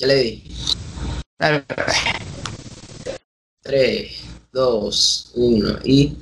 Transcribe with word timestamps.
Ya 0.00 0.06
le 0.06 0.16
di. 0.16 0.42
3, 3.62 4.10
2, 4.50 5.32
1 5.34 5.78
y 5.84 6.16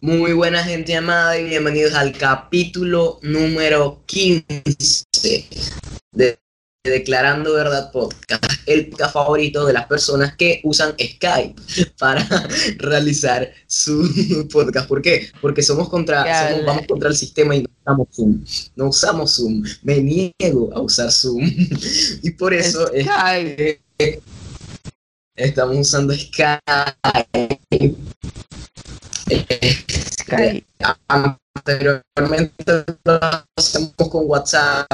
muy 0.00 0.32
buena 0.32 0.64
gente 0.64 0.96
amada 0.96 1.38
y 1.38 1.44
bienvenidos 1.44 1.94
al 1.94 2.10
capítulo 2.18 3.20
número 3.22 4.02
15 4.06 5.46
de 6.10 6.40
Declarando 6.82 7.52
Verdad 7.52 7.92
Podcast, 7.92 8.42
el 8.64 8.88
podcast 8.88 9.12
favorito 9.12 9.66
de 9.66 9.74
las 9.74 9.84
personas 9.86 10.34
que 10.34 10.62
usan 10.64 10.94
Skype 10.98 11.54
para 11.98 12.26
realizar 12.78 13.52
su 13.66 14.48
podcast. 14.52 14.88
¿Por 14.88 15.02
qué? 15.02 15.30
Porque 15.42 15.62
somos 15.62 15.90
contra, 15.90 16.48
somos, 16.48 16.64
vamos 16.64 16.86
contra 16.86 17.10
el 17.10 17.16
sistema 17.16 17.54
y 17.54 17.64
no 17.64 17.68
usamos 17.84 18.08
Zoom. 18.12 18.44
No 18.76 18.88
usamos 18.88 19.36
Zoom. 19.36 19.62
Me 19.82 20.00
niego 20.00 20.70
a 20.74 20.80
usar 20.80 21.12
Zoom. 21.12 21.42
y 22.22 22.30
por 22.30 22.54
eso 22.54 22.86
Skype. 22.86 23.82
estamos 25.36 25.76
usando 25.76 26.14
Skype. 26.14 27.58
Anteriormente 31.08 32.84
lo 33.04 33.20
hacemos 33.56 33.94
con 33.96 34.22
WhatsApp 34.26 34.86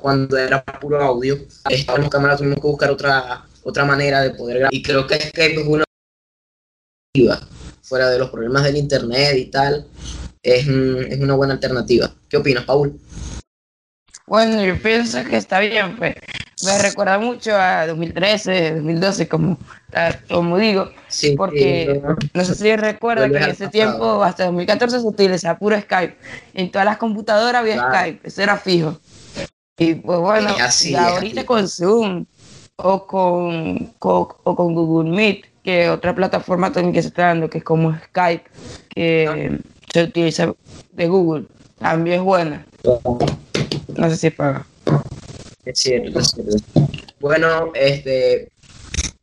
cuando 0.00 0.36
era 0.36 0.62
puro 0.64 1.02
audio. 1.02 1.38
Esta 1.68 2.08
cámara 2.08 2.36
tuvimos 2.36 2.56
que 2.60 2.66
buscar 2.66 2.90
otra 2.90 3.44
otra 3.66 3.84
manera 3.84 4.22
de 4.22 4.30
poder 4.30 4.58
grabar. 4.58 4.74
Y 4.74 4.82
creo 4.82 5.06
que 5.06 5.16
Skype 5.16 5.60
es 5.60 5.66
una 5.66 5.84
fuera 7.82 8.10
de 8.10 8.18
los 8.18 8.30
problemas 8.30 8.62
del 8.62 8.76
internet 8.76 9.36
y 9.36 9.46
tal. 9.46 9.86
Es, 10.42 10.68
es 10.68 11.20
una 11.20 11.34
buena 11.34 11.54
alternativa. 11.54 12.14
¿Qué 12.28 12.36
opinas, 12.36 12.64
Paul? 12.64 12.98
Bueno, 14.26 14.64
yo 14.64 14.76
pienso 14.80 15.22
que 15.24 15.36
está 15.36 15.60
bien, 15.60 15.96
pues. 15.96 16.14
Me 16.64 16.78
recuerda 16.78 17.18
mucho 17.18 17.54
a 17.54 17.86
2013, 17.86 18.76
2012, 18.76 19.28
como, 19.28 19.58
como 20.28 20.56
digo, 20.56 20.90
porque 21.36 22.00
no 22.32 22.44
sé 22.44 22.54
si 22.54 22.74
recuerda 22.76 23.28
que 23.28 23.36
en 23.36 23.50
ese 23.50 23.68
tiempo, 23.68 24.24
hasta 24.24 24.46
2014, 24.46 25.00
se 25.00 25.06
utilizaba 25.06 25.58
puro 25.58 25.78
Skype. 25.78 26.16
En 26.54 26.70
todas 26.70 26.86
las 26.86 26.96
computadoras 26.96 27.60
había 27.60 27.86
Skype, 27.88 28.26
eso 28.26 28.42
era 28.42 28.56
fijo. 28.56 28.98
Y 29.78 29.96
pues 29.96 30.18
bueno, 30.18 30.48
y 30.82 30.94
ahorita 30.94 31.44
con 31.44 31.68
Zoom 31.68 32.24
o 32.76 33.06
con, 33.06 33.92
o 34.00 34.56
con 34.56 34.74
Google 34.74 35.10
Meet, 35.10 35.44
que 35.62 35.90
otra 35.90 36.14
plataforma 36.14 36.72
también 36.72 36.94
que 36.94 37.02
se 37.02 37.08
está 37.08 37.26
dando, 37.26 37.50
que 37.50 37.58
es 37.58 37.64
como 37.64 37.94
Skype, 37.94 38.44
que 38.88 39.60
se 39.92 40.02
utiliza 40.02 40.54
de 40.92 41.06
Google, 41.06 41.44
también 41.78 42.20
es 42.20 42.22
buena. 42.22 42.66
No 42.82 43.18
sé 44.10 44.16
si 44.16 44.30
paga. 44.30 44.66
Es 45.64 45.80
cierto, 45.80 46.20
es 46.20 46.28
cierto. 46.28 46.88
Bueno, 47.20 47.72
este, 47.74 48.48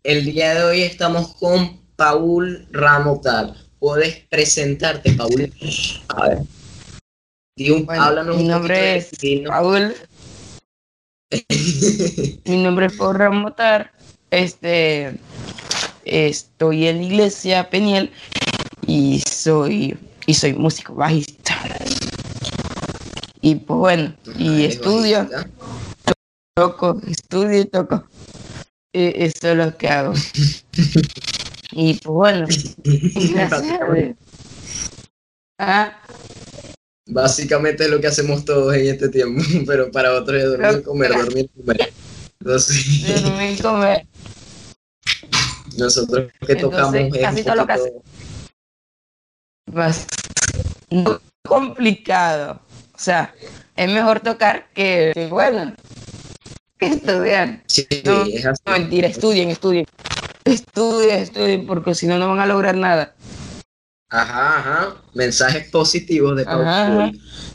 el 0.03 0.25
día 0.25 0.55
de 0.55 0.63
hoy 0.63 0.81
estamos 0.81 1.35
con 1.35 1.79
Paul 1.95 2.67
Ramotar. 2.71 3.53
Puedes 3.79 4.15
presentarte, 4.29 5.13
Paul. 5.13 5.53
A 6.09 6.29
ver. 6.29 6.39
háblanos 7.89 8.37
mi 8.37 8.43
nombre 8.43 8.97
es 8.97 9.11
Paul. 9.47 9.95
mi 12.45 12.63
nombre 12.63 12.87
es 12.87 12.93
Paul 12.93 13.15
Ramotar. 13.15 13.91
Este, 14.31 15.17
estoy 16.05 16.87
en 16.87 16.97
la 16.97 17.03
iglesia 17.03 17.69
Peniel 17.69 18.11
y 18.87 19.21
soy 19.29 19.97
y 20.25 20.33
soy 20.33 20.53
músico 20.53 20.95
bajista. 20.95 21.55
Y 23.45 23.55
pues 23.55 23.77
bueno, 23.77 24.15
y 24.37 24.63
estudio, 24.63 25.29
toco, 26.55 27.01
estudio 27.05 27.59
y 27.59 27.65
toco. 27.65 28.05
eso 28.93 29.49
es 29.49 29.57
lo 29.57 29.77
que 29.77 29.89
hago. 29.89 30.13
y 31.73 31.95
pues 31.95 32.13
bueno, 32.13 32.47
gracias. 32.85 34.15
Ah. 35.59 35.91
Básicamente 37.05 37.83
es 37.83 37.89
lo 37.89 37.99
que 37.99 38.07
hacemos 38.07 38.45
todos 38.45 38.73
en 38.75 38.87
este 38.87 39.09
tiempo, 39.09 39.43
pero 39.67 39.91
para 39.91 40.13
otros 40.13 40.41
es 40.41 40.49
dormir, 40.49 40.83
comer, 40.83 41.11
dormir, 41.11 41.49
comer. 41.53 41.93
Entonces, 42.39 43.23
dormir, 43.23 43.61
comer. 43.61 44.07
Nosotros 45.77 46.31
que 46.47 46.55
tocamos 46.55 46.95
es 46.95 47.17
casi 47.21 47.43
todo 47.43 47.55
lo 47.55 47.67
que 47.67 47.73
hacemos. 47.73 48.03
Más 49.69 50.07
complicado. 51.45 52.61
O 52.93 52.99
sea, 52.99 53.33
es 53.75 53.91
mejor 53.91 54.19
tocar 54.19 54.67
que, 54.73 55.27
bueno, 55.29 55.73
que 56.77 56.87
estudiar. 56.87 57.63
Sí, 57.67 57.87
no, 58.05 58.23
es 58.23 58.45
así. 58.45 58.61
no, 58.65 58.71
mentira, 58.73 59.07
estudien, 59.07 59.49
estudien. 59.49 59.85
Estudien, 60.43 61.19
estudien, 61.19 61.65
porque 61.65 61.95
si 61.95 62.05
no, 62.05 62.17
no 62.19 62.29
van 62.29 62.39
a 62.39 62.45
lograr 62.45 62.75
nada. 62.75 63.15
Ajá, 64.09 64.59
ajá. 64.59 64.95
Mensajes 65.15 65.69
positivos 65.71 66.37
de 66.37 66.43
ajá, 66.43 67.11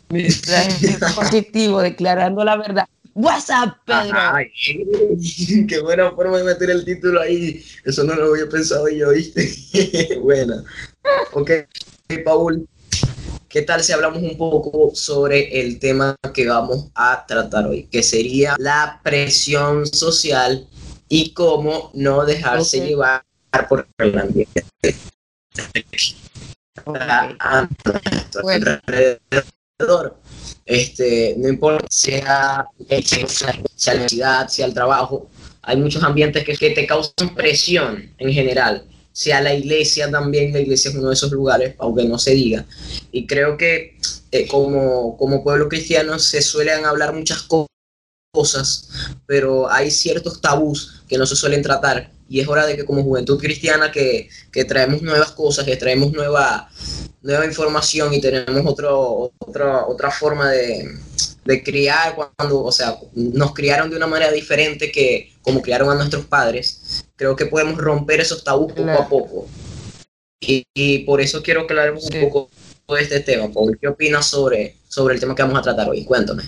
Mensajes 0.08 0.98
positivos, 1.14 1.82
declarando 1.82 2.44
la 2.44 2.56
verdad. 2.56 2.84
WhatsApp, 3.14 3.76
Pedro. 3.84 4.16
Ay, 4.16 4.46
qué 5.68 5.80
buena 5.80 6.10
forma 6.12 6.38
de 6.38 6.44
meter 6.44 6.70
el 6.70 6.84
título 6.84 7.20
ahí. 7.20 7.64
Eso 7.84 8.04
no 8.04 8.14
lo 8.14 8.32
había 8.32 8.48
pensado 8.48 8.88
yo, 8.88 9.10
¿viste? 9.10 10.18
Buena. 10.22 10.64
Ok, 11.32 11.50
Paul, 12.24 12.68
¿Qué 13.48 13.62
tal 13.62 13.82
si 13.82 13.92
hablamos 13.92 14.22
un 14.22 14.36
poco 14.36 14.94
sobre 14.94 15.58
el 15.58 15.78
tema 15.78 16.14
que 16.34 16.46
vamos 16.46 16.90
a 16.94 17.24
tratar 17.26 17.66
hoy, 17.66 17.84
que 17.84 18.02
sería 18.02 18.56
la 18.58 19.00
presión 19.02 19.86
social 19.86 20.68
y 21.08 21.32
cómo 21.32 21.90
no 21.94 22.26
dejarse 22.26 22.86
llevar 22.86 23.24
por 23.66 23.88
el 23.96 24.18
ambiente? 24.18 24.64
Este, 30.66 31.34
no 31.38 31.48
importa 31.48 31.86
sea, 31.88 32.66
sea 33.74 33.94
la 33.94 34.08
ciudad, 34.10 34.48
sea 34.48 34.66
el 34.66 34.74
trabajo, 34.74 35.30
hay 35.62 35.78
muchos 35.78 36.02
ambientes 36.02 36.44
que, 36.44 36.54
que 36.54 36.70
te 36.72 36.86
causan 36.86 37.34
presión 37.34 38.14
en 38.18 38.30
general 38.30 38.86
sea 39.18 39.40
la 39.40 39.52
iglesia 39.52 40.08
también, 40.08 40.52
la 40.52 40.60
iglesia 40.60 40.90
es 40.90 40.96
uno 40.96 41.08
de 41.08 41.14
esos 41.14 41.32
lugares, 41.32 41.74
aunque 41.78 42.04
no 42.04 42.20
se 42.20 42.34
diga. 42.34 42.64
Y 43.10 43.26
creo 43.26 43.56
que 43.56 43.98
eh, 44.30 44.46
como, 44.46 45.16
como 45.16 45.42
pueblo 45.42 45.68
cristiano 45.68 46.20
se 46.20 46.40
suelen 46.40 46.84
hablar 46.84 47.12
muchas 47.12 47.44
cosas, 48.32 48.90
pero 49.26 49.68
hay 49.68 49.90
ciertos 49.90 50.40
tabús 50.40 51.02
que 51.08 51.18
no 51.18 51.26
se 51.26 51.34
suelen 51.34 51.62
tratar 51.62 52.12
y 52.28 52.38
es 52.38 52.46
hora 52.46 52.64
de 52.64 52.76
que 52.76 52.84
como 52.84 53.02
juventud 53.02 53.40
cristiana 53.40 53.90
que, 53.90 54.28
que 54.52 54.64
traemos 54.64 55.02
nuevas 55.02 55.32
cosas, 55.32 55.64
que 55.64 55.76
traemos 55.76 56.12
nueva, 56.12 56.70
nueva 57.20 57.44
información 57.44 58.14
y 58.14 58.20
tenemos 58.20 58.64
otro, 58.66 59.32
otra, 59.38 59.84
otra 59.84 60.12
forma 60.12 60.48
de, 60.52 60.96
de 61.44 61.62
criar 61.64 62.14
cuando, 62.14 62.62
o 62.62 62.70
sea, 62.70 62.96
nos 63.14 63.52
criaron 63.52 63.90
de 63.90 63.96
una 63.96 64.06
manera 64.06 64.30
diferente 64.30 64.92
que 64.92 65.32
como 65.42 65.60
criaron 65.60 65.90
a 65.90 65.96
nuestros 65.96 66.24
padres, 66.26 67.02
creo 67.18 67.36
que 67.36 67.46
podemos 67.46 67.76
romper 67.76 68.20
esos 68.20 68.42
tabús 68.44 68.72
poco 68.72 68.90
a 68.90 69.08
poco. 69.08 69.46
Y, 70.40 71.00
por 71.00 71.20
eso 71.20 71.42
quiero 71.42 71.66
que 71.66 71.74
hablemos 71.78 72.08
un 72.10 72.20
poco 72.20 72.48
de 72.94 73.02
este 73.02 73.20
tema. 73.20 73.52
Paul, 73.52 73.76
¿qué 73.78 73.88
opinas 73.88 74.26
sobre, 74.26 74.76
sobre 74.88 75.14
el 75.14 75.20
tema 75.20 75.34
que 75.34 75.42
vamos 75.42 75.58
a 75.58 75.62
tratar 75.62 75.88
hoy? 75.90 76.04
Cuéntame. 76.04 76.44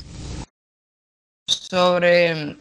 Sobre, 1.48 2.56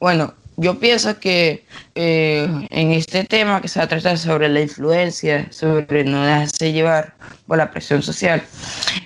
bueno, 0.00 0.34
yo 0.56 0.78
pienso 0.78 1.20
que 1.20 1.66
eh, 1.94 2.48
en 2.70 2.92
este 2.92 3.24
tema 3.24 3.60
que 3.60 3.68
se 3.68 3.78
va 3.78 3.84
a 3.84 3.88
tratar 3.88 4.16
sobre 4.16 4.48
la 4.48 4.62
influencia, 4.62 5.52
sobre 5.52 6.02
no 6.04 6.24
dejarse 6.24 6.72
llevar 6.72 7.14
por 7.46 7.58
la 7.58 7.70
presión 7.70 8.02
social, 8.02 8.42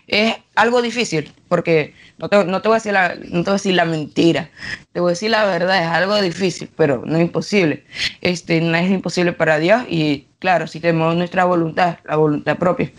es 0.07 0.37
algo 0.59 0.83
difícil 0.83 1.33
porque 1.49 1.95
no 2.19 2.29
te, 2.29 2.45
no 2.45 2.61
te, 2.61 2.69
voy 2.69 2.75
a 2.75 2.79
decir 2.79 2.93
la, 2.93 3.15
no 3.15 3.45
te 3.45 3.51
voy 3.51 3.51
a 3.51 3.53
decir 3.53 3.75
la 3.75 3.85
mentira, 3.85 4.51
te 4.93 5.01
voy 5.01 5.11
a 5.11 5.13
decir 5.13 5.31
la 5.31 5.45
verdad, 5.45 5.81
es 5.81 5.89
algo 5.89 6.21
difícil, 6.21 6.69
pero 6.77 7.03
no 7.07 7.17
es 7.17 7.23
imposible. 7.23 7.85
Este, 8.21 8.61
no 8.61 8.77
es 8.77 8.91
imposible 8.91 9.33
para 9.33 9.59
Dios 9.59 9.85
y 9.89 10.27
claro, 10.41 10.67
si 10.67 10.81
tenemos 10.81 11.15
nuestra 11.17 11.45
voluntad, 11.45 11.99
la 12.05 12.17
voluntad 12.17 12.59
propia. 12.59 12.91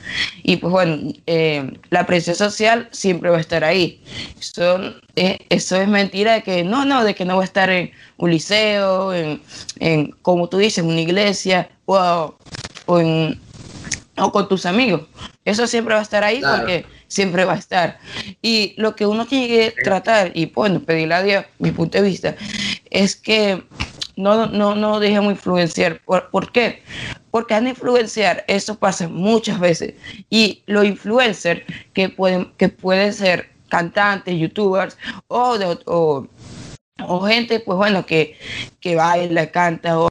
Y 0.42 0.56
pues 0.56 0.72
bueno, 0.72 1.14
eh, 1.28 1.80
la 1.90 2.06
presión 2.06 2.36
social 2.36 2.88
siempre 2.92 3.30
va 3.30 3.38
a 3.38 3.42
estar 3.42 3.64
ahí. 3.66 4.02
Eso, 4.40 4.80
eh, 5.16 5.40
eso 5.50 5.76
es 5.76 5.88
mentira 5.88 6.34
de 6.36 6.44
que 6.44 6.64
no, 6.64 6.86
no, 6.86 7.04
de 7.04 7.14
que 7.14 7.26
no 7.26 7.36
va 7.36 7.42
a 7.42 7.46
estar 7.46 7.70
en 7.70 7.92
un 8.18 8.32
liceo, 8.32 9.14
en, 9.14 9.42
en 9.80 10.12
como 10.22 10.48
tú 10.48 10.58
dices, 10.58 10.80
en 10.80 10.90
una 10.90 11.02
iglesia 11.02 11.70
o, 11.86 12.36
o, 12.86 13.00
en, 13.00 13.38
o 14.18 14.32
con 14.32 14.48
tus 14.48 14.66
amigos. 14.66 15.02
Eso 15.44 15.68
siempre 15.68 15.94
va 15.94 16.00
a 16.00 16.04
estar 16.04 16.24
ahí 16.24 16.42
porque 16.42 16.86
siempre 17.10 17.44
va 17.44 17.54
a 17.54 17.58
estar. 17.58 18.00
Y 18.42 18.74
lo 18.78 18.96
que 18.96 19.06
uno 19.06 19.26
tiene 19.26 19.48
que 19.48 19.74
tratar, 19.84 20.32
y 20.34 20.46
bueno, 20.46 20.80
pedirle 20.80 21.16
a 21.16 21.24
Dios, 21.24 21.46
mi 21.58 21.72
punto 21.72 21.98
de 21.98 22.08
vista, 22.08 22.36
es 22.90 23.18
que 23.18 23.64
no, 24.16 24.48
no, 24.48 24.76
no 24.76 25.00
dejemos 25.00 25.32
influenciar. 25.32 26.02
¿Por, 26.06 26.52
qué? 26.52 26.84
Porque 27.32 27.54
al 27.56 27.68
influenciar, 27.68 28.46
eso 28.48 28.76
pasa 28.76 29.08
muchas 29.10 29.60
veces. 29.60 29.96
Y 30.30 30.64
los 30.68 30.86
influencers 30.86 31.62
que 31.94 32.10
pueden, 32.10 32.52
que 32.58 32.70
pueden 32.70 33.14
ser 33.14 33.50
cantantes, 33.70 34.38
youtubers 34.40 34.98
o, 35.28 35.58
de, 35.58 35.78
o, 35.86 36.28
o 37.02 37.22
gente, 37.22 37.60
pues 37.60 37.78
bueno, 37.78 38.06
que, 38.06 38.38
que 38.80 38.96
baila, 38.96 39.52
canta, 39.52 40.00
o 40.00 40.10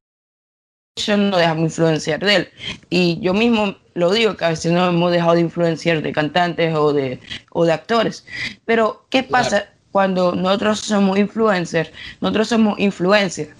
no 1.06 1.36
dejamos 1.36 1.64
influenciar 1.64 2.20
de 2.20 2.36
él. 2.36 2.48
Y 2.90 3.18
yo 3.20 3.34
mismo 3.34 3.76
lo 3.98 4.12
digo, 4.12 4.36
que 4.36 4.44
a 4.44 4.50
veces 4.50 4.72
no 4.72 4.86
hemos 4.88 5.10
dejado 5.10 5.34
de 5.34 5.40
influenciar 5.40 6.02
de 6.02 6.12
cantantes 6.12 6.74
o 6.74 6.92
de, 6.92 7.20
o 7.50 7.64
de 7.64 7.72
actores. 7.72 8.24
Pero, 8.64 9.04
¿qué 9.10 9.24
pasa 9.24 9.66
cuando 9.90 10.34
nosotros 10.34 10.80
somos 10.80 11.18
influencers? 11.18 11.90
Nosotros 12.20 12.48
somos 12.48 12.78
influencers 12.78 13.50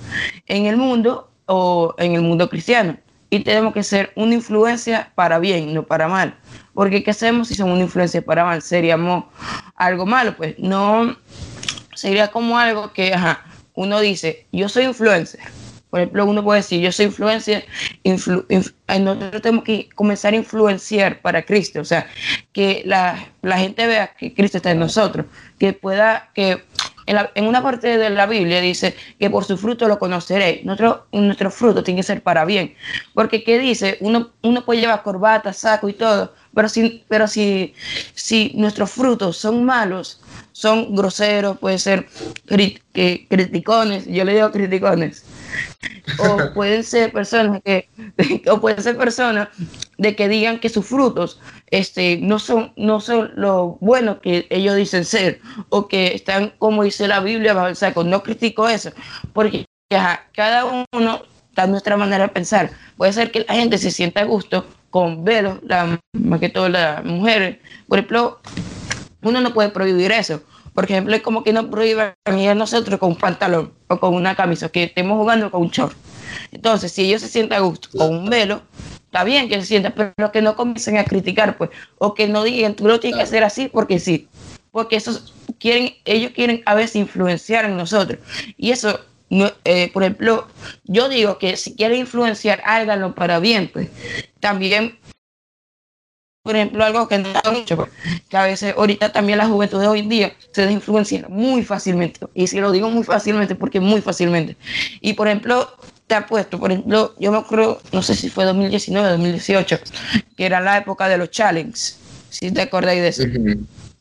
en 0.47 0.67
el 0.67 0.77
mundo 0.77 1.29
o 1.47 1.95
en 1.99 2.15
el 2.15 2.23
mundo 2.23 2.49
cristiano. 2.49 2.97
Y 3.31 3.41
tenemos 3.41 3.75
que 3.75 3.83
ser 3.83 4.13
una 4.15 4.35
influencia 4.35 5.11
para 5.15 5.39
bien, 5.39 5.75
no 5.75 5.83
para 5.83 6.09
mal. 6.09 6.35
Porque 6.73 7.03
¿qué 7.03 7.11
hacemos 7.11 7.49
si 7.49 7.55
somos 7.55 7.75
una 7.75 7.83
influencia 7.83 8.23
para 8.23 8.45
mal? 8.45 8.63
Seríamos 8.63 9.25
algo 9.75 10.07
malo, 10.07 10.37
pues 10.37 10.57
no 10.59 11.17
sería 11.95 12.29
como 12.29 12.57
algo 12.59 12.93
que 12.93 13.13
ajá, 13.13 13.45
uno 13.75 13.99
dice, 14.01 14.47
yo 14.53 14.69
soy 14.69 14.85
influencer 14.85 15.41
por 15.91 16.01
ejemplo, 16.01 16.27
uno 16.27 16.45
puede 16.45 16.61
decir, 16.61 16.81
yo 16.81 16.93
soy 16.93 17.07
influencer, 17.07 17.65
nosotros 18.05 19.43
tenemos 19.43 19.65
que 19.65 19.89
comenzar 19.95 20.35
a 20.35 20.37
influenciar 20.37 21.21
para 21.21 21.43
Cristo, 21.45 21.81
o 21.81 21.85
sea, 21.85 22.07
que 22.53 22.83
la, 22.85 23.31
gente 23.59 23.87
vea 23.87 24.15
que 24.19 24.35
Cristo 24.35 24.59
está 24.59 24.71
en 24.71 24.81
nosotros, 24.81 25.27
que 25.59 25.73
pueda, 25.73 26.31
que 26.35 26.63
en, 27.07 27.47
una 27.47 27.63
parte 27.63 27.97
de 27.97 28.11
la 28.11 28.27
Biblia 28.27 28.61
dice 28.61 28.95
que 29.19 29.31
por 29.31 29.45
su 29.45 29.57
fruto 29.57 29.89
lo 29.89 29.99
conoceréis. 29.99 30.63
Nuestro, 30.65 31.07
nuestro 31.13 31.51
fruto 31.51 31.83
tiene 31.83 32.01
que 32.01 32.05
ser 32.05 32.23
para 32.23 32.45
bien. 32.45 32.75
Porque, 33.15 33.43
¿qué 33.43 33.59
dice? 33.59 33.97
Uno, 34.01 34.31
uno 34.43 34.65
puede 34.65 34.81
llevar 34.81 35.03
corbata, 35.03 35.55
saco 35.55 35.89
y 35.89 35.95
todo, 35.95 36.35
pero 36.55 36.69
si, 36.69 37.05
pero 37.09 37.27
si, 37.27 37.75
si 38.15 38.53
nuestros 38.57 38.91
frutos 38.91 39.39
son 39.39 39.65
malos, 39.65 40.21
son 40.53 40.95
groseros, 40.95 41.57
puede 41.59 41.79
ser 41.79 42.09
criticones, 42.45 44.07
yo 44.07 44.25
le 44.25 44.35
digo 44.35 44.51
criticones, 44.51 45.25
o 46.19 46.53
pueden 46.55 46.85
ser 46.85 47.13
personas 47.13 47.61
que, 47.65 47.89
o 48.51 48.61
pueden 48.61 48.83
ser 48.83 48.97
personas 48.97 49.49
de 49.99 50.17
que 50.17 50.29
digan 50.29 50.59
que 50.59 50.69
sus 50.69 50.87
frutos 50.87 51.41
este, 51.71 52.19
no, 52.19 52.39
son, 52.39 52.73
no 52.77 53.01
son 53.01 53.33
lo 53.37 53.79
bueno 53.81 54.21
que 54.21 54.47
ellos 54.51 54.77
dicen 54.77 55.05
ser, 55.05 55.41
o 55.69 55.89
que 55.89 56.15
están, 56.15 56.53
como 56.59 56.85
dice 56.85 57.09
la 57.09 57.21
Biblia, 57.21 57.55
bajo 57.55 57.69
el 57.69 57.77
saco. 57.77 58.05
No 58.05 58.23
critico 58.23 58.69
eso, 58.69 58.91
porque 59.33 59.65
cada 60.33 60.65
uno 60.93 61.23
da 61.55 61.67
nuestra 61.67 61.97
manera 61.97 62.25
de 62.25 62.33
pensar. 62.33 62.71
Puede 62.97 63.13
ser 63.13 63.31
que 63.31 63.45
la 63.49 63.55
gente 63.55 63.79
se 63.79 63.91
sienta 63.91 64.21
a 64.21 64.25
gusto 64.25 64.67
con 64.91 65.25
velos, 65.25 65.59
la, 65.63 65.99
más 66.13 66.41
que 66.41 66.49
todo 66.49 66.69
las 66.69 67.05
mujeres. 67.05 67.59
Por 67.87 67.99
ejemplo, 67.99 68.41
uno 69.23 69.41
no 69.41 69.53
puede 69.53 69.71
prohibir 69.71 70.13
eso. 70.13 70.43
Por 70.79 70.85
ejemplo, 70.85 71.17
es 71.17 71.23
como 71.23 71.43
que 71.43 71.53
no 71.53 71.69
prohíban 71.69 72.15
a 72.25 72.55
nosotros 72.55 73.01
con 73.01 73.09
un 73.09 73.17
pantalón 73.17 73.73
o 73.89 73.99
con 73.99 74.15
una 74.15 74.37
camisa, 74.37 74.69
que 74.69 74.85
estemos 74.85 75.19
jugando 75.19 75.51
con 75.51 75.63
un 75.63 75.71
short. 75.71 75.97
Entonces, 76.53 76.93
si 76.93 77.07
ellos 77.07 77.21
se 77.21 77.27
sientan 77.27 77.59
a 77.59 77.63
gusto 77.63 77.89
con 77.99 78.17
un 78.17 78.31
velo, 78.31 78.63
está 79.07 79.25
bien 79.25 79.49
que 79.49 79.59
se 79.61 79.67
sientan, 79.67 79.93
pero 79.97 80.31
que 80.31 80.41
no 80.41 80.55
comiencen 80.55 80.97
a 80.97 81.05
criticar, 81.05 81.59
pues, 81.59 81.71
o 81.99 82.15
que 82.15 82.29
no 82.29 82.45
digan, 82.45 82.77
tú 82.77 82.87
lo 82.87 83.01
tienes 83.01 83.17
que 83.17 83.25
hacer 83.25 83.43
así 83.43 83.67
porque 83.67 83.99
sí. 83.99 84.29
Porque 84.71 84.95
esos 84.95 85.35
quieren, 85.59 85.95
ellos 86.05 86.31
quieren 86.33 86.63
a 86.65 86.77
veces 86.77 86.95
influenciar 86.95 87.65
en 87.65 87.77
nosotros. 87.77 88.21
Y 88.57 88.71
eso, 88.71 89.01
eh, 89.65 89.91
por 89.93 90.05
ejemplo, 90.05 90.47
yo 90.85 91.09
digo 91.09 91.39
que 91.39 91.57
si 91.57 91.75
quieren 91.75 91.99
influenciar, 91.99 92.63
háganlo 92.65 93.17
para 93.17 93.41
bien, 93.41 93.69
pues. 93.73 93.89
También 94.39 94.97
por 96.49 96.57
ejemplo, 96.57 96.83
algo 96.83 97.07
pues, 97.07 97.91
que 98.31 98.37
a 98.39 98.45
veces 98.45 98.75
ahorita 98.75 99.13
también 99.13 99.37
la 99.37 99.47
juventud 99.47 99.79
de 99.83 99.87
hoy 99.87 99.99
en 99.99 100.09
día 100.09 100.33
se 100.51 100.63
deja 100.63 100.73
influenciar 100.73 101.29
muy 101.29 101.63
fácilmente. 101.63 102.21
Y 102.33 102.47
si 102.47 102.59
lo 102.59 102.73
digo 102.73 102.89
muy 102.89 103.05
fácilmente, 103.05 103.55
porque 103.55 103.81
muy 103.81 104.01
fácilmente. 104.01 104.57
Y 105.03 105.13
por 105.13 105.29
ejemplo, 105.29 105.71
te 106.07 106.15
apuesto, 106.15 106.59
por 106.59 106.73
ejemplo, 106.73 107.15
yo 107.19 107.33
me 107.33 107.37
acuerdo, 107.37 107.83
no 107.93 108.01
sé 108.01 108.15
si 108.15 108.31
fue 108.31 108.47
2019 108.47 109.07
o 109.07 109.11
2018, 109.11 109.79
que 110.39 110.47
era 110.47 110.63
la 110.63 110.79
época 110.79 111.07
de 111.07 111.19
los 111.19 111.31
challenges, 111.31 111.99
si 112.31 112.51
te 112.51 112.63
acordáis 112.63 113.03
de 113.03 113.09
eso. 113.09 113.25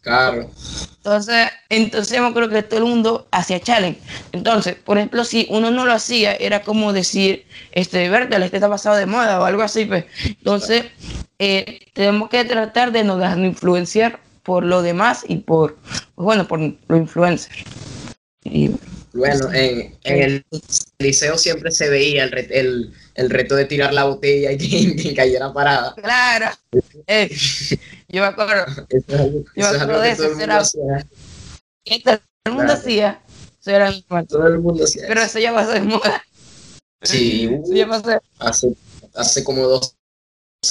Claro. 0.08 0.50
Entonces, 0.96 1.50
entonces 1.68 2.22
me 2.22 2.28
acuerdo 2.28 2.50
que 2.50 2.64
todo 2.64 2.80
el 2.80 2.86
mundo 2.86 3.28
hacía 3.32 3.60
challenge. 3.60 4.00
Entonces, 4.32 4.76
por 4.76 4.98
ejemplo, 4.98 5.26
si 5.26 5.48
uno 5.50 5.70
no 5.70 5.86
lo 5.86 5.92
hacía, 5.92 6.34
era 6.36 6.62
como 6.62 6.94
decir, 6.94 7.46
este, 7.74 8.08
verde, 8.08 8.38
este 8.42 8.56
está 8.56 8.70
pasado 8.70 8.96
de 8.96 9.06
moda 9.06 9.42
o 9.42 9.44
algo 9.44 9.64
así, 9.64 9.84
pues. 9.84 10.06
Entonces, 10.24 10.86
eh, 11.40 11.80
tenemos 11.92 12.30
que 12.30 12.46
tratar 12.46 12.94
de 12.94 13.04
no 13.04 13.18
dejarnos 13.18 13.48
influenciar 13.48 14.22
por 14.44 14.64
lo 14.64 14.82
demás 14.82 15.26
y 15.28 15.38
por, 15.38 15.76
pues 15.76 16.26
bueno, 16.26 16.48
por 16.48 16.60
los 16.60 17.00
influencers. 17.00 17.66
Y, 18.46 18.72
bueno, 19.12 19.52
en, 19.54 19.94
el 20.06 20.46
liceo 21.00 21.38
siempre 21.38 21.72
se 21.72 21.90
veía 21.90 22.24
el, 22.24 22.94
el, 23.16 23.30
reto 23.30 23.56
de 23.56 23.66
tirar 23.66 23.94
la 23.94 24.06
botella 24.06 24.54
y 24.54 24.96
que, 24.96 25.14
cayera 25.16 25.52
parada. 25.52 25.94
Claro. 25.96 26.52
Eh, 27.10 27.30
yo 28.10 28.22
me 28.22 28.28
acuerdo. 28.28 28.66
yo 29.56 29.72
me 29.72 29.78
acuerdo 29.78 30.02
de 30.02 30.12
eso. 30.12 30.24
Todo 30.24 30.32
el 32.46 32.54
mundo 32.54 32.74
hacía. 32.74 33.22
Eso 33.60 33.72
era 33.72 33.92
Todo 34.28 34.48
el 34.48 34.60
mundo 34.60 34.84
hacía. 34.84 35.04
Pero 35.08 35.22
eso 35.22 35.40
ya 35.40 35.54
pasó 35.54 35.72
de 35.72 35.82
moda. 35.82 36.24
Sí. 37.02 37.50
Eso 37.64 37.74
ya 37.74 37.88
pasó. 37.88 38.22
Hace, 38.40 38.74
hace 39.14 39.44
como 39.44 39.68
dos 39.68 39.98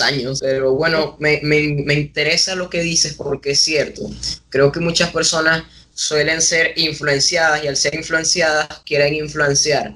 años, 0.00 0.40
pero 0.40 0.74
bueno, 0.74 1.16
me, 1.20 1.40
me, 1.42 1.94
interesa 1.94 2.54
lo 2.54 2.68
que 2.68 2.80
dices 2.80 3.14
porque 3.14 3.52
es 3.52 3.60
cierto. 3.60 4.02
Creo 4.48 4.72
que 4.72 4.80
muchas 4.80 5.10
personas 5.10 5.64
suelen 5.94 6.42
ser 6.42 6.72
influenciadas 6.76 7.64
y 7.64 7.68
al 7.68 7.76
ser 7.76 7.94
influenciadas 7.94 8.68
quieren 8.84 9.14
influenciar, 9.14 9.94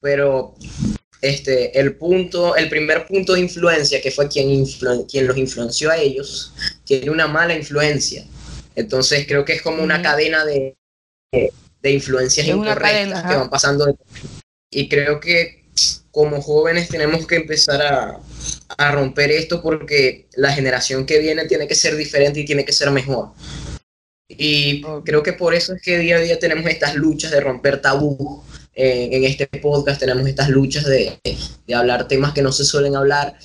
pero 0.00 0.54
este, 1.20 1.78
el 1.78 1.96
punto, 1.96 2.56
el 2.56 2.68
primer 2.68 3.06
punto 3.06 3.34
de 3.34 3.40
influencia 3.40 4.00
que 4.00 4.10
fue 4.10 4.28
quien, 4.28 4.64
quien 5.06 5.26
los 5.26 5.36
influenció 5.36 5.90
a 5.90 5.98
ellos, 5.98 6.52
tiene 6.84 7.10
una 7.10 7.26
mala 7.26 7.54
influencia. 7.54 8.24
Entonces 8.74 9.26
creo 9.26 9.44
que 9.44 9.54
es 9.54 9.62
como 9.62 9.82
una 9.82 10.00
cadena 10.02 10.44
de, 10.44 10.76
de 11.32 11.90
influencias 11.90 12.46
incorrectas 12.46 13.22
que 13.22 13.36
van 13.36 13.50
pasando. 13.50 13.96
y 14.70 14.88
creo 14.88 15.20
que 15.20 15.64
como 16.10 16.42
jóvenes 16.42 16.88
tenemos 16.88 17.26
que 17.26 17.36
empezar 17.36 17.80
a, 17.82 18.20
a 18.76 18.92
romper 18.92 19.30
esto 19.30 19.62
porque 19.62 20.26
la 20.34 20.52
generación 20.52 21.06
que 21.06 21.18
viene 21.18 21.46
tiene 21.46 21.68
que 21.68 21.74
ser 21.74 21.96
diferente 21.96 22.40
y 22.40 22.44
tiene 22.44 22.64
que 22.64 22.72
ser 22.72 22.90
mejor. 22.90 23.30
Y 24.28 24.82
creo 25.04 25.22
que 25.22 25.32
por 25.32 25.54
eso 25.54 25.74
es 25.74 25.82
que 25.82 25.98
día 25.98 26.16
a 26.16 26.20
día 26.20 26.38
tenemos 26.38 26.66
estas 26.66 26.94
luchas 26.94 27.30
de 27.32 27.40
romper 27.40 27.80
tabú. 27.80 28.44
En 28.74 29.24
este 29.24 29.46
podcast 29.46 30.00
tenemos 30.00 30.26
estas 30.26 30.48
luchas 30.48 30.84
de, 30.84 31.18
de, 31.66 31.74
hablar 31.74 32.08
temas 32.08 32.32
que 32.32 32.42
no 32.42 32.52
se 32.52 32.64
suelen 32.64 32.96
hablar, 32.96 33.36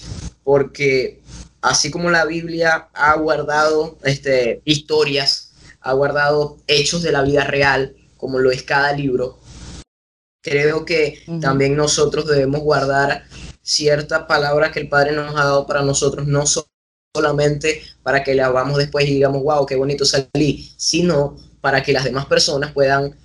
porque 0.43 1.21
así 1.61 1.91
como 1.91 2.09
la 2.09 2.25
Biblia 2.25 2.89
ha 2.93 3.15
guardado 3.17 3.97
este, 4.03 4.61
historias, 4.65 5.51
ha 5.81 5.93
guardado 5.93 6.57
hechos 6.67 7.01
de 7.01 7.11
la 7.11 7.23
vida 7.23 7.43
real, 7.43 7.95
como 8.17 8.39
lo 8.39 8.51
es 8.51 8.63
cada 8.63 8.93
libro, 8.93 9.39
creo 10.45 10.85
que 10.85 11.23
también 11.41 11.75
nosotros 11.75 12.27
debemos 12.27 12.61
guardar 12.61 13.25
ciertas 13.63 14.25
palabras 14.25 14.71
que 14.71 14.79
el 14.79 14.89
Padre 14.89 15.11
nos 15.11 15.31
ha 15.31 15.43
dado 15.43 15.65
para 15.65 15.81
nosotros, 15.81 16.27
no 16.27 16.43
solamente 17.15 17.81
para 18.03 18.23
que 18.23 18.35
la 18.35 18.45
hagamos 18.45 18.77
después 18.77 19.07
y 19.07 19.15
digamos, 19.15 19.41
wow, 19.41 19.65
qué 19.65 19.75
bonito 19.75 20.05
salí, 20.05 20.71
sino 20.77 21.35
para 21.61 21.81
que 21.81 21.93
las 21.93 22.03
demás 22.03 22.27
personas 22.27 22.71
puedan 22.73 23.15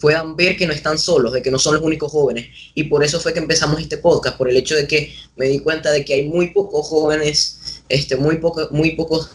puedan 0.00 0.36
ver 0.36 0.56
que 0.56 0.66
no 0.66 0.72
están 0.72 0.98
solos, 0.98 1.32
de 1.32 1.42
que 1.42 1.50
no 1.50 1.58
son 1.58 1.74
los 1.74 1.82
únicos 1.82 2.10
jóvenes. 2.10 2.48
Y 2.74 2.84
por 2.84 3.04
eso 3.04 3.20
fue 3.20 3.32
que 3.32 3.38
empezamos 3.38 3.80
este 3.80 3.98
podcast, 3.98 4.36
por 4.36 4.48
el 4.48 4.56
hecho 4.56 4.74
de 4.74 4.86
que 4.86 5.14
me 5.36 5.46
di 5.46 5.60
cuenta 5.60 5.90
de 5.90 6.04
que 6.04 6.14
hay 6.14 6.28
muy 6.28 6.48
pocos 6.50 6.86
jóvenes, 6.88 7.82
este, 7.88 8.16
muy, 8.16 8.38
poco, 8.38 8.68
muy 8.70 8.92
pocos 8.92 9.30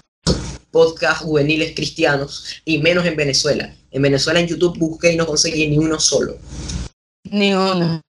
podcasts 0.72 1.24
juveniles 1.24 1.75
cristianos 1.75 2.62
y 2.66 2.80
menos 2.80 3.06
en 3.06 3.16
Venezuela. 3.16 3.75
En 3.92 4.02
Venezuela 4.02 4.40
en 4.40 4.48
YouTube 4.48 4.78
busqué 4.78 5.13
y 5.13 5.18
no 5.18 5.28
conseguí 5.28 5.68
ni 5.68 5.78
uno 5.78 6.00
solo. 6.00 6.38
Ni 7.30 7.54
uno. 7.54 8.02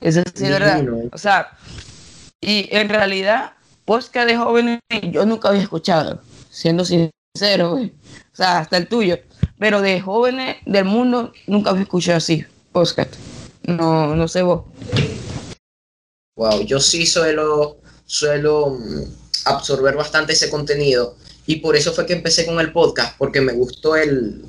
Eso 0.00 0.20
es 0.20 0.40
verdad. 0.40 0.84
O 1.12 1.18
sea, 1.18 1.56
y 2.42 2.68
en 2.70 2.90
realidad, 2.90 3.52
podcast 3.86 4.28
de 4.28 4.36
jóvenes 4.36 4.80
yo 5.10 5.24
nunca 5.24 5.48
había 5.48 5.62
escuchado, 5.62 6.20
siendo 6.50 6.84
sincero, 6.84 7.72
O 7.72 7.90
sea, 8.36 8.58
hasta 8.58 8.76
el 8.76 8.86
tuyo. 8.86 9.18
Pero 9.58 9.80
de 9.80 10.00
jóvenes 10.00 10.56
del 10.66 10.84
mundo 10.84 11.32
nunca 11.46 11.70
había 11.70 11.82
escuchado 11.82 12.18
así, 12.18 12.44
podcast. 12.72 13.14
No, 13.62 14.14
no 14.14 14.28
sé 14.28 14.42
vos. 14.42 14.64
Wow, 16.36 16.62
yo 16.62 16.80
sí 16.80 17.06
suelo, 17.06 17.78
suelo 18.04 18.70
mm, 18.70 19.02
absorber 19.46 19.94
bastante 19.94 20.32
ese 20.32 20.50
contenido. 20.50 21.16
Y 21.46 21.56
por 21.56 21.76
eso 21.76 21.92
fue 21.92 22.06
que 22.06 22.14
empecé 22.14 22.46
con 22.46 22.58
el 22.58 22.72
podcast, 22.72 23.16
porque 23.18 23.40
me 23.40 23.52
gustó 23.52 23.96
el, 23.96 24.44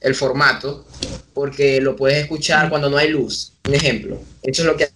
el 0.00 0.14
formato, 0.14 0.84
porque 1.32 1.80
lo 1.80 1.96
puedes 1.96 2.18
escuchar 2.18 2.68
cuando 2.68 2.90
no 2.90 2.96
hay 2.96 3.08
luz. 3.08 3.52
Un 3.66 3.74
ejemplo. 3.74 4.18
Eso 4.42 4.62
es 4.62 4.66
lo 4.66 4.76
que 4.76 4.90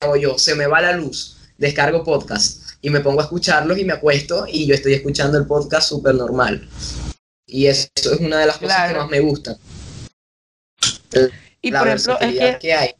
hago 0.00 0.16
yo. 0.16 0.38
Se 0.38 0.54
me 0.54 0.66
va 0.66 0.80
la 0.80 0.92
luz, 0.92 1.36
descargo 1.58 2.04
podcast 2.04 2.62
y 2.80 2.90
me 2.90 3.00
pongo 3.00 3.20
a 3.20 3.24
escucharlos 3.24 3.78
y 3.78 3.84
me 3.84 3.92
acuesto 3.92 4.46
y 4.48 4.66
yo 4.66 4.74
estoy 4.74 4.94
escuchando 4.94 5.36
el 5.38 5.46
podcast 5.46 5.88
súper 5.88 6.14
normal. 6.14 6.68
Y 7.48 7.66
eso 7.66 7.88
es 7.96 8.20
una 8.20 8.38
de 8.38 8.46
las 8.46 8.58
cosas 8.58 8.92
que 8.92 8.98
más 8.98 9.08
me 9.08 9.20
gusta. 9.20 9.56
Y 11.62 11.72
por 11.72 11.88
ejemplo, 11.88 12.20
es 12.20 12.58
que, 12.58 12.74
hay. 12.74 12.90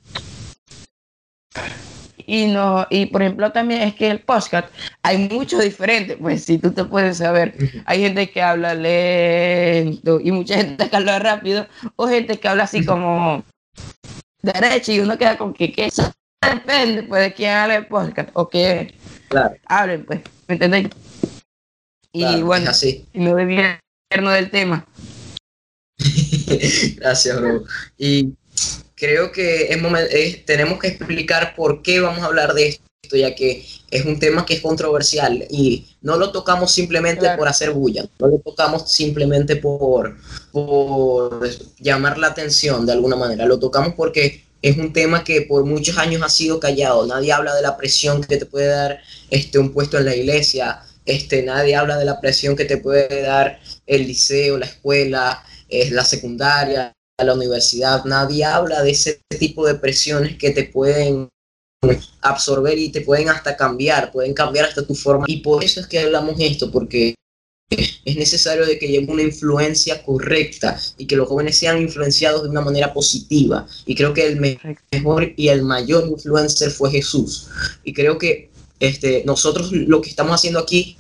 Y 2.27 2.47
no, 2.47 2.87
y 2.91 3.07
por 3.07 3.23
ejemplo 3.23 3.53
también 3.53 3.83
es 3.83 3.95
que 3.95 4.11
el 4.11 4.21
podcast 4.21 4.69
hay 5.03 5.29
mucho 5.29 5.59
diferente, 5.59 6.17
pues 6.17 6.45
si 6.45 6.59
tú 6.59 6.73
te 6.73 6.85
puedes 6.85 7.19
saber, 7.19 7.55
hay 7.87 8.01
gente 8.01 8.31
que 8.31 8.43
habla 8.43 8.75
lento 8.75 10.21
y 10.21 10.33
mucha 10.33 10.57
gente 10.57 10.89
que 10.91 10.97
habla 10.97 11.19
rápido, 11.19 11.67
o 11.97 12.07
gente 12.07 12.39
que 12.39 12.49
habla 12.49 12.65
así 12.65 12.85
como 12.85 13.45
derecho 14.43 14.93
y 14.93 15.01
uno 15.01 15.17
queda 15.17 15.39
con 15.39 15.55
que, 15.55 15.73
que 15.73 15.87
eso 15.87 16.13
depende 16.43 17.03
pues 17.05 17.23
de 17.23 17.33
quién 17.33 17.51
habla 17.51 17.77
el 17.77 17.87
podcast 17.87 18.31
o 18.35 18.49
que 18.49 18.95
hablen, 19.67 20.05
pues, 20.05 20.21
¿me 20.49 20.55
entendéis? 20.55 20.89
Y 22.13 22.43
bueno, 22.43 22.73
y 23.13 23.21
no 23.21 23.35
no 23.35 23.79
del 24.11 24.51
tema. 24.51 24.87
Gracias, 26.97 27.41
bro. 27.41 27.65
Y 27.99 28.33
creo 28.95 29.31
que 29.33 29.69
es 29.71 30.45
tenemos 30.47 30.79
que 30.79 30.89
explicar 30.89 31.55
por 31.55 31.83
qué 31.83 32.01
vamos 32.01 32.21
a 32.21 32.27
hablar 32.27 32.55
de 32.55 32.69
esto, 32.69 33.17
ya 33.17 33.35
que 33.35 33.65
es 33.91 34.05
un 34.05 34.19
tema 34.19 34.45
que 34.45 34.55
es 34.55 34.61
controversial 34.61 35.47
y 35.51 35.87
no 36.01 36.17
lo 36.17 36.33
tocamos 36.33 36.73
simplemente 36.73 37.29
por 37.37 37.49
hacer 37.49 37.71
bulla, 37.71 38.05
no 38.19 38.29
lo 38.29 38.39
tocamos 38.39 38.93
simplemente 38.93 39.57
por, 39.57 40.17
por 40.53 41.49
llamar 41.79 42.19
la 42.19 42.29
atención 42.29 42.87
de 42.87 42.93
alguna 42.93 43.17
manera, 43.17 43.47
lo 43.47 43.59
tocamos 43.59 43.95
porque 43.95 44.45
es 44.61 44.77
un 44.77 44.93
tema 44.93 45.23
que 45.23 45.43
por 45.43 45.65
muchos 45.65 45.97
años 45.99 46.23
ha 46.23 46.29
sido 46.29 46.59
callado, 46.59 47.07
nadie 47.07 47.33
habla 47.33 47.55
de 47.55 47.63
la 47.63 47.77
presión 47.77 48.23
que 48.23 48.37
te 48.37 48.47
puede 48.47 48.67
dar 48.67 49.01
este, 49.31 49.59
un 49.59 49.73
puesto 49.73 49.99
en 49.99 50.07
la 50.07 50.17
iglesia, 50.17 50.83
este, 51.09 51.43
nadie 51.43 51.75
habla 51.75 51.97
de 51.97 52.05
la 52.05 52.21
presión 52.21 52.55
que 52.55 52.67
te 52.67 52.77
puede 52.77 53.23
dar 53.23 53.59
el 53.87 54.07
liceo, 54.07 54.59
la 54.59 54.67
escuela, 54.67 55.43
eh, 55.69 55.91
la 55.91 56.05
secundaria, 56.05 56.93
la 57.19 57.35
universidad, 57.35 58.05
nadie 58.05 58.45
habla 58.45 58.83
de 58.83 58.91
ese 58.91 59.21
tipo 59.39 59.67
de 59.67 59.75
presiones 59.75 60.37
que 60.37 60.51
te 60.51 60.65
pueden 60.65 61.29
absorber 62.21 62.79
y 62.79 62.91
te 62.91 63.01
pueden 63.01 63.29
hasta 63.29 63.57
cambiar, 63.57 64.13
pueden 64.13 64.35
cambiar 64.35 64.67
hasta 64.67 64.87
tu 64.87 64.95
forma. 64.95 65.25
Y 65.29 65.39
por 65.39 65.65
eso 65.65 65.81
es 65.81 65.87
que 65.87 66.01
hablamos 66.01 66.37
esto, 66.39 66.71
porque 66.71 67.15
es 67.71 68.17
necesario 68.17 68.65
de 68.65 68.79
que 68.79 68.89
lleve 68.89 69.13
una 69.13 69.23
influencia 69.23 70.03
correcta 70.03 70.79
y 70.97 71.07
que 71.07 71.17
los 71.17 71.29
jóvenes 71.29 71.59
sean 71.59 71.81
influenciados 71.81 72.43
de 72.43 72.49
una 72.49 72.63
manera 72.63 72.93
positiva. 72.93 73.67
Y 73.85 73.95
creo 73.95 74.15
que 74.15 74.27
el 74.27 74.41
mejor 74.91 75.33
y 75.37 75.49
el 75.49 75.63
mayor 75.63 76.07
influencer 76.09 76.71
fue 76.71 76.91
Jesús. 76.91 77.49
Y 77.85 77.93
creo 77.93 78.19
que 78.19 78.48
este, 78.81 79.23
nosotros 79.25 79.73
lo 79.73 80.01
que 80.01 80.11
estamos 80.11 80.35
haciendo 80.35 80.59
aquí 80.59 80.97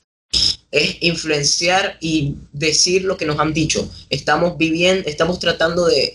es 0.70 0.96
influenciar 1.00 1.96
y 2.00 2.36
decir 2.52 3.04
lo 3.04 3.16
que 3.16 3.24
nos 3.24 3.38
han 3.38 3.54
dicho. 3.54 3.88
Estamos 4.10 4.58
viviendo, 4.58 5.08
estamos 5.08 5.38
tratando 5.38 5.86
de, 5.86 6.14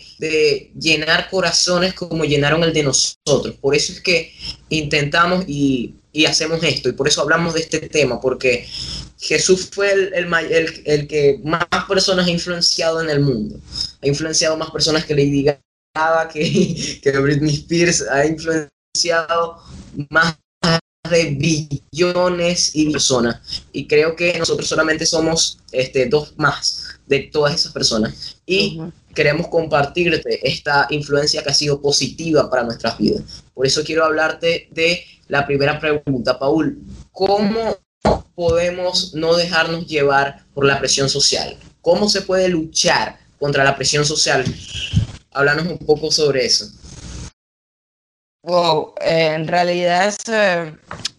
llenar 0.80 1.30
corazones 1.30 1.94
como 1.94 2.24
llenaron 2.24 2.64
el 2.64 2.74
de 2.74 2.84
nosotros. 2.84 3.56
Por 3.60 3.76
eso 3.76 3.94
es 3.94 4.02
que 4.02 4.34
intentamos 4.70 5.46
y, 5.48 5.96
hacemos 6.28 6.64
esto. 6.64 6.90
Y 6.90 6.94
por 6.94 7.08
eso 7.08 7.22
hablamos 7.22 7.56
de 7.56 7.62
este 7.62 7.80
tema, 7.90 8.22
porque 8.22 8.68
Jesús 9.20 9.70
fue 9.72 9.92
el, 9.92 10.14
el, 10.14 10.82
el, 10.86 11.08
que 11.08 11.40
más 11.44 11.66
personas 11.88 12.28
ha 12.28 12.32
influenciado 12.32 13.02
en 13.02 13.10
el 13.10 13.20
mundo. 13.20 13.60
Ha 14.02 14.08
influenciado 14.08 14.56
más 14.56 14.70
personas 14.70 15.06
que 15.06 15.16
Lady 15.16 15.44
Gaga, 15.96 16.30
que, 16.32 17.00
que 17.04 17.18
Britney 17.18 17.56
Spears, 17.56 18.04
ha 18.08 18.26
influenciado 18.28 19.64
más 20.10 20.36
de 21.10 21.36
billones 21.92 22.74
y 22.74 22.90
personas. 22.90 23.66
Y 23.74 23.88
creo 23.88 24.16
que 24.16 24.38
nosotros 24.40 24.70
solamente 24.70 25.06
somos 25.06 25.60
este, 25.74 26.06
dos 26.06 26.34
más 26.38 26.98
de 27.06 27.20
todas 27.20 27.56
esas 27.56 27.74
personas. 27.74 28.38
Y 28.46 28.80
queremos 29.14 29.48
compartirte 29.48 30.40
esta 30.48 30.88
influencia 30.92 31.44
que 31.44 31.50
ha 31.50 31.54
sido 31.54 31.82
positiva 31.82 32.50
para 32.50 32.64
nuestras 32.64 32.98
vidas. 32.98 33.44
Por 33.54 33.68
eso 33.68 33.84
quiero 33.84 34.06
hablarte 34.06 34.70
de 34.72 35.04
la 35.28 35.46
primera 35.46 35.78
pregunta, 35.78 36.40
Paul. 36.40 36.82
¿Cómo 37.12 37.78
podemos 38.34 39.14
no 39.14 39.36
dejarnos 39.36 39.86
llevar 39.86 40.46
por 40.54 40.66
la 40.66 40.80
presión 40.80 41.10
social? 41.10 41.58
¿Cómo 41.82 42.08
se 42.08 42.22
puede 42.22 42.48
luchar 42.48 43.20
contra 43.40 43.66
la 43.66 43.76
presión 43.76 44.06
social? 44.06 44.46
Háblanos 45.32 45.68
un 45.68 45.80
poco 45.80 46.12
sobre 46.12 46.46
eso. 46.46 46.72
Wow, 48.44 48.94
en 49.00 49.48
realidad 49.48 50.06
es, 50.06 50.18
eh, 50.28 50.74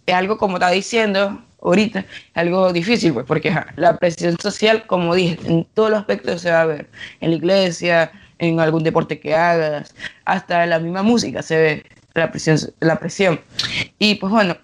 es, 0.05 0.15
algo 0.15 0.37
como 0.37 0.59
estaba 0.59 0.73
diciendo 0.73 1.43
ahorita, 1.63 2.05
algo 2.35 2.71
difícil, 2.71 3.15
pues, 3.15 3.25
porque 3.25 3.51
la 3.77 3.97
presión 3.97 4.39
social, 4.39 4.87
como 4.87 5.15
dije, 5.15 5.39
en 5.47 5.65
todos 5.73 5.89
los 5.89 6.01
aspectos 6.01 6.43
se 6.43 6.51
va 6.51 6.61
a 6.61 6.67
ver, 6.67 6.91
en 7.21 7.31
la 7.31 7.37
iglesia, 7.37 8.13
en 8.39 8.61
algún 8.61 8.85
deporte 8.85 9.21
que 9.21 9.35
hagas, 9.35 9.95
hasta 10.27 10.65
en 10.65 10.71
la 10.71 10.79
misma 10.79 11.03
música 11.03 11.41
se 11.41 11.57
ve 11.57 11.87
la 12.13 12.31
presión, 12.31 12.59
la 12.81 12.99
presión. 12.99 13.41
Y 13.99 14.17
pues 14.17 14.31
bueno, 14.31 14.59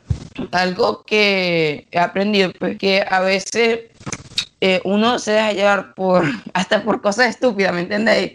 algo 0.53 1.03
que 1.05 1.89
he 1.91 1.99
aprendido, 1.99 2.53
pues 2.59 2.77
que 2.77 3.03
a 3.09 3.21
veces 3.21 3.81
eh, 4.61 4.83
uno 4.85 5.19
se 5.19 5.33
deja 5.33 5.53
llevar 5.55 5.95
por, 5.95 6.25
hasta 6.53 6.83
por 6.83 7.01
cosas 7.01 7.29
estúpidas, 7.29 7.73
¿me 7.73 7.81
entendéis? 7.81 8.33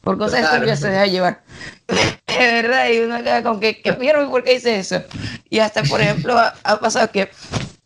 Por 0.00 0.16
cosas 0.16 0.44
estúpidas 0.44 0.80
se 0.80 0.88
deja 0.88 1.06
llevar. 1.06 1.42
De 2.38 2.62
verdad, 2.62 2.90
y 2.90 2.98
uno 3.00 3.18
queda 3.18 3.42
con 3.42 3.60
que, 3.60 3.80
¿qué 3.80 3.92
pierdo 3.92 4.28
por 4.30 4.44
qué 4.44 4.54
hice 4.54 4.78
eso? 4.78 5.02
Y 5.50 5.58
hasta, 5.58 5.82
por 5.82 6.00
ejemplo, 6.00 6.36
ha, 6.38 6.80
pasado 6.80 7.10
que 7.10 7.30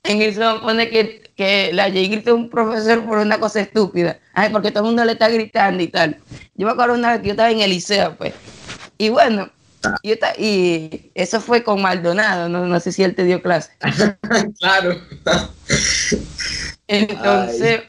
en 0.05 0.23
el 0.23 0.35
salón 0.35 0.61
pone 0.63 0.89
que, 0.89 1.33
que 1.37 1.73
la 1.73 1.89
grita 1.89 2.31
a 2.31 2.35
un 2.35 2.51
profesor 2.51 3.05
por 3.05 3.19
una 3.19 3.39
cosa 3.39 3.61
estúpida. 3.61 4.19
Ay, 4.35 4.51
porque 4.51 4.71
todo 4.71 4.85
el 4.85 4.87
mundo 4.89 5.05
le 5.05 5.13
está 5.13 5.29
gritando 5.29 5.83
y 5.83 5.89
tal. 5.89 6.19
Yo 6.55 6.67
me 6.67 6.73
acuerdo 6.73 6.95
una 6.95 7.13
vez 7.13 7.21
que 7.21 7.29
yo 7.29 7.33
estaba 7.33 7.51
en 7.51 7.61
el 7.61 7.71
liceo, 7.71 8.17
pues. 8.17 8.35
Y 8.99 9.09
bueno, 9.09 9.51
y, 10.03 10.13
y 10.39 11.11
eso 11.15 11.41
fue 11.41 11.63
con 11.63 11.81
Maldonado, 11.81 12.49
no, 12.49 12.67
no 12.67 12.81
sé 12.81 12.93
si 12.93 13.03
él 13.03 13.15
te 13.15 13.25
dio 13.25 13.43
clase. 13.43 13.71
claro. 14.59 15.01
Entonces, 16.87 17.83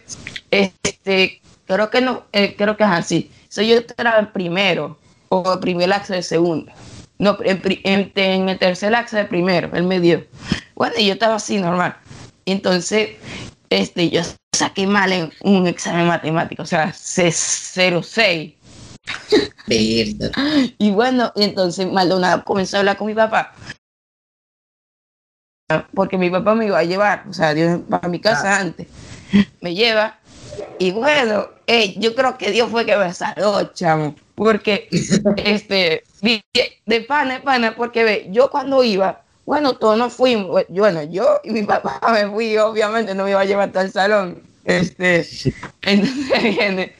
este, 0.51 1.41
creo 1.65 1.89
que 1.89 2.01
no, 2.01 2.25
eh, 2.31 2.55
creo 2.57 2.77
que 2.77 2.83
es 2.83 2.89
así 2.89 3.31
So, 3.49 3.61
yo 3.61 3.75
estaba 3.75 4.19
en 4.19 4.31
primero 4.31 4.97
o 5.31 5.59
primer 5.59 5.91
acto 5.93 6.13
de 6.13 6.21
segundo. 6.21 6.71
No, 7.17 7.37
en, 7.43 7.61
el 8.49 8.59
tercer 8.59 8.93
de 9.11 9.25
primero, 9.25 9.69
él 9.73 9.83
me 9.83 9.99
dio. 9.99 10.25
Bueno, 10.75 10.95
y 10.97 11.05
yo 11.05 11.13
estaba 11.13 11.35
así 11.35 11.57
normal. 11.57 11.95
Entonces, 12.45 13.11
este, 13.69 14.09
yo 14.09 14.21
saqué 14.53 14.85
mal 14.87 15.13
en 15.13 15.31
un 15.41 15.67
examen 15.67 16.07
matemático, 16.07 16.63
o 16.63 16.65
sea, 16.65 16.91
06. 16.91 18.53
y 19.67 20.91
bueno, 20.91 21.31
entonces 21.35 21.89
Maldonado 21.89 22.43
comenzó 22.43 22.77
a 22.77 22.79
hablar 22.81 22.97
con 22.97 23.07
mi 23.07 23.13
papá. 23.13 23.53
Porque 25.93 26.17
mi 26.17 26.29
papá 26.29 26.55
me 26.55 26.65
iba 26.65 26.79
a 26.79 26.83
llevar, 26.83 27.23
o 27.29 27.33
sea, 27.33 27.53
Dios 27.53 27.79
a 27.89 28.07
mi 28.09 28.19
casa 28.19 28.59
antes. 28.59 28.87
Me 29.61 29.73
lleva 29.73 30.19
y 30.79 30.91
bueno, 30.91 31.49
yo 31.97 32.15
creo 32.15 32.37
que 32.37 32.51
Dios 32.51 32.69
fue 32.69 32.85
que 32.85 32.95
me 32.97 33.13
salvó, 33.13 33.63
chamo. 33.73 34.15
Porque, 34.35 34.87
este, 35.37 36.03
de 36.85 37.01
pana, 37.01 37.35
de 37.35 37.39
pana, 37.41 37.75
porque 37.75 38.03
ve, 38.03 38.27
yo 38.31 38.49
cuando 38.49 38.83
iba, 38.83 39.21
bueno, 39.45 39.73
todos 39.73 39.97
nos 39.97 40.13
fuimos, 40.13 40.65
bueno, 40.69 41.03
yo 41.03 41.39
y 41.43 41.51
mi 41.51 41.63
papá 41.63 41.99
me 42.13 42.29
fui, 42.29 42.57
obviamente 42.57 43.13
no 43.15 43.25
me 43.25 43.31
iba 43.31 43.41
a 43.41 43.45
llevar 43.45 43.67
hasta 43.67 43.81
el 43.81 43.91
salón. 43.91 44.41
Este, 44.65 45.25
entonces 45.81 46.43
viene. 46.43 46.93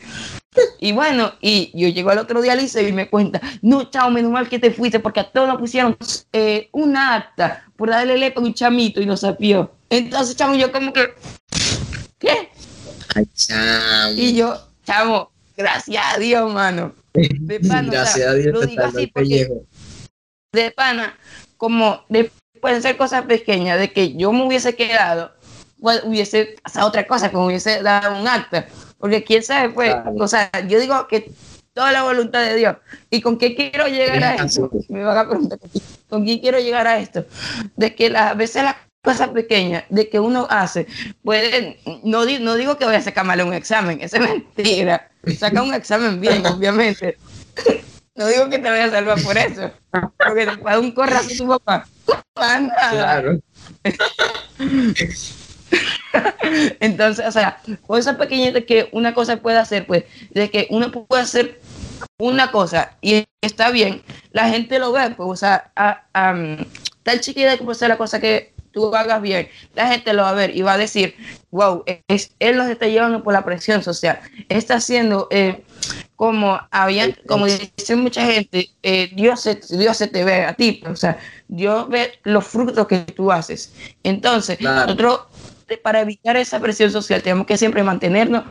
Y 0.80 0.92
bueno, 0.92 1.32
y 1.40 1.72
yo 1.74 1.88
llego 1.88 2.10
al 2.10 2.18
otro 2.18 2.42
día 2.42 2.52
al 2.52 2.60
liceo 2.60 2.86
y 2.86 2.92
me 2.92 3.10
cuenta, 3.10 3.40
no, 3.62 3.90
chao, 3.90 4.12
menos 4.12 4.32
mal 4.32 4.50
que 4.50 4.60
te 4.60 4.72
fuiste, 4.72 5.00
porque 5.00 5.22
a 5.22 5.32
todos 5.32 5.48
nos 5.48 5.58
pusieron 5.58 5.96
eh, 6.34 6.68
una 6.74 7.16
acta 7.16 7.64
por 7.78 7.90
darle 7.90 8.18
letra 8.18 8.42
a 8.42 8.46
un 8.46 8.54
chamito 8.54 9.00
y 9.00 9.06
nos 9.06 9.22
sapió. 9.22 9.72
Entonces, 9.90 10.36
chamo, 10.36 10.56
yo 10.56 10.72
como 10.72 10.92
que. 10.92 11.14
Y 14.16 14.36
yo, 14.36 14.58
chamo, 14.86 15.32
gracias 15.56 16.04
a 16.16 16.18
Dios, 16.18 16.52
mano. 16.54 16.94
De 17.14 17.60
pana, 17.68 17.92
gracias 17.92 18.28
a 18.28 18.34
Dios, 18.34 18.54
lo 18.54 18.62
digo 18.62 18.84
así 18.84 19.08
porque 19.08 19.48
de 20.54 20.72
pana, 20.72 21.18
como 21.58 22.06
pueden 22.60 22.82
ser 22.82 22.98
cosas 22.98 23.26
pequeñas, 23.26 23.80
de 23.80 23.92
que 23.92 24.16
yo 24.16 24.32
me 24.32 24.46
hubiese 24.46 24.76
quedado, 24.76 25.32
pues, 25.80 26.04
hubiese 26.04 26.58
pasado 26.62 26.88
otra 26.88 27.08
cosa, 27.08 27.32
como 27.32 27.48
hubiese 27.48 27.82
dado 27.82 28.20
un 28.20 28.28
acta. 28.28 28.68
Porque 28.98 29.24
quién 29.24 29.44
sabe, 29.44 29.70
pues, 29.70 29.96
o 30.20 30.28
sea, 30.28 30.52
yo 30.68 30.80
digo 30.80 31.08
que 31.08 31.32
toda 31.74 31.92
la 31.92 32.04
voluntad 32.04 32.44
de 32.44 32.56
Dios. 32.56 32.78
¿Y 33.10 33.22
con 33.22 33.38
qué 33.38 33.56
quiero 33.56 33.88
llegar 33.88 34.24
a 34.24 34.36
esto? 34.36 34.70
Me 34.90 35.04
van 35.04 35.18
a 35.18 35.28
preguntar, 35.28 35.60
¿con 36.10 36.26
qué 36.26 36.40
quiero 36.40 36.60
llegar 36.60 36.86
a 36.86 37.00
esto? 37.00 37.26
De 37.76 37.96
que 37.96 38.16
a 38.16 38.34
veces 38.34 38.64
las 38.64 38.76
cosas 39.02 39.30
pequeñas 39.30 39.84
de 39.90 40.10
que 40.10 40.20
uno 40.20 40.46
hace, 40.50 40.88
puede, 41.24 41.80
no, 42.04 42.26
no 42.26 42.56
digo 42.56 42.78
que 42.78 42.86
voy 42.86 42.96
a 42.96 43.02
sacar 43.02 43.26
mal 43.26 43.42
un 43.42 43.54
examen, 43.54 44.00
eso 44.02 44.18
es 44.18 44.22
mentira. 44.22 45.10
Saca 45.38 45.62
un 45.62 45.74
examen 45.74 46.22
bien, 46.22 46.46
obviamente. 46.56 47.18
No 48.16 48.28
digo 48.28 48.50
que 48.50 48.60
te 48.60 48.70
voy 48.70 48.80
a 48.80 48.92
salvar 48.92 49.22
por 49.24 49.38
eso, 49.38 49.72
porque 50.18 50.46
te 50.46 50.58
paga 50.58 50.80
un 50.80 50.92
corrazo 50.92 51.30
tu 51.38 51.48
papá. 51.48 51.88
Claro. 52.34 53.40
Entonces, 56.80 57.26
o 57.26 57.32
sea, 57.32 57.62
cosas 57.88 58.18
pequeñas 58.18 58.54
de 58.54 58.66
que 58.66 58.90
una 58.92 59.14
cosa 59.14 59.38
puede 59.38 59.58
hacer, 59.58 59.88
pues, 59.88 60.04
de 60.32 60.52
que 60.52 60.68
uno 60.70 60.92
puede 60.92 61.24
hacer 61.24 61.62
una 62.20 62.52
cosa 62.52 62.98
y 63.02 63.26
está 63.42 63.72
bien, 63.72 64.04
la 64.32 64.50
gente 64.50 64.80
lo 64.80 64.92
ve, 64.92 65.12
pues, 65.12 65.30
o 65.30 65.36
sea, 65.36 65.72
a, 65.76 66.04
tal 67.04 67.22
chiquita 67.22 67.58
que 67.58 67.64
puede 67.64 67.88
la 67.88 67.98
cosa 67.98 68.20
que 68.20 68.54
tú 68.72 68.94
hagas 68.96 69.22
bien, 69.22 69.50
la 69.76 69.88
gente 69.88 70.14
lo 70.14 70.24
va 70.24 70.30
a 70.30 70.34
ver 70.34 70.56
y 70.56 70.62
va 70.62 70.74
a 70.74 70.78
decir, 70.78 71.16
wow, 71.52 71.84
es, 72.08 72.32
él 72.40 72.58
nos 72.58 72.70
está 72.70 72.88
llevando 72.88 73.24
por 73.24 73.34
la 73.34 73.44
presión 73.44 73.84
social, 73.84 74.20
está 74.50 74.76
haciendo, 74.76 75.28
eh, 75.32 75.64
como 76.16 76.60
habían, 76.72 77.16
como 77.28 77.46
dice 77.46 77.96
mucha 77.96 78.26
gente, 78.26 78.70
eh, 78.84 79.10
Dios, 79.14 79.42
se, 79.42 79.60
Dios 79.78 79.98
se 79.98 80.08
te 80.08 80.24
ve 80.24 80.46
a 80.46 80.54
ti, 80.54 80.74
pues, 80.74 80.94
o 80.94 80.96
sea, 80.96 81.20
Dios 81.48 81.90
ve 81.90 82.14
los 82.24 82.46
frutos 82.46 82.88
que 82.88 83.00
tú 83.00 83.32
haces. 83.32 83.74
Entonces, 84.04 84.62
nosotros 84.62 85.22
para 85.78 86.02
evitar 86.02 86.38
esa 86.38 86.60
presión 86.60 86.92
social 86.92 87.22
tenemos 87.22 87.46
que 87.46 87.58
siempre 87.58 87.84
mantenernos 87.84 88.44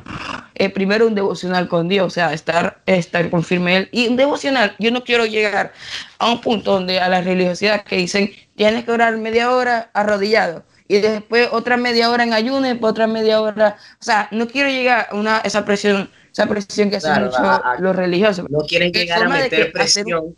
eh, 0.55 0.69
primero 0.69 1.07
un 1.07 1.15
devocional 1.15 1.69
con 1.69 1.89
Dios, 1.89 2.07
o 2.07 2.11
sea, 2.11 2.33
estar, 2.33 2.83
estar 2.87 3.31
con 3.31 3.43
firme 3.43 3.77
Él. 3.77 3.89
Y 3.93 4.09
un 4.09 4.17
devocional, 4.17 4.75
yo 4.79 4.91
no 4.91 5.05
quiero 5.05 5.25
llegar 5.25 5.73
a 6.19 6.31
un 6.31 6.41
punto 6.41 6.73
donde 6.73 7.01
a 7.01 7.09
la 7.09 7.23
religiosidad 7.23 7.83
que 7.85 7.97
dicen, 7.97 8.31
tienes 8.57 8.85
que 8.85 8.93
orar 8.93 9.17
media 9.17 9.51
hora 9.53 9.91
arrodillado 9.95 10.65
y 10.91 10.99
después 10.99 11.49
otra 11.53 11.77
media 11.77 12.11
hora 12.11 12.25
en 12.25 12.33
ayuno 12.33 12.69
y 12.69 12.77
otra 12.81 13.07
media 13.07 13.41
hora, 13.41 13.77
o 14.01 14.05
sea, 14.05 14.27
no 14.33 14.49
quiero 14.49 14.69
llegar 14.69 15.07
a 15.11 15.15
una, 15.15 15.39
esa 15.39 15.65
presión, 15.65 16.11
esa 16.33 16.47
presión 16.47 16.91
que 16.91 16.97
hacen 16.97 17.27
mucho 17.27 17.63
los 17.79 17.95
religiosos. 17.95 18.45
No 18.51 18.59
quieren 18.67 18.91
llegar 18.91 19.23
a 19.23 19.29
meter 19.29 19.71
presión. 19.73 20.37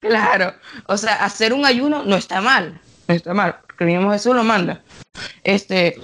claro, 0.00 0.52
o 0.88 0.96
sea, 0.96 1.14
hacer 1.24 1.52
un 1.52 1.64
ayuno 1.64 2.02
no 2.04 2.16
está 2.16 2.40
mal, 2.40 2.80
está 3.16 3.34
mal, 3.34 3.56
porque 3.66 3.84
el 3.84 3.90
mismo 3.90 4.12
Jesús 4.12 4.34
lo 4.34 4.44
manda. 4.44 4.82
Este, 5.42 5.96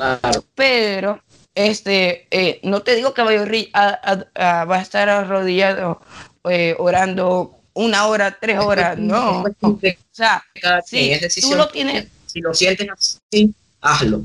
pero 0.54 1.23
este, 1.54 2.26
eh, 2.30 2.61
no 2.62 2.82
te 2.82 2.96
digo 2.96 3.14
que 3.14 3.23
vaya 3.23 3.44
a, 3.73 4.64
va 4.64 4.76
a 4.76 4.82
estar 4.82 5.08
arrodillado 5.08 6.00
eh, 6.49 6.75
orando 6.78 7.58
una 7.75 8.06
hora, 8.06 8.37
tres 8.40 8.58
horas, 8.58 8.99
no. 8.99 9.44
O 9.61 9.78
sea, 10.11 10.44
si 10.84 11.40
tú 11.40 11.54
lo 11.54 11.68
tienes. 11.68 12.08
Si 12.26 12.40
lo 12.40 12.52
sientes 12.52 12.88
así, 12.90 13.54
hazlo. 13.80 14.23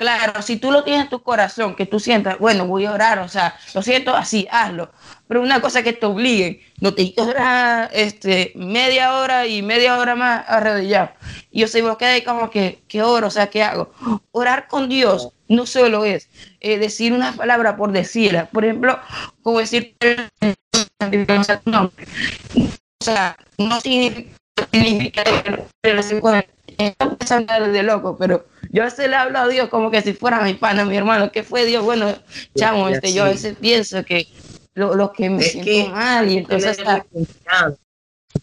Claro, 0.00 0.40
si 0.40 0.56
tú 0.56 0.72
lo 0.72 0.82
tienes 0.82 1.04
en 1.04 1.10
tu 1.10 1.22
corazón, 1.22 1.76
que 1.76 1.84
tú 1.84 2.00
sientas, 2.00 2.38
bueno, 2.38 2.66
voy 2.66 2.86
a 2.86 2.92
orar, 2.92 3.18
o 3.18 3.28
sea, 3.28 3.54
lo 3.74 3.82
siento 3.82 4.16
así, 4.16 4.48
hazlo. 4.50 4.90
Pero 5.28 5.42
una 5.42 5.60
cosa 5.60 5.82
que 5.82 5.92
te 5.92 6.06
obligue, 6.06 6.62
no 6.80 6.94
te 6.94 7.12
orar 7.18 7.90
este, 7.92 8.52
media 8.54 9.12
hora 9.16 9.46
y 9.46 9.60
media 9.60 9.98
hora 9.98 10.14
más 10.14 10.48
arrodillado. 10.48 11.10
Y 11.50 11.60
yo 11.60 11.82
vos 11.86 11.98
quedas 11.98 12.22
como 12.22 12.48
que, 12.48 12.82
¿qué 12.88 13.02
oro? 13.02 13.26
O 13.26 13.30
sea, 13.30 13.48
¿qué 13.48 13.62
hago? 13.62 13.92
Orar 14.32 14.68
con 14.68 14.88
Dios 14.88 15.34
no 15.48 15.66
solo 15.66 16.06
es 16.06 16.30
eh, 16.60 16.78
decir 16.78 17.12
una 17.12 17.32
palabra 17.32 17.76
por 17.76 17.92
decirla. 17.92 18.46
Por 18.46 18.64
ejemplo, 18.64 18.98
como 19.42 19.58
decir 19.58 19.96
o 21.82 23.04
sea, 23.04 23.36
no 23.58 23.78
significa 23.82 25.24
de 27.72 27.82
loco, 27.82 28.16
pero 28.18 28.46
yo 28.72 28.88
se 28.88 29.08
le 29.08 29.16
hablo 29.16 29.38
a 29.38 29.48
Dios 29.48 29.68
como 29.68 29.90
que 29.90 30.00
si 30.00 30.12
fuera 30.12 30.40
mi 30.42 30.54
pana, 30.54 30.84
mi 30.84 30.96
hermano, 30.96 31.32
que 31.32 31.42
fue 31.42 31.66
Dios, 31.66 31.84
bueno, 31.84 32.14
chamo, 32.56 32.88
este, 32.88 33.12
yo 33.12 33.24
a 33.24 33.28
veces 33.28 33.56
pienso 33.60 34.04
que 34.04 34.28
lo, 34.74 35.12
que 35.12 35.28
me 35.28 35.42
siento 35.42 35.90
mal 35.90 36.30
y 36.30 36.38
entonces 36.38 36.78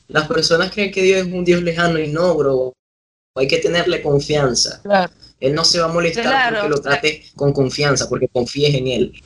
Las 0.08 0.28
personas 0.28 0.72
creen 0.72 0.92
que 0.92 1.02
Dios 1.02 1.26
es 1.26 1.34
un 1.34 1.46
Dios 1.46 1.64
lejano 1.64 1.98
y 1.98 2.10
no, 2.10 2.36
bro. 2.36 2.74
Hay 3.36 3.48
que 3.48 3.60
tenerle 3.60 4.02
confianza. 4.02 4.82
Él 5.40 5.54
no 5.54 5.64
se 5.64 5.80
va 5.80 5.86
a 5.86 5.94
molestar 5.94 6.54
porque 6.54 6.70
lo 6.70 6.82
trate 6.82 7.26
con 7.36 7.54
confianza, 7.54 8.10
porque 8.10 8.28
confíes 8.28 8.76
en 8.76 8.88
él. 8.88 9.24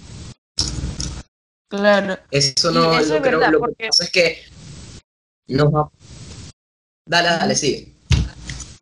Claro. 1.70 2.18
Eso 2.30 2.72
no, 2.72 3.00
eso 3.00 3.16
lo, 3.16 3.22
verdad, 3.22 3.50
lo 3.50 3.62
que 3.62 3.88
pasa 3.88 4.04
es 4.04 4.12
que 4.12 4.44
no 5.48 5.72
va. 5.72 5.90
Dale, 7.08 7.30
dale, 7.30 7.56
sigue. 7.56 7.94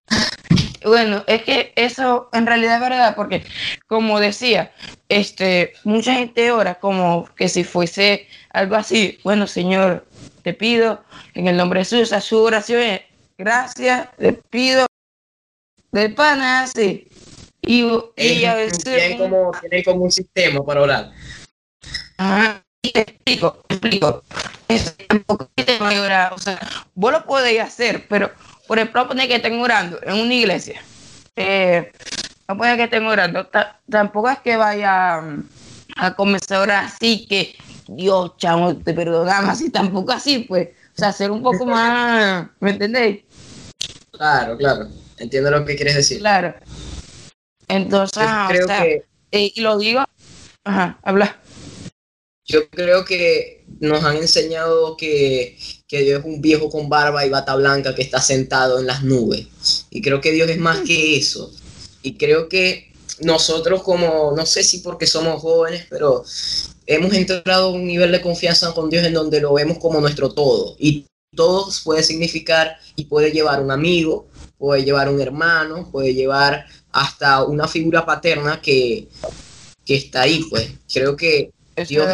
Bueno, 0.83 1.23
es 1.27 1.43
que 1.43 1.73
eso 1.75 2.29
en 2.33 2.45
realidad 2.45 2.75
es 2.75 2.81
verdad, 2.81 3.15
porque 3.15 3.43
como 3.87 4.19
decía, 4.19 4.71
este, 5.09 5.73
mucha 5.83 6.13
gente 6.13 6.51
ora 6.51 6.75
como 6.75 7.27
que 7.35 7.49
si 7.49 7.63
fuese 7.63 8.27
algo 8.51 8.75
así. 8.75 9.19
Bueno, 9.23 9.47
Señor, 9.47 10.05
te 10.43 10.53
pido 10.53 11.03
en 11.33 11.47
el 11.47 11.57
nombre 11.57 11.79
de 11.79 11.85
Jesús, 11.85 12.13
a 12.13 12.21
su 12.21 12.37
oración 12.41 12.99
gracias, 13.39 14.09
te 14.17 14.33
pido 14.33 14.85
de 15.91 16.09
pana, 16.09 16.67
sí. 16.67 17.07
Y, 17.61 17.87
y 18.17 18.45
a 18.45 18.55
veces. 18.55 18.83
Tienen 18.83 19.17
como, 19.17 19.51
tienen 19.59 19.83
como 19.83 20.03
un 20.03 20.11
sistema 20.11 20.63
para 20.63 20.81
orar. 20.81 21.11
Ajá, 22.17 22.63
y 22.81 22.91
te 22.91 23.01
explico, 23.01 23.63
te 23.67 23.75
explico. 23.75 24.23
Es 24.67 24.95
tampoco 25.07 25.49
te 25.55 25.79
va 25.79 25.89
a 25.89 26.01
orar. 26.01 26.33
O 26.33 26.37
sea, 26.37 26.59
vos 26.93 27.11
lo 27.11 27.25
podéis 27.25 27.61
hacer, 27.61 28.07
pero 28.07 28.31
por 28.69 28.77
ejemplo, 28.77 29.07
poner 29.07 29.27
que 29.27 29.37
estén 29.37 29.59
orando 29.59 29.99
en 30.03 30.13
una 30.13 30.31
iglesia. 30.31 30.79
Eh, 31.35 31.91
no 32.47 32.55
puede 32.55 32.77
que 32.77 32.83
estén 32.83 33.03
orando. 33.03 33.49
tampoco 33.89 34.29
es 34.29 34.37
que 34.39 34.57
vaya 34.57 35.21
mm, 35.21 35.49
a 35.95 36.15
comenzar 36.15 36.57
a 36.57 36.61
orar 36.61 36.85
así 36.85 37.25
que 37.25 37.55
Dios, 37.87 38.37
chamo, 38.37 38.77
te 38.77 38.93
perdonamos 38.93 39.49
así, 39.49 39.71
tampoco 39.71 40.11
así, 40.11 40.45
pues. 40.47 40.69
O 40.95 40.99
sea, 40.99 41.11
ser 41.11 41.31
un 41.31 41.41
poco 41.41 41.65
más, 41.65 42.47
¿me 42.59 42.69
entendéis? 42.69 43.23
Claro, 44.11 44.55
claro. 44.55 44.87
Entiendo 45.17 45.49
lo 45.49 45.65
que 45.65 45.75
quieres 45.75 45.95
decir. 45.95 46.19
Claro. 46.19 46.53
Entonces, 47.67 48.27
creo 48.49 48.67
que... 48.67 49.05
Eh, 49.31 49.51
y 49.55 49.61
lo 49.61 49.79
digo, 49.79 50.03
ajá, 50.63 50.99
habla. 51.01 51.39
Yo 52.45 52.69
creo 52.69 53.03
que 53.03 53.65
nos 53.79 54.03
han 54.03 54.17
enseñado 54.17 54.95
que, 54.95 55.57
Dios 55.97 56.19
es 56.19 56.25
un 56.25 56.39
viejo 56.39 56.69
con 56.69 56.87
barba 56.87 57.25
y 57.25 57.29
bata 57.29 57.55
blanca 57.55 57.95
que 57.95 58.03
está 58.03 58.21
sentado 58.21 58.79
en 58.79 58.85
las 58.85 59.03
nubes. 59.03 59.47
Y 59.89 60.01
creo 60.01 60.21
que 60.21 60.31
Dios 60.31 60.49
es 60.49 60.59
más 60.59 60.79
que 60.81 61.17
eso. 61.17 61.51
Y 62.03 62.15
creo 62.17 62.47
que 62.47 62.93
nosotros 63.21 63.83
como, 63.83 64.33
no 64.35 64.45
sé 64.45 64.63
si 64.63 64.79
porque 64.79 65.07
somos 65.07 65.41
jóvenes, 65.41 65.87
pero 65.89 66.23
hemos 66.85 67.13
entrado 67.13 67.69
a 67.69 67.71
un 67.71 67.85
nivel 67.85 68.11
de 68.11 68.21
confianza 68.21 68.73
con 68.73 68.89
Dios 68.89 69.03
en 69.05 69.13
donde 69.13 69.41
lo 69.41 69.53
vemos 69.53 69.79
como 69.79 69.99
nuestro 69.99 70.31
todo. 70.31 70.75
Y 70.77 71.07
todo 71.35 71.69
puede 71.83 72.03
significar 72.03 72.77
y 72.95 73.05
puede 73.05 73.31
llevar 73.31 73.61
un 73.61 73.71
amigo, 73.71 74.27
puede 74.57 74.83
llevar 74.83 75.09
un 75.09 75.19
hermano, 75.19 75.89
puede 75.91 76.13
llevar 76.13 76.65
hasta 76.91 77.43
una 77.43 77.67
figura 77.67 78.05
paterna 78.05 78.61
que, 78.61 79.07
que 79.85 79.95
está 79.95 80.21
ahí. 80.21 80.45
Pues 80.49 80.69
creo 80.91 81.15
que 81.15 81.51
Dios 81.87 82.07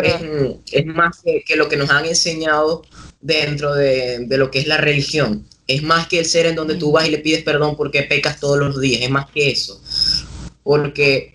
es, 0.72 0.86
más 0.86 1.22
que, 1.24 1.56
lo 1.56 1.68
que 1.70 1.78
nos 1.78 1.90
han 1.90 2.06
enseñado 2.06 2.84
dentro 3.22 3.74
de, 3.74 4.26
lo 4.30 4.52
que 4.52 4.60
es 4.60 4.68
la 4.68 4.78
religión. 4.78 5.48
Es 5.68 5.84
más 5.84 6.08
que 6.08 6.20
el 6.20 6.26
ser 6.26 6.46
en 6.46 6.56
donde 6.56 6.76
tú 6.76 6.92
vas 6.92 7.08
y 7.08 7.12
le 7.12 7.18
pides 7.20 7.44
perdón 7.44 7.76
porque 7.76 8.04
pecas 8.04 8.40
todos 8.40 8.60
los 8.60 8.80
días. 8.80 9.02
Es 9.02 9.10
más 9.10 9.30
que 9.32 9.50
eso. 9.52 9.82
Porque 10.64 11.34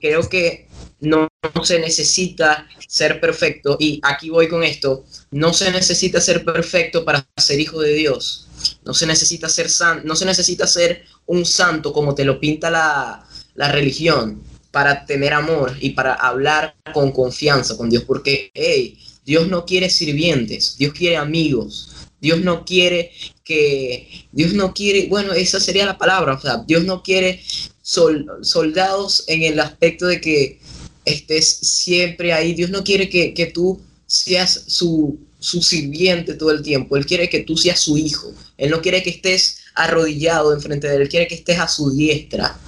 creo 0.00 0.28
que 0.28 0.68
no, 1.00 1.28
se 1.62 1.78
necesita 1.78 2.66
ser 2.86 3.20
perfecto. 3.20 3.76
Y 3.80 4.00
aquí 4.02 4.30
voy 4.30 4.48
con 4.48 4.62
esto. 4.62 5.04
No 5.30 5.52
se 5.52 5.70
necesita 5.70 6.20
ser 6.20 6.44
perfecto 6.44 7.04
para 7.04 7.26
ser 7.36 7.60
hijo 7.60 7.80
de 7.80 7.94
Dios. 7.94 8.48
No 8.84 8.94
se 8.94 9.06
necesita 9.06 9.48
ser, 9.48 9.68
san, 9.68 10.04
no 10.04 10.14
se 10.16 10.24
necesita 10.24 10.66
ser 10.66 11.04
un 11.26 11.44
santo 11.44 11.92
como 11.92 12.14
te 12.14 12.24
lo 12.24 12.38
pinta 12.38 12.70
la, 12.70 13.26
la 13.54 13.72
religión 13.72 14.42
para 14.74 15.06
tener 15.06 15.32
amor 15.32 15.76
y 15.80 15.90
para 15.90 16.14
hablar 16.14 16.74
con 16.92 17.12
confianza 17.12 17.76
con 17.76 17.88
Dios, 17.88 18.02
porque 18.02 18.50
hey, 18.54 18.98
Dios 19.24 19.48
no 19.48 19.64
quiere 19.64 19.90
sirvientes, 19.90 20.76
Dios 20.76 20.92
quiere 20.92 21.16
amigos. 21.16 21.90
Dios 22.24 22.40
no 22.40 22.64
quiere 22.64 23.12
que, 23.44 24.26
Dios 24.32 24.54
no 24.54 24.72
quiere, 24.72 25.08
bueno, 25.08 25.34
esa 25.34 25.60
sería 25.60 25.84
la 25.84 25.98
palabra, 25.98 26.32
o 26.32 26.40
sea, 26.40 26.64
Dios 26.66 26.82
no 26.84 27.02
quiere 27.02 27.44
soldados 27.82 29.24
en 29.26 29.42
el 29.42 29.60
aspecto 29.60 30.06
de 30.06 30.22
que 30.22 30.58
estés 31.04 31.46
siempre 31.46 32.32
ahí, 32.32 32.54
Dios 32.54 32.70
no 32.70 32.82
quiere 32.82 33.10
que, 33.10 33.34
que 33.34 33.44
tú 33.44 33.78
seas 34.06 34.64
su, 34.68 35.18
su 35.38 35.60
sirviente 35.62 36.32
todo 36.32 36.50
el 36.50 36.62
tiempo, 36.62 36.96
Él 36.96 37.04
quiere 37.04 37.28
que 37.28 37.40
tú 37.40 37.58
seas 37.58 37.80
su 37.80 37.98
hijo, 37.98 38.32
Él 38.56 38.70
no 38.70 38.80
quiere 38.80 39.02
que 39.02 39.10
estés 39.10 39.58
arrodillado 39.74 40.54
enfrente 40.54 40.88
de 40.88 40.96
Él, 40.96 41.02
Él 41.02 41.08
quiere 41.10 41.28
que 41.28 41.34
estés 41.34 41.58
a 41.58 41.68
su 41.68 41.94
diestra. 41.94 42.58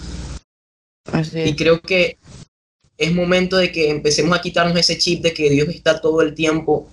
Y 1.33 1.55
creo 1.55 1.81
que 1.81 2.19
es 2.99 3.13
momento 3.13 3.57
de 3.57 3.73
que 3.73 3.91
empecemos 3.91 4.37
a 4.37 4.41
quitarnos 4.41 4.79
ese 4.79 4.99
chip 4.99 5.23
de 5.23 5.35
que 5.35 5.51
Dios 5.51 5.69
está 5.69 6.01
todo 6.01 6.23
el 6.23 6.35
tiempo 6.35 6.89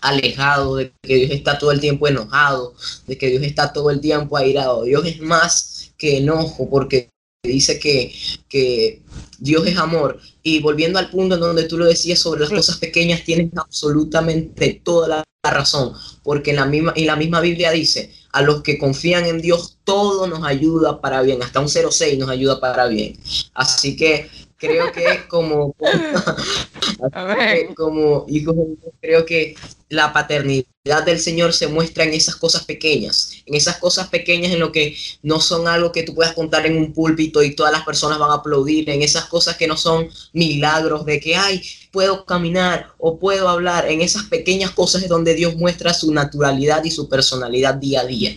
alejado, 0.00 0.76
de 0.76 0.92
que 1.02 1.16
Dios 1.16 1.30
está 1.30 1.58
todo 1.58 1.72
el 1.72 1.80
tiempo 1.80 2.08
enojado, 2.08 2.74
de 3.06 3.18
que 3.18 3.28
Dios 3.28 3.42
está 3.42 3.72
todo 3.72 3.90
el 3.90 4.00
tiempo 4.00 4.36
airado. 4.36 4.84
Dios 4.84 5.04
es 5.06 5.20
más 5.20 5.92
que 5.96 6.18
enojo 6.18 6.68
porque 6.68 7.10
dice 7.42 7.78
que, 7.78 8.12
que 8.48 9.02
Dios 9.38 9.66
es 9.66 9.76
amor. 9.78 10.20
Y 10.42 10.60
volviendo 10.60 10.98
al 10.98 11.10
punto 11.10 11.34
en 11.34 11.40
donde 11.40 11.64
tú 11.64 11.78
lo 11.78 11.86
decías 11.86 12.18
sobre 12.18 12.40
las 12.40 12.50
cosas 12.50 12.78
pequeñas, 12.78 13.24
tienes 13.24 13.50
absolutamente 13.56 14.80
toda 14.84 15.08
la 15.08 15.24
razón, 15.42 15.92
porque 16.22 16.50
en 16.50 16.56
la 16.56 16.66
misma, 16.66 16.92
y 16.96 17.04
la 17.04 17.16
misma 17.16 17.40
Biblia 17.40 17.70
dice, 17.70 18.12
a 18.32 18.42
los 18.42 18.62
que 18.62 18.78
confían 18.78 19.26
en 19.26 19.40
Dios, 19.40 19.78
todo 19.84 20.26
nos 20.26 20.44
ayuda 20.44 21.00
para 21.00 21.22
bien, 21.22 21.42
hasta 21.42 21.60
un 21.60 21.68
0,6 21.68 22.18
nos 22.18 22.28
ayuda 22.28 22.60
para 22.60 22.86
bien. 22.86 23.16
Así 23.54 23.96
que 23.96 24.28
creo 24.56 24.92
que 24.92 25.26
como, 25.28 25.74
como 27.76 28.26
hijos 28.28 28.56
creo 29.00 29.24
que 29.26 29.54
la 29.88 30.12
paternidad 30.12 30.66
del 31.04 31.18
Señor 31.18 31.52
se 31.52 31.68
muestra 31.68 32.04
en 32.04 32.14
esas 32.14 32.36
cosas 32.36 32.64
pequeñas, 32.64 33.30
en 33.44 33.54
esas 33.54 33.76
cosas 33.76 34.08
pequeñas 34.08 34.52
en 34.52 34.60
lo 34.60 34.72
que 34.72 34.96
no 35.22 35.40
son 35.40 35.68
algo 35.68 35.92
que 35.92 36.02
tú 36.02 36.14
puedas 36.14 36.34
contar 36.34 36.66
en 36.66 36.76
un 36.76 36.92
púlpito 36.92 37.42
y 37.42 37.54
todas 37.54 37.72
las 37.72 37.84
personas 37.84 38.18
van 38.18 38.30
a 38.30 38.34
aplaudir, 38.34 38.88
en 38.90 39.02
esas 39.02 39.26
cosas 39.26 39.56
que 39.56 39.66
no 39.66 39.76
son 39.76 40.08
milagros 40.32 41.04
de 41.04 41.20
que, 41.20 41.36
ay, 41.36 41.62
puedo 41.92 42.24
caminar 42.24 42.88
o 42.98 43.18
puedo 43.18 43.48
hablar, 43.48 43.88
en 43.88 44.00
esas 44.00 44.24
pequeñas 44.24 44.70
cosas 44.72 45.02
es 45.02 45.08
donde 45.08 45.34
Dios 45.34 45.56
muestra 45.56 45.94
su 45.94 46.12
naturalidad 46.12 46.84
y 46.84 46.90
su 46.90 47.08
personalidad 47.08 47.74
día 47.74 48.00
a 48.00 48.06
día, 48.06 48.36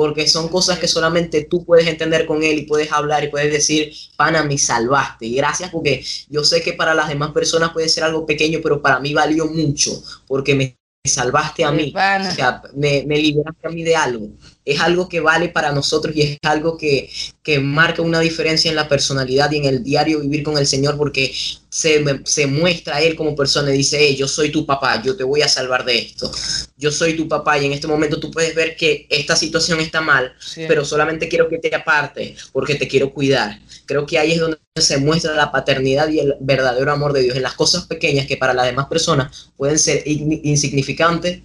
porque 0.00 0.26
son 0.26 0.48
cosas 0.48 0.78
que 0.78 0.88
solamente 0.88 1.44
tú 1.44 1.62
puedes 1.62 1.86
entender 1.86 2.24
con 2.24 2.42
Él 2.42 2.60
y 2.60 2.62
puedes 2.62 2.90
hablar 2.90 3.22
y 3.22 3.28
puedes 3.28 3.52
decir, 3.52 3.92
pana, 4.16 4.42
me 4.42 4.56
salvaste, 4.56 5.26
y 5.26 5.34
gracias 5.34 5.68
porque 5.68 6.02
yo 6.30 6.42
sé 6.42 6.62
que 6.62 6.72
para 6.72 6.94
las 6.94 7.10
demás 7.10 7.32
personas 7.32 7.72
puede 7.74 7.90
ser 7.90 8.04
algo 8.04 8.24
pequeño, 8.24 8.60
pero 8.62 8.80
para 8.80 8.98
mí 8.98 9.12
valió 9.12 9.44
mucho, 9.44 10.02
porque 10.26 10.54
me 10.54 10.78
salvaste 11.04 11.64
a 11.64 11.70
mí, 11.70 11.92
o 11.94 12.34
sea, 12.34 12.62
me, 12.74 13.04
me, 13.06 13.18
liberaste 13.18 13.68
a 13.68 13.70
mí 13.70 13.82
de 13.82 13.94
algo. 13.94 14.30
Es 14.70 14.80
algo 14.80 15.08
que 15.08 15.20
vale 15.20 15.48
para 15.48 15.72
nosotros 15.72 16.14
y 16.14 16.22
es 16.22 16.38
algo 16.42 16.76
que, 16.76 17.10
que, 17.42 17.58
marca 17.58 18.02
una 18.02 18.20
diferencia 18.20 18.68
en 18.68 18.76
la 18.76 18.88
personalidad 18.88 19.50
y 19.50 19.58
en 19.58 19.64
el 19.64 19.82
diario 19.82 20.20
vivir 20.20 20.42
con 20.42 20.56
el 20.58 20.66
Señor 20.66 20.96
porque 20.96 21.34
se, 21.68 22.04
se 22.24 22.46
muestra 22.46 22.96
a 22.96 23.00
Él 23.00 23.16
como 23.16 23.34
persona 23.34 23.74
y 23.74 23.78
dice, 23.78 24.14
yo 24.14 24.28
soy 24.28 24.50
tu 24.50 24.66
papá, 24.66 25.02
yo 25.02 25.16
te 25.16 25.24
voy 25.24 25.42
a 25.42 25.48
salvar 25.48 25.84
de 25.84 25.98
esto. 25.98 26.30
Yo 26.76 26.90
soy 26.90 27.16
tu 27.16 27.28
papá 27.28 27.58
y 27.58 27.66
en 27.66 27.72
este 27.72 27.86
momento 27.86 28.20
tú 28.20 28.30
puedes 28.30 28.54
ver 28.54 28.76
que 28.76 29.06
esta 29.10 29.36
situación 29.36 29.80
está 29.80 30.00
mal, 30.00 30.32
pero 30.68 30.84
solamente 30.84 31.28
quiero 31.28 31.48
que 31.48 31.58
te 31.58 31.74
apartes 31.74 32.48
porque 32.52 32.74
te 32.74 32.88
quiero 32.88 33.12
cuidar. 33.12 33.60
Creo 33.86 34.06
que 34.06 34.18
ahí 34.18 34.32
es 34.32 34.40
donde 34.40 34.58
se 34.76 34.98
muestra 34.98 35.34
la 35.34 35.52
paternidad 35.52 36.08
y 36.08 36.20
el 36.20 36.36
verdadero 36.40 36.92
amor 36.92 37.12
de 37.12 37.22
Dios 37.22 37.36
en 37.36 37.42
las 37.42 37.54
cosas 37.54 37.86
pequeñas 37.86 38.26
que 38.26 38.36
para 38.36 38.54
las 38.54 38.66
demás 38.66 38.86
personas 38.86 39.50
pueden 39.56 39.78
ser 39.78 40.02
insignificantes, 40.06 41.40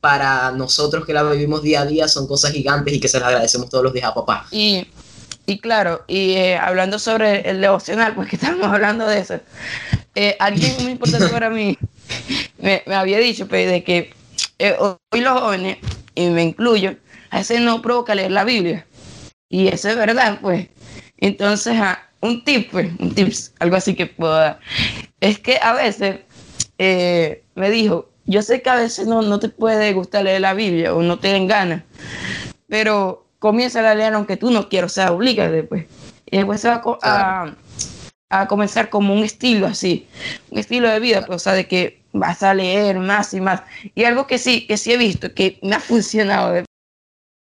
para 0.00 0.52
nosotros 0.52 1.04
que 1.04 1.12
la 1.12 1.22
vivimos 1.24 1.62
día 1.62 1.80
a 1.80 1.86
día 1.86 2.08
son 2.08 2.26
cosas 2.26 2.52
gigantes 2.52 2.94
y 2.94 3.00
que 3.00 3.08
se 3.08 3.18
las 3.18 3.28
agradecemos 3.28 3.68
todos 3.68 3.84
los 3.84 3.92
días 3.92 4.06
a 4.06 4.14
papá. 4.14 4.46
Y, 4.50 4.86
y 5.46 5.58
claro, 5.58 6.04
y 6.06 6.32
eh, 6.32 6.56
hablando 6.56 6.98
sobre 6.98 7.48
el 7.48 7.60
devocional, 7.60 8.14
pues 8.14 8.28
que 8.28 8.36
estamos 8.36 8.66
hablando 8.66 9.06
de 9.06 9.18
eso, 9.18 9.40
eh, 10.14 10.36
alguien 10.38 10.74
muy 10.82 10.92
importante 10.92 11.28
para 11.28 11.50
mí 11.50 11.76
me, 12.58 12.82
había 12.86 13.18
dicho 13.18 13.48
pues, 13.48 13.68
de 13.68 13.82
que 13.82 14.14
eh, 14.58 14.76
hoy 14.78 15.20
los 15.20 15.40
jóvenes, 15.40 15.78
y 16.14 16.28
me 16.30 16.44
incluyo, 16.44 16.96
a 17.30 17.38
veces 17.38 17.60
no 17.60 17.82
provoca 17.82 18.14
leer 18.14 18.30
la 18.30 18.44
Biblia. 18.44 18.86
Y 19.50 19.68
eso 19.68 19.88
es 19.88 19.96
verdad, 19.96 20.38
pues. 20.42 20.68
Entonces, 21.16 21.74
ah, 21.78 22.02
un 22.20 22.44
tip, 22.44 22.70
pues, 22.70 22.90
un 22.98 23.14
tips, 23.14 23.54
algo 23.58 23.76
así 23.76 23.94
que 23.94 24.06
puedo 24.06 24.34
dar, 24.34 24.60
es 25.20 25.38
que 25.38 25.58
a 25.62 25.72
veces 25.72 26.20
me 26.78 27.70
dijo, 27.70 28.08
yo 28.28 28.42
sé 28.42 28.62
que 28.62 28.70
a 28.70 28.76
veces 28.76 29.06
no, 29.06 29.22
no 29.22 29.40
te 29.40 29.48
puede 29.48 29.92
gustar 29.94 30.24
leer 30.24 30.42
la 30.42 30.54
Biblia 30.54 30.94
o 30.94 31.02
no 31.02 31.18
te 31.18 31.28
den 31.28 31.48
ganas, 31.48 31.82
pero 32.68 33.26
comienza 33.38 33.88
a 33.88 33.94
leer 33.94 34.14
aunque 34.14 34.36
tú 34.36 34.50
no 34.50 34.68
quieras, 34.68 34.92
o 34.92 34.94
sea, 34.94 35.12
oblígate, 35.12 35.62
pues. 35.64 35.86
Y 36.26 36.36
después 36.36 36.60
se 36.60 36.68
va 36.68 36.82
a, 37.02 37.54
a, 38.28 38.46
comenzar 38.46 38.90
como 38.90 39.14
un 39.14 39.24
estilo 39.24 39.66
así, 39.66 40.06
un 40.50 40.58
estilo 40.58 40.88
de 40.90 41.00
vida, 41.00 41.24
pues, 41.24 41.36
o 41.36 41.38
sea, 41.38 41.54
de 41.54 41.66
que 41.66 42.02
vas 42.12 42.42
a 42.42 42.52
leer 42.52 42.98
más 42.98 43.32
y 43.32 43.40
más. 43.40 43.62
Y 43.94 44.04
algo 44.04 44.26
que 44.26 44.38
sí, 44.38 44.66
que 44.66 44.76
sí 44.76 44.92
he 44.92 44.98
visto, 44.98 45.32
que 45.34 45.58
me 45.62 45.76
ha 45.76 45.80
funcionado, 45.80 46.62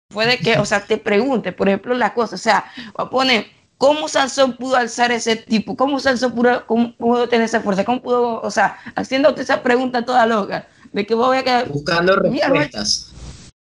puede 0.08 0.38
que, 0.38 0.58
o 0.58 0.64
sea, 0.64 0.84
te 0.84 0.98
pregunte, 0.98 1.52
por 1.52 1.68
ejemplo, 1.68 1.94
la 1.94 2.14
cosa, 2.14 2.34
o 2.34 2.38
sea, 2.38 2.64
va 2.98 3.04
a 3.04 3.10
poner, 3.10 3.46
¿cómo 3.78 4.08
Sansón 4.08 4.56
pudo 4.56 4.76
alzar 4.76 5.12
ese 5.12 5.36
tipo? 5.36 5.76
¿Cómo 5.76 6.00
Sansón 6.00 6.34
pudo, 6.34 6.66
pudo 6.66 7.28
tener 7.28 7.44
esa 7.44 7.60
fuerza? 7.60 7.84
¿Cómo 7.84 8.02
pudo, 8.02 8.40
o 8.40 8.50
sea, 8.50 8.78
haciéndote 8.94 9.42
esa 9.42 9.62
pregunta 9.62 10.04
toda 10.04 10.26
loca, 10.26 10.66
de 10.92 11.06
que 11.06 11.14
voy 11.14 11.38
a 11.38 11.42
quedar... 11.42 11.68
Buscando 11.68 12.16
respuestas. 12.16 13.12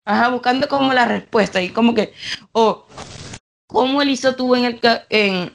Ajá, 0.04 0.28
buscando 0.28 0.68
como 0.68 0.92
la 0.92 1.04
respuesta 1.04 1.62
y 1.62 1.68
como 1.68 1.94
que, 1.94 2.12
o, 2.52 2.86
¿cómo 3.68 4.02
él 4.02 4.10
hizo 4.10 4.34
tú 4.34 4.56
en 4.56 4.64
el, 4.64 4.80
en, 5.10 5.52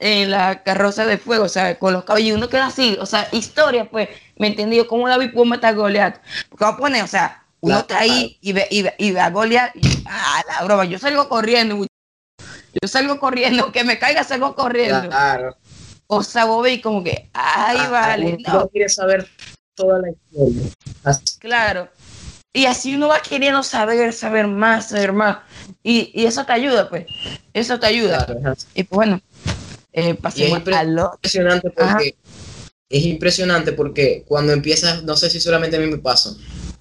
en 0.00 0.30
la 0.30 0.64
carroza 0.64 1.06
de 1.06 1.18
fuego, 1.18 1.44
o 1.44 1.48
sea, 1.48 1.78
con 1.78 1.92
los 1.92 2.04
caballos, 2.04 2.36
uno 2.36 2.48
queda 2.48 2.66
así, 2.66 2.96
o 3.00 3.06
sea, 3.06 3.28
historia, 3.30 3.88
pues, 3.88 4.08
¿me 4.36 4.48
entendió? 4.48 4.88
¿Cómo 4.88 5.08
David 5.08 5.32
pudo 5.32 5.44
matar 5.44 5.74
a 5.74 5.76
Goliat? 5.76 6.20
Porque 6.48 6.64
va 6.64 6.70
a 6.72 6.76
poner, 6.76 7.04
o 7.04 7.06
sea, 7.06 7.44
uno 7.60 7.78
está 7.78 8.00
ahí 8.00 8.38
y 8.40 8.52
ve, 8.52 8.66
y 8.70 8.82
ve, 8.82 8.94
y 8.98 9.12
ve 9.12 9.20
a 9.20 9.30
Goliat, 9.30 9.76
y, 9.76 10.02
ah, 10.06 10.42
la 10.48 10.64
broma, 10.64 10.84
yo 10.84 10.98
salgo 10.98 11.28
corriendo, 11.28 11.86
yo 12.82 12.88
salgo 12.88 13.20
corriendo, 13.20 13.70
que 13.72 13.84
me 13.84 13.98
caiga, 13.98 14.24
salgo 14.24 14.54
corriendo. 14.54 15.08
Claro. 15.08 15.56
O 16.08 16.22
sea, 16.22 16.46
vos 16.46 16.62
veis 16.62 16.82
como 16.82 17.04
que, 17.04 17.30
ay, 17.34 17.78
ah, 17.80 17.88
vale. 17.90 18.38
No 18.46 18.68
quiere 18.68 18.88
saber 18.88 19.28
toda 19.78 20.00
la 20.00 20.10
historia. 20.10 20.62
Claro. 21.38 21.88
Y 22.52 22.66
así 22.66 22.96
uno 22.96 23.08
va 23.08 23.20
queriendo 23.20 23.62
saber, 23.62 24.12
saber 24.12 24.46
más, 24.46 24.88
saber 24.88 25.12
más. 25.12 25.38
Y, 25.82 26.10
y 26.12 26.26
eso 26.26 26.44
te 26.44 26.52
ayuda, 26.52 26.88
pues. 26.88 27.06
Eso 27.54 27.78
te 27.78 27.86
ayuda. 27.86 28.26
y 28.74 28.82
pues 28.82 28.96
bueno, 28.96 29.20
eh, 29.92 30.14
pasemos 30.14 30.60
es 30.62 30.94
impresionante 31.14 31.70
porque 31.70 32.14
es 32.88 33.04
impresionante 33.04 33.72
porque 33.72 34.24
cuando 34.26 34.52
empiezas, 34.52 35.02
no 35.04 35.16
sé 35.16 35.30
si 35.30 35.40
solamente 35.40 35.76
a 35.76 35.80
mí 35.80 35.86
me 35.86 35.98
pasa, 35.98 36.34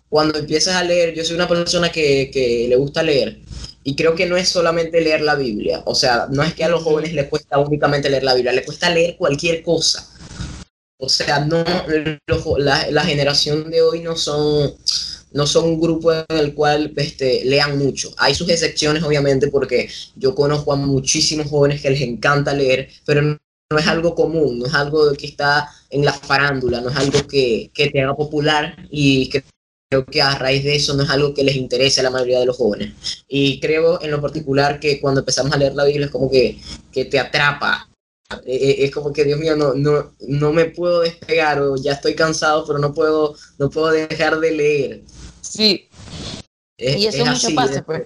cuando 0.10 0.40
empiezas 0.40 0.76
a 0.76 0.84
leer, 0.84 1.14
yo 1.14 1.24
soy 1.24 1.36
una 1.36 1.48
persona 1.48 1.92
que, 1.92 2.32
que, 2.32 2.68
le 2.70 2.76
gusta 2.78 3.04
leer 3.04 3.40
y 3.84 3.96
creo 3.96 4.16
que 4.16 4.26
no 4.26 4.38
es 4.38 4.50
solamente 4.50 5.02
leer 5.02 5.22
la 5.22 5.36
Biblia, 5.36 5.82
o 5.86 5.96
sea, 5.96 6.28
no 6.32 6.44
es 6.44 6.54
que 6.54 6.64
a 6.64 6.70
los 6.70 6.84
jóvenes 6.84 7.14
les 7.14 7.28
cuesta 7.28 7.58
únicamente 7.58 8.10
leer 8.10 8.24
la 8.24 8.34
Biblia, 8.36 8.54
les 8.54 8.66
cuesta 8.66 8.90
leer 8.90 9.18
cualquier 9.18 9.62
cosa. 9.64 10.08
O 11.00 11.10
sea, 11.10 11.40
no 11.40 11.64
la, 12.58 13.04
generación 13.04 13.70
de 13.70 13.82
hoy 13.82 14.02
no 14.02 14.16
son 14.16 14.74
no 15.32 15.46
son 15.46 15.66
un 15.66 15.80
grupo 15.80 16.12
en 16.14 16.26
el 16.30 16.56
cual 16.56 16.94
este, 16.96 17.46
lean 17.46 17.78
mucho. 17.78 18.14
Hay 18.18 18.34
sus 18.34 18.50
excepciones, 18.50 19.04
obviamente, 19.04 19.50
porque 19.50 19.90
yo 20.16 20.34
conozco 20.34 20.74
a 20.74 20.78
muchísimos 20.78 21.48
jóvenes 21.48 21.82
que 21.82 21.90
les 21.92 22.02
encanta 22.02 22.54
leer, 22.54 22.90
pero 23.06 23.22
no, 23.22 23.38
es 23.78 23.88
algo 23.88 24.16
común, 24.16 24.60
no 24.60 24.66
es 24.66 24.74
algo 24.74 25.12
que 25.14 25.28
está 25.28 25.70
en 25.90 26.06
la 26.06 26.14
farándula, 26.14 26.82
no 26.82 26.90
es 26.90 26.96
algo 26.96 27.28
que, 27.28 27.70
que 27.74 27.90
te 27.90 28.02
haga 28.02 28.16
popular 28.16 28.76
y 28.90 29.30
que 29.30 29.44
creo 29.90 30.06
que 30.06 30.22
a 30.22 30.36
raíz 30.36 30.64
de 30.64 30.76
eso 30.76 30.94
no 30.94 31.04
es 31.04 31.10
algo 31.10 31.34
que 31.34 31.44
les 31.44 31.56
interese 31.56 32.00
a 32.00 32.04
la 32.04 32.10
mayoría 32.10 32.40
de 32.40 32.46
los 32.46 32.58
jóvenes. 32.58 32.94
Y 33.28 33.60
creo 33.60 34.02
en 34.02 34.12
lo 34.12 34.22
particular 34.22 34.80
que 34.80 35.00
cuando 35.00 35.22
empezamos 35.22 35.54
a 35.54 35.58
leer 35.58 35.76
la 35.76 35.86
Biblia 35.86 36.06
es 36.06 36.12
como 36.12 36.30
que, 36.30 36.60
que 36.92 37.06
te 37.06 37.20
atrapa. 37.20 37.90
E, 38.46 38.56
e, 38.56 38.86
es 38.86 38.92
como 38.92 39.13
que, 39.13 39.24
Dios 39.24 39.40
mío, 39.40 39.56
no, 39.56 39.74
no, 39.74 40.12
no 40.20 40.52
me 40.52 40.66
puedo 40.66 41.02
despegar 41.02 41.62
o 41.62 41.78
ya 41.78 41.94
estoy 41.94 42.13
cansado, 42.13 42.66
pero 42.68 42.78
no 42.80 42.94
puedo, 42.94 43.36
no 43.58 43.70
puedo 43.70 43.88
dejar 43.88 44.40
de 44.40 44.52
leer. 44.52 45.02
Sí. 45.42 45.88
y 46.78 47.06
eso 47.06 47.26
mucho 47.26 47.56
pasa, 47.56 47.82
pues. 47.84 48.04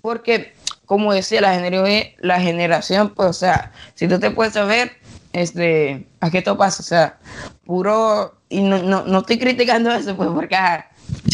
Porque, 0.00 0.54
como 0.86 1.12
decía, 1.12 1.40
la 1.40 1.54
generación, 1.54 2.12
la 2.18 2.40
generación, 2.40 3.14
pues, 3.14 3.28
o 3.28 3.32
sea, 3.32 3.72
si 3.94 4.08
tú 4.08 4.18
te 4.18 4.32
puedes 4.32 4.54
saber, 4.54 4.90
este, 5.32 6.08
¿a 6.18 6.30
qué 6.32 6.42
todo 6.42 6.58
pasa? 6.58 6.82
O 6.82 6.86
sea, 6.86 7.20
puro, 7.64 8.40
y 8.48 8.62
no, 8.62 8.82
no, 8.82 9.04
no 9.04 9.18
estoy 9.20 9.38
criticando 9.38 9.92
eso, 9.92 10.16
pues, 10.16 10.30
porque 10.34 10.56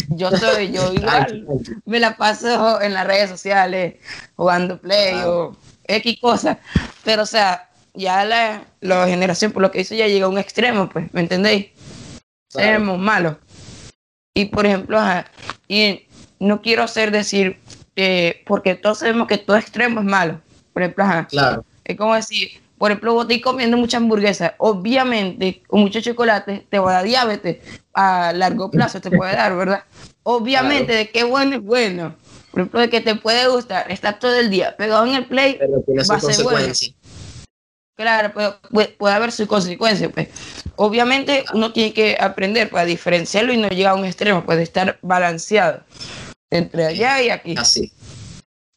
yo 0.09 0.29
soy, 0.29 0.71
yo 0.71 0.93
igual, 0.93 1.47
me 1.85 1.99
la 1.99 2.15
paso 2.15 2.81
en 2.81 2.93
las 2.93 3.07
redes 3.07 3.31
sociales, 3.31 3.95
jugando 4.35 4.79
play 4.79 5.15
o 5.25 5.57
X 5.85 6.19
cosas, 6.21 6.57
pero, 7.03 7.23
o 7.23 7.25
sea, 7.25 7.66
ya 7.97 8.23
la, 8.23 8.63
la 8.79 9.07
generación, 9.07 9.51
por 9.51 9.61
lo 9.61 9.71
que 9.71 9.81
hizo, 9.81 9.95
ya 9.95 10.07
llega 10.07 10.27
a 10.27 10.29
un 10.29 10.37
extremo, 10.37 10.87
pues, 10.87 11.11
¿me 11.13 11.21
entendéis? 11.21 11.67
Somos 12.49 12.99
malos. 12.99 13.37
Y 14.33 14.45
por 14.45 14.65
ejemplo, 14.65 14.99
y 15.67 16.07
no 16.39 16.61
quiero 16.61 16.83
hacer 16.83 17.11
decir, 17.11 17.59
eh, 17.95 18.43
porque 18.45 18.75
todos 18.75 18.99
sabemos 18.99 19.27
que 19.27 19.39
todo 19.39 19.57
extremo 19.57 19.99
es 19.99 20.05
malo. 20.05 20.39
Por 20.73 20.83
ejemplo, 20.83 21.05
claro. 21.29 21.65
es 21.83 21.97
como 21.97 22.13
decir, 22.13 22.61
por 22.77 22.91
ejemplo, 22.91 23.15
vos 23.15 23.27
estás 23.27 23.41
comiendo 23.41 23.77
mucha 23.77 23.97
hamburguesa, 23.97 24.53
obviamente, 24.59 25.63
con 25.67 25.79
mucho 25.79 25.99
chocolate 25.99 26.67
te 26.69 26.77
va 26.77 26.91
a 26.91 26.93
dar 26.93 27.05
diabetes 27.05 27.57
a 27.93 28.31
largo 28.33 28.69
plazo, 28.71 29.01
te 29.01 29.09
puede 29.09 29.35
dar, 29.35 29.55
¿verdad? 29.55 29.83
Obviamente, 30.21 30.93
de 30.93 31.09
qué 31.09 31.23
bueno 31.23 31.55
es 31.55 31.63
bueno. 31.63 32.15
Por 32.51 32.61
ejemplo, 32.61 32.79
de 32.79 32.89
que 32.89 33.01
te 33.01 33.15
puede 33.15 33.47
gustar 33.47 33.91
estar 33.91 34.19
todo 34.19 34.35
el 34.35 34.49
día 34.49 34.75
pegado 34.77 35.05
en 35.05 35.15
el 35.15 35.25
play, 35.25 35.57
Pero 35.59 35.81
tiene 35.81 36.03
va 36.03 36.15
a 36.15 36.19
ser 36.19 36.43
bueno. 36.43 36.73
Claro, 37.97 38.31
puede, 38.69 38.89
puede, 38.89 39.15
haber 39.15 39.31
sus 39.31 39.47
consecuencias. 39.47 40.11
Pues. 40.13 40.29
Obviamente 40.75 41.43
uno 41.53 41.73
tiene 41.73 41.93
que 41.93 42.15
aprender 42.19 42.69
para 42.69 42.85
diferenciarlo 42.85 43.51
y 43.51 43.57
no 43.57 43.69
llegar 43.69 43.93
a 43.93 43.95
un 43.95 44.05
extremo, 44.05 44.45
puede 44.45 44.61
estar 44.61 44.99
balanceado 45.01 45.83
entre 46.51 46.85
allá 46.85 47.21
y 47.23 47.29
aquí. 47.29 47.55
Así. 47.57 47.91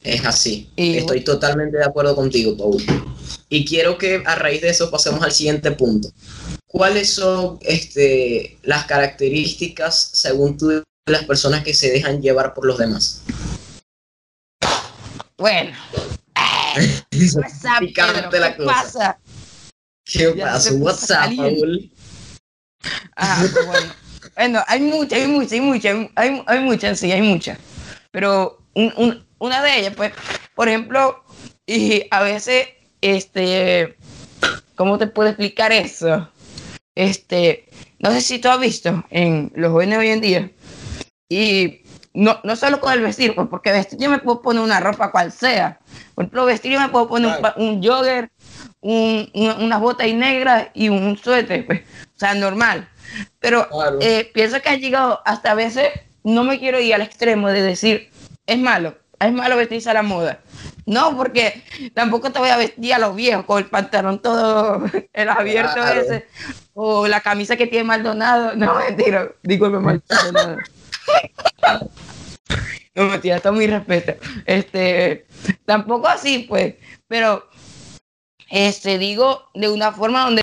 Es 0.02 0.24
así. 0.24 0.70
Estoy 0.74 1.22
totalmente 1.22 1.76
de 1.76 1.84
acuerdo 1.84 2.16
contigo, 2.16 2.56
Paul. 2.56 2.82
Y 3.50 3.66
quiero 3.66 3.98
que 3.98 4.22
a 4.24 4.34
raíz 4.36 4.62
de 4.62 4.70
eso 4.70 4.90
pasemos 4.90 5.22
al 5.22 5.32
siguiente 5.32 5.70
punto. 5.72 6.08
¿Cuáles 6.66 7.12
son 7.12 7.58
este, 7.60 8.58
las 8.62 8.86
características, 8.86 10.12
según 10.14 10.56
tú, 10.56 10.68
de 10.68 10.82
las 11.06 11.24
personas 11.24 11.62
que 11.62 11.74
se 11.74 11.90
dejan 11.90 12.22
llevar 12.22 12.54
por 12.54 12.64
los 12.64 12.78
demás? 12.78 13.22
Bueno, 15.36 15.76
¿qué 16.74 18.66
pasa? 18.66 19.18
¿Qué 20.04 20.28
pasa? 20.30 20.72
WhatsApp, 20.74 21.36
Paul. 21.36 21.90
Ah, 23.16 23.44
bueno. 23.66 23.92
bueno, 24.36 24.64
hay 24.66 24.80
muchas, 24.80 25.18
hay 25.20 25.26
muchas, 25.28 25.52
hay 25.52 25.60
muchas, 25.60 25.96
hay, 26.16 26.42
hay 26.46 26.60
muchas, 26.60 26.98
sí, 26.98 27.12
hay 27.12 27.22
muchas. 27.22 27.58
Pero 28.10 28.62
un, 28.74 28.92
un, 28.96 29.26
una 29.38 29.62
de 29.62 29.78
ellas, 29.78 29.94
pues, 29.96 30.12
por 30.54 30.68
ejemplo, 30.68 31.22
y 31.66 32.06
a 32.10 32.22
veces, 32.22 32.68
este, 33.00 33.96
¿cómo 34.74 34.98
te 34.98 35.06
puedo 35.06 35.28
explicar 35.28 35.72
eso? 35.72 36.28
Este, 36.94 37.68
no 37.98 38.10
sé 38.10 38.20
si 38.20 38.38
tú 38.38 38.48
has 38.48 38.60
visto 38.60 39.04
en 39.10 39.52
los 39.54 39.70
jóvenes 39.70 39.98
hoy 39.98 40.08
en 40.08 40.20
día, 40.20 40.50
y 41.28 41.79
no, 42.12 42.40
no 42.42 42.56
solo 42.56 42.80
con 42.80 42.92
el 42.92 43.02
vestir, 43.02 43.34
pues 43.34 43.48
porque 43.48 43.72
vestir 43.72 43.98
yo 43.98 44.10
me 44.10 44.18
puedo 44.18 44.42
poner 44.42 44.62
una 44.62 44.80
ropa 44.80 45.10
cual 45.10 45.30
sea. 45.32 45.78
Por 46.14 46.24
ejemplo, 46.24 46.44
vestir 46.44 46.72
yo 46.72 46.80
me 46.80 46.88
puedo 46.88 47.08
poner 47.08 47.38
un, 47.56 47.64
un, 47.64 47.82
jogger, 47.82 48.30
un, 48.80 49.30
unas 49.34 49.80
botas 49.80 50.12
negras 50.12 50.68
y 50.74 50.88
un 50.88 51.16
suéter, 51.16 51.66
pues, 51.66 51.80
o 51.80 52.18
sea, 52.18 52.34
normal. 52.34 52.88
Pero 53.38 53.68
eh, 54.00 54.30
pienso 54.34 54.60
que 54.60 54.68
ha 54.68 54.76
llegado 54.76 55.20
hasta 55.24 55.52
a 55.52 55.54
veces, 55.54 55.88
no 56.24 56.44
me 56.44 56.58
quiero 56.58 56.80
ir 56.80 56.94
al 56.94 57.02
extremo 57.02 57.48
de 57.48 57.62
decir, 57.62 58.10
es 58.46 58.58
malo, 58.58 58.96
es 59.18 59.32
malo 59.32 59.56
vestirse 59.56 59.90
a 59.90 59.94
la 59.94 60.02
moda. 60.02 60.40
No, 60.86 61.16
porque 61.16 61.62
tampoco 61.94 62.32
te 62.32 62.40
voy 62.40 62.48
a 62.48 62.56
vestir 62.56 62.92
a 62.94 62.98
los 62.98 63.14
viejos 63.14 63.44
con 63.44 63.58
el 63.58 63.66
pantalón 63.66 64.20
todo 64.20 64.82
el 65.12 65.28
abierto 65.28 65.86
ese 65.86 66.26
o 66.74 67.06
la 67.06 67.20
camisa 67.20 67.56
que 67.56 67.68
tiene 67.68 67.84
Maldonado. 67.84 68.56
No, 68.56 68.74
mentira, 68.88 69.30
disculpe 69.42 69.78
Maldonado. 69.78 70.56
No, 72.94 73.04
mentira, 73.06 73.40
todo 73.40 73.52
mi 73.52 73.66
respeto. 73.66 74.14
Este, 74.46 75.26
tampoco 75.64 76.08
así, 76.08 76.46
pues, 76.48 76.74
pero 77.08 77.48
este, 78.50 78.98
digo 78.98 79.48
de 79.54 79.68
una 79.68 79.92
forma 79.92 80.24
donde 80.24 80.42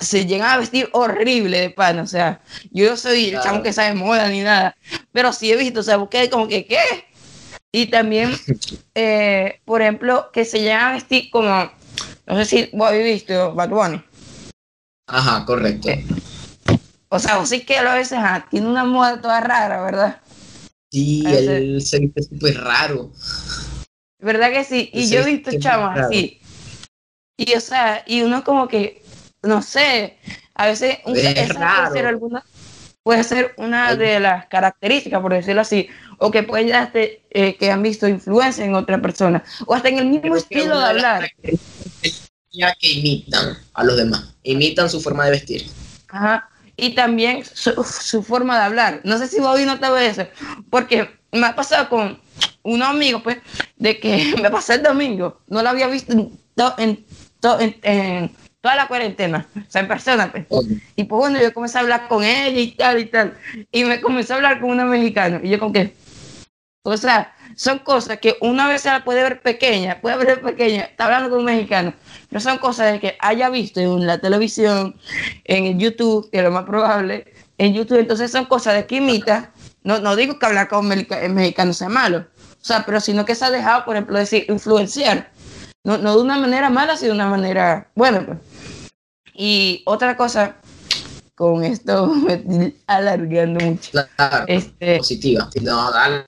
se 0.00 0.26
llegan 0.26 0.50
a 0.50 0.58
vestir 0.58 0.88
horrible 0.92 1.60
de 1.60 1.70
pan, 1.70 1.98
o 1.98 2.06
sea, 2.06 2.40
yo 2.70 2.90
no 2.90 2.96
soy 2.96 3.30
el 3.30 3.40
chamo 3.40 3.62
que 3.62 3.72
sabe 3.72 3.94
moda 3.94 4.28
ni 4.28 4.42
nada, 4.42 4.76
pero 5.12 5.32
sí 5.32 5.50
he 5.50 5.56
visto, 5.56 5.80
o 5.80 5.82
sea, 5.82 5.98
porque 5.98 6.30
como 6.30 6.46
que, 6.46 6.66
¿qué? 6.66 6.78
Y 7.72 7.86
también, 7.86 8.32
eh, 8.94 9.60
por 9.64 9.82
ejemplo, 9.82 10.30
que 10.32 10.44
se 10.44 10.60
llegan 10.60 10.82
a 10.82 10.92
vestir 10.92 11.30
como, 11.30 11.70
no 12.26 12.36
sé 12.36 12.44
si 12.44 12.70
vos 12.72 12.88
habéis 12.88 13.26
visto 13.26 13.54
Bad 13.54 13.70
Bunny. 13.70 14.02
Ajá, 15.06 15.44
correcto. 15.44 15.88
Eh, 15.88 16.04
o 17.08 17.18
sea, 17.18 17.44
sí 17.46 17.64
que 17.64 17.78
a 17.78 17.94
veces 17.94 18.18
tiene 18.50 18.68
una 18.68 18.84
moda 18.84 19.20
toda 19.20 19.40
rara, 19.40 19.82
¿verdad? 19.82 20.20
Sí, 20.90 21.24
él 21.26 21.82
se 21.82 21.98
viste 22.00 22.22
súper 22.22 22.58
raro. 22.58 23.12
¿Verdad 24.18 24.50
que 24.50 24.64
sí? 24.64 24.90
Y 24.92 25.08
yo 25.08 25.20
he 25.20 25.26
visto 25.26 25.50
chamos 25.58 25.98
así. 25.98 26.40
Y 27.36 27.54
o 27.54 27.60
sea, 27.60 28.02
y 28.06 28.22
uno 28.22 28.42
como 28.42 28.66
que, 28.66 29.02
no 29.42 29.62
sé, 29.62 30.18
a 30.54 30.66
veces 30.66 30.98
un, 31.04 31.16
es 31.16 31.54
raro. 31.54 31.84
puede 31.84 31.98
ser 31.98 32.06
alguna, 32.06 32.44
puede 33.02 33.24
ser 33.24 33.54
una 33.58 33.94
de 33.94 34.18
las 34.18 34.46
características, 34.46 35.20
por 35.22 35.32
decirlo 35.32 35.60
así, 35.60 35.88
o 36.18 36.30
que 36.30 36.42
puede 36.42 36.76
este, 36.76 37.22
eh, 37.30 37.56
que 37.56 37.70
han 37.70 37.82
visto 37.82 38.08
influencia 38.08 38.64
en 38.64 38.74
otra 38.74 39.00
persona, 39.00 39.44
o 39.66 39.74
hasta 39.74 39.88
en 39.88 39.98
el 39.98 40.06
mismo 40.06 40.36
estilo 40.36 40.78
de 40.78 40.84
hablar. 40.84 41.30
Ya 42.50 42.74
que 42.74 42.92
imitan 42.92 43.56
a 43.74 43.84
los 43.84 43.96
demás, 43.96 44.34
imitan 44.42 44.90
su 44.90 45.00
forma 45.00 45.26
de 45.26 45.30
vestir. 45.30 45.66
Ajá, 46.08 46.50
y 46.78 46.94
también 46.94 47.44
su, 47.44 47.84
su 47.84 48.22
forma 48.22 48.56
de 48.56 48.64
hablar. 48.64 49.00
No 49.04 49.18
sé 49.18 49.26
si 49.26 49.40
Bobby 49.40 49.64
notado 49.64 49.98
eso, 49.98 50.26
porque 50.70 51.10
me 51.32 51.46
ha 51.46 51.54
pasado 51.54 51.88
con 51.88 52.18
un 52.62 52.82
amigo, 52.82 53.22
pues, 53.22 53.38
de 53.76 53.98
que 53.98 54.34
me 54.42 54.48
pasé 54.48 54.74
el 54.74 54.82
domingo, 54.84 55.40
no 55.48 55.60
lo 55.60 55.68
había 55.68 55.88
visto 55.88 56.12
en, 56.12 56.38
en, 56.78 57.04
en, 57.42 57.76
en 57.82 58.36
toda 58.60 58.76
la 58.76 58.88
cuarentena, 58.88 59.46
o 59.56 59.70
sea, 59.70 59.82
en 59.82 59.88
persona. 59.88 60.30
Pues. 60.30 60.46
Y 60.94 61.04
pues 61.04 61.18
bueno, 61.18 61.40
yo 61.40 61.52
comencé 61.52 61.78
a 61.78 61.80
hablar 61.80 62.08
con 62.08 62.22
ella 62.22 62.60
y 62.60 62.70
tal 62.72 63.00
y 63.00 63.06
tal. 63.06 63.36
Y 63.72 63.84
me 63.84 64.00
comencé 64.00 64.32
a 64.32 64.36
hablar 64.36 64.60
con 64.60 64.70
una 64.70 64.84
mexicana. 64.84 65.40
Y 65.42 65.48
yo 65.48 65.58
como 65.58 65.72
que, 65.72 65.94
o 66.82 66.96
sea, 66.96 67.34
son 67.56 67.80
cosas 67.80 68.18
que 68.18 68.36
una 68.40 68.68
vez 68.68 68.82
se 68.82 68.90
la 68.90 69.04
puede 69.04 69.22
ver 69.22 69.42
pequeña, 69.42 70.00
puede 70.00 70.16
ver 70.16 70.40
pequeña, 70.40 70.82
está 70.82 71.04
hablando 71.04 71.30
con 71.30 71.40
un 71.40 71.44
mexicano, 71.44 71.92
pero 72.28 72.40
son 72.40 72.58
cosas 72.58 72.92
de 72.92 73.00
que 73.00 73.16
haya 73.20 73.50
visto 73.50 73.80
en 73.80 74.06
la 74.06 74.18
televisión, 74.18 74.96
en 75.44 75.78
YouTube, 75.78 76.30
que 76.30 76.38
es 76.38 76.44
lo 76.44 76.50
más 76.50 76.64
probable, 76.64 77.32
en 77.58 77.74
YouTube, 77.74 77.98
entonces 77.98 78.30
son 78.30 78.46
cosas 78.46 78.74
de 78.74 78.86
que 78.86 78.96
imita, 78.96 79.52
no, 79.82 79.98
no 79.98 80.16
digo 80.16 80.38
que 80.38 80.46
hablar 80.46 80.68
con 80.68 80.86
un 80.86 81.34
mexicano 81.34 81.72
sea 81.72 81.88
malo, 81.88 82.26
o 82.60 82.64
sea, 82.64 82.84
pero 82.84 83.00
sino 83.00 83.24
que 83.24 83.34
se 83.34 83.44
ha 83.44 83.50
dejado, 83.50 83.84
por 83.84 83.96
ejemplo, 83.96 84.18
decir, 84.18 84.46
influenciar, 84.48 85.30
no, 85.84 85.98
no 85.98 86.16
de 86.16 86.22
una 86.22 86.38
manera 86.38 86.70
mala, 86.70 86.96
sino 86.96 87.10
de 87.10 87.14
una 87.14 87.28
manera 87.30 87.88
buena. 87.94 88.26
Pues. 88.26 88.38
Y 89.34 89.82
otra 89.86 90.16
cosa, 90.16 90.56
con 91.34 91.64
esto 91.64 92.06
me 92.14 92.34
estoy 92.34 92.76
alargando 92.86 93.64
mucho. 93.64 93.90
Claro, 93.92 94.44
este, 94.48 94.98
positiva. 94.98 95.48
No, 95.62 95.90
dale, 95.92 96.24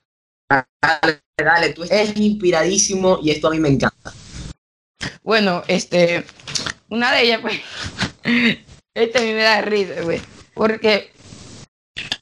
dale, 0.81 1.21
dale, 1.37 1.73
tú 1.73 1.83
estás 1.83 2.15
inspiradísimo 2.15 3.19
y 3.21 3.31
esto 3.31 3.47
a 3.47 3.51
mí 3.51 3.59
me 3.59 3.69
encanta. 3.69 4.13
Bueno, 5.23 5.63
este, 5.67 6.25
una 6.89 7.11
de 7.11 7.21
ellas, 7.23 7.41
pues, 7.41 7.61
este 8.93 9.19
a 9.19 9.21
mí 9.21 9.33
me 9.33 9.43
da 9.43 9.61
risa, 9.61 10.01
güey, 10.01 10.21
porque 10.53 11.11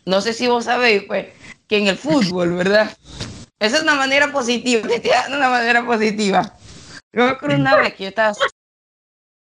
no 0.05 0.21
sé 0.21 0.33
si 0.33 0.47
vos 0.47 0.65
sabéis, 0.65 1.03
pues, 1.07 1.27
que 1.67 1.77
en 1.77 1.87
el 1.87 1.97
fútbol, 1.97 2.53
¿verdad? 2.55 2.95
Esa 3.59 3.77
es 3.77 3.83
una 3.83 3.95
manera 3.95 4.31
positiva, 4.31 4.87
te 4.87 4.95
estoy 4.95 5.11
dando 5.11 5.37
una 5.37 5.49
manera 5.49 5.85
positiva. 5.85 6.57
Yo 7.11 7.25
me 7.25 7.31
acuerdo 7.31 7.57
una 7.57 7.75
vez 7.75 7.93
que 7.93 8.03
yo 8.03 8.09
estaba 8.09 8.33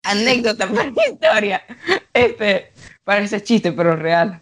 anécdota 0.04 0.68
para 0.68 0.92
la 0.92 1.08
historia. 1.12 1.64
Este, 2.14 2.72
parece 3.04 3.44
chiste, 3.44 3.74
pero 3.74 3.98
real. 3.98 4.40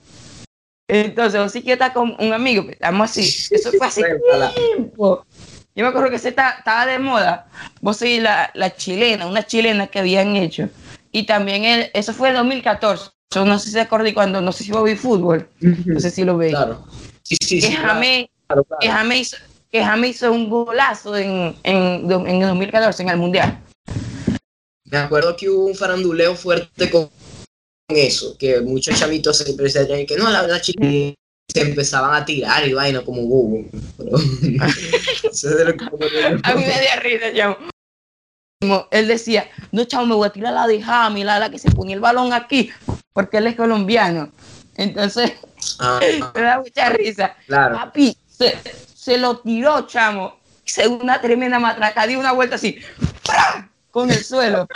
Entonces, 0.87 1.41
vos 1.41 1.51
sí 1.51 1.61
que 1.61 1.77
con 1.93 2.15
un 2.19 2.33
amigo, 2.33 2.65
estamos 2.69 3.09
así. 3.09 3.21
Eso 3.21 3.71
fue 3.71 3.87
hace 3.87 4.03
tiempo. 4.55 5.25
Yo 5.75 5.83
me 5.83 5.89
acuerdo 5.89 6.11
que 6.11 6.19
se 6.19 6.29
estaba 6.29 6.85
de 6.85 6.99
moda. 6.99 7.47
Vos 7.81 7.97
sí, 7.97 8.19
la, 8.19 8.51
la 8.53 8.75
chilena, 8.75 9.25
una 9.25 9.43
chilena 9.45 9.87
que 9.87 9.99
habían 9.99 10.35
hecho. 10.35 10.69
Y 11.11 11.25
también 11.25 11.63
el, 11.63 11.89
eso 11.93 12.13
fue 12.13 12.29
en 12.29 12.35
2014. 12.35 13.11
Yo 13.33 13.45
no 13.45 13.57
sé 13.57 13.67
si 13.67 13.71
se 13.71 13.81
acordé 13.81 14.13
cuando, 14.13 14.41
no 14.41 14.51
sé 14.51 14.63
si 14.63 14.71
vos 14.71 14.83
vi 14.83 14.95
fútbol. 14.95 15.47
No 15.59 15.99
sé 15.99 16.11
si 16.11 16.23
lo 16.23 16.37
veis. 16.37 16.53
Claro. 16.53 16.85
Sí, 17.23 17.37
sí, 17.41 17.59
que 17.59 17.67
sí. 17.67 17.75
Claro, 17.75 18.63
claro. 18.63 18.79
que 18.79 18.89
James 18.89 19.19
hizo, 19.19 19.37
que 19.71 20.07
hizo 20.07 20.31
un 20.31 20.49
golazo 20.49 21.17
en, 21.17 21.55
en, 21.63 22.11
en 22.11 22.41
2014 22.41 23.01
en 23.01 23.09
el 23.09 23.17
Mundial. 23.17 23.59
Me 24.85 24.97
acuerdo 24.99 25.35
que 25.35 25.49
hubo 25.49 25.65
un 25.65 25.73
faranduleo 25.73 26.35
fuerte 26.35 26.91
con 26.91 27.09
eso, 27.89 28.37
que 28.37 28.61
muchos 28.61 28.97
chamitos 28.97 29.37
se 29.37 29.49
empezaron 29.49 30.05
que 30.05 30.15
no, 30.17 30.29
la, 30.29 30.47
la 30.47 30.61
chica 30.61 30.87
se 31.47 31.61
empezaban 31.61 32.15
a 32.15 32.25
tirar 32.25 32.67
y 32.67 32.73
vaina 32.73 33.01
como 33.01 33.23
bobo. 33.23 33.65
Pero, 33.97 34.11
eso 35.31 35.49
es 35.49 35.57
de 35.57 35.65
lo 35.65 35.73
que- 35.75 35.85
A 36.43 36.55
mí 36.55 36.61
me 36.65 36.79
dio 36.79 36.99
risa, 37.01 37.33
chamo. 37.35 37.57
Él 38.91 39.07
decía, 39.07 39.49
no, 39.73 39.83
chavo, 39.83 40.05
me 40.05 40.15
voy 40.15 40.27
a 40.27 40.31
tirar 40.31 40.53
la 40.53 40.67
de 40.67 40.81
James, 40.81 41.25
la, 41.25 41.37
la 41.39 41.49
que 41.49 41.59
se 41.59 41.69
ponía 41.71 41.95
el 41.95 42.01
balón 42.01 42.31
aquí, 42.31 42.71
porque 43.11 43.37
él 43.37 43.47
es 43.47 43.55
colombiano. 43.55 44.31
Entonces, 44.75 45.33
Ah, 45.79 45.99
me 46.35 46.41
da 46.41 46.59
mucha 46.59 46.89
risa. 46.89 47.35
claro. 47.45 47.75
Papi, 47.75 48.15
se, 48.27 48.57
se 48.95 49.17
lo 49.17 49.39
tiró, 49.39 49.85
chamo. 49.87 50.37
Se 50.65 50.87
una 50.87 51.19
tremenda 51.21 51.59
matraca, 51.59 52.07
dio 52.07 52.19
una 52.19 52.31
vuelta 52.31 52.55
así, 52.55 52.79
con 53.91 54.09
el 54.09 54.23
suelo. 54.23 54.67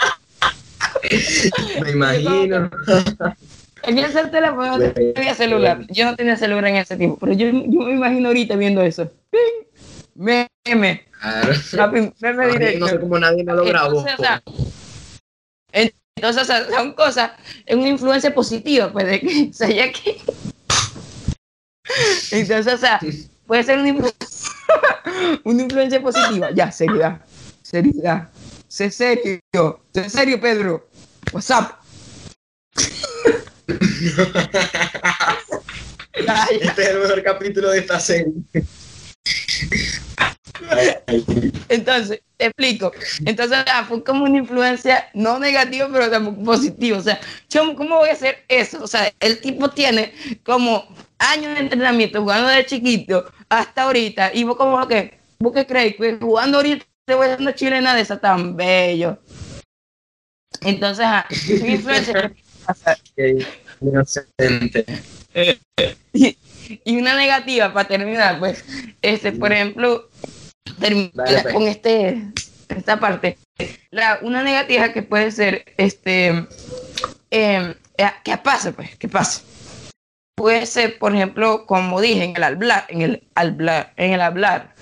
Me 1.82 1.90
imagino. 1.90 2.70
En 3.84 3.98
ese 3.98 4.26
teléfono 4.26 4.78
no 4.78 4.92
tenía 4.92 5.34
celular. 5.34 5.86
Yo 5.88 6.04
no 6.04 6.16
tenía 6.16 6.36
celular 6.36 6.66
en 6.66 6.76
ese 6.76 6.96
tiempo, 6.96 7.16
pero 7.20 7.32
yo, 7.32 7.46
yo 7.46 7.80
me 7.80 7.92
imagino 7.92 8.28
ahorita 8.28 8.56
viendo 8.56 8.82
eso. 8.82 9.10
¡Ping! 9.30 9.66
Meme. 10.14 11.04
Claro. 11.20 11.52
Papi, 11.76 12.12
meme 12.20 12.48
directo. 12.48 12.78
No 12.80 12.88
sé 12.88 13.00
cómo 13.00 13.18
nadie 13.18 13.44
me 13.44 13.52
lo 13.54 13.64
grabó. 13.64 14.00
Entonces, 14.00 14.14
o 14.18 14.22
sea, 14.22 14.42
entonces, 16.16 16.42
o 16.42 16.44
sea, 16.44 16.68
son 16.68 16.92
cosas, 16.94 17.30
es 17.64 17.76
una 17.76 17.88
influencia 17.88 18.34
positiva, 18.34 18.92
pues, 18.92 19.06
de 19.06 19.20
que, 19.20 19.48
o 19.50 19.52
sea, 19.52 19.68
ya 19.68 19.92
que... 19.92 20.20
Entonces, 22.32 22.74
o 22.74 22.78
sea, 22.78 23.00
puede 23.46 23.62
ser 23.62 23.78
una, 23.78 23.88
influ- 23.90 24.14
una 25.44 25.62
influencia 25.62 26.02
positiva. 26.02 26.50
Ya, 26.50 26.70
seriedad, 26.72 27.20
seriedad. 27.62 28.28
Sé 28.68 28.90
serio, 28.90 29.40
sé 29.94 30.10
serio, 30.10 30.38
Pedro. 30.38 30.86
What's 31.32 31.48
up? 31.48 31.74
Ya, 33.46 34.28
ya. 36.26 36.46
Este 36.50 36.82
es 36.82 36.88
el 36.90 36.98
mejor 37.00 37.22
capítulo 37.22 37.70
de 37.70 37.78
esta 37.78 37.98
serie. 37.98 38.34
Entonces, 41.70 42.20
te 42.36 42.44
explico. 42.44 42.92
Entonces, 43.24 43.58
ah, 43.72 43.86
fue 43.88 44.04
como 44.04 44.24
una 44.24 44.36
influencia 44.36 45.08
no 45.14 45.38
negativa, 45.38 45.88
pero 45.90 46.10
tampoco 46.10 46.44
positiva. 46.44 46.98
O 46.98 47.02
sea, 47.02 47.18
chamo, 47.48 47.74
¿cómo 47.74 47.96
voy 47.96 48.10
a 48.10 48.12
hacer 48.12 48.44
eso? 48.48 48.82
O 48.82 48.86
sea, 48.86 49.10
el 49.20 49.40
tipo 49.40 49.70
tiene 49.70 50.12
como 50.44 50.86
años 51.18 51.54
de 51.54 51.60
entrenamiento 51.60 52.20
jugando 52.20 52.48
de 52.48 52.66
chiquito 52.66 53.32
hasta 53.48 53.84
ahorita. 53.84 54.34
Y 54.34 54.44
vos, 54.44 54.58
como 54.58 54.86
que, 54.86 55.18
vos 55.38 55.54
qué 55.54 55.66
crees, 55.66 55.96
que 55.96 56.18
jugando 56.20 56.58
ahorita 56.58 56.84
te 57.08 57.14
voy 57.14 57.24
a 57.24 57.28
hacer 57.30 57.40
una 57.40 57.54
chilena 57.54 57.94
de 57.94 58.02
esa 58.02 58.20
tan 58.20 58.54
bello. 58.54 59.18
Entonces, 60.60 61.06
influencias 61.48 62.32
Qué 63.16 63.46
inocente. 63.80 64.84
y, 66.12 66.36
y 66.84 66.96
una 66.98 67.16
negativa 67.16 67.72
para 67.72 67.88
terminar, 67.88 68.38
pues, 68.38 68.62
este, 69.00 69.32
por 69.32 69.52
ejemplo, 69.52 70.10
termina 70.78 71.10
Dale, 71.14 71.42
pues. 71.42 71.54
con 71.54 71.62
este 71.62 72.22
esta 72.68 73.00
parte. 73.00 73.38
La, 73.90 74.18
una 74.20 74.42
negativa 74.42 74.92
que 74.92 75.02
puede 75.02 75.30
ser 75.30 75.64
este 75.78 76.46
eh, 77.30 77.74
¿qué 78.22 78.36
pasa? 78.36 78.72
Pues, 78.72 78.96
¿qué 78.96 79.08
pasa? 79.08 79.42
Puede 80.36 80.66
ser, 80.66 80.98
por 80.98 81.14
ejemplo, 81.14 81.64
como 81.64 82.02
dije, 82.02 82.22
en 82.24 82.36
el 82.36 82.42
hablar, 82.44 82.84
en 82.88 83.00
el 83.00 83.22
hablar, 83.34 83.94
en 83.96 84.12
el 84.12 84.20
hablar, 84.20 84.74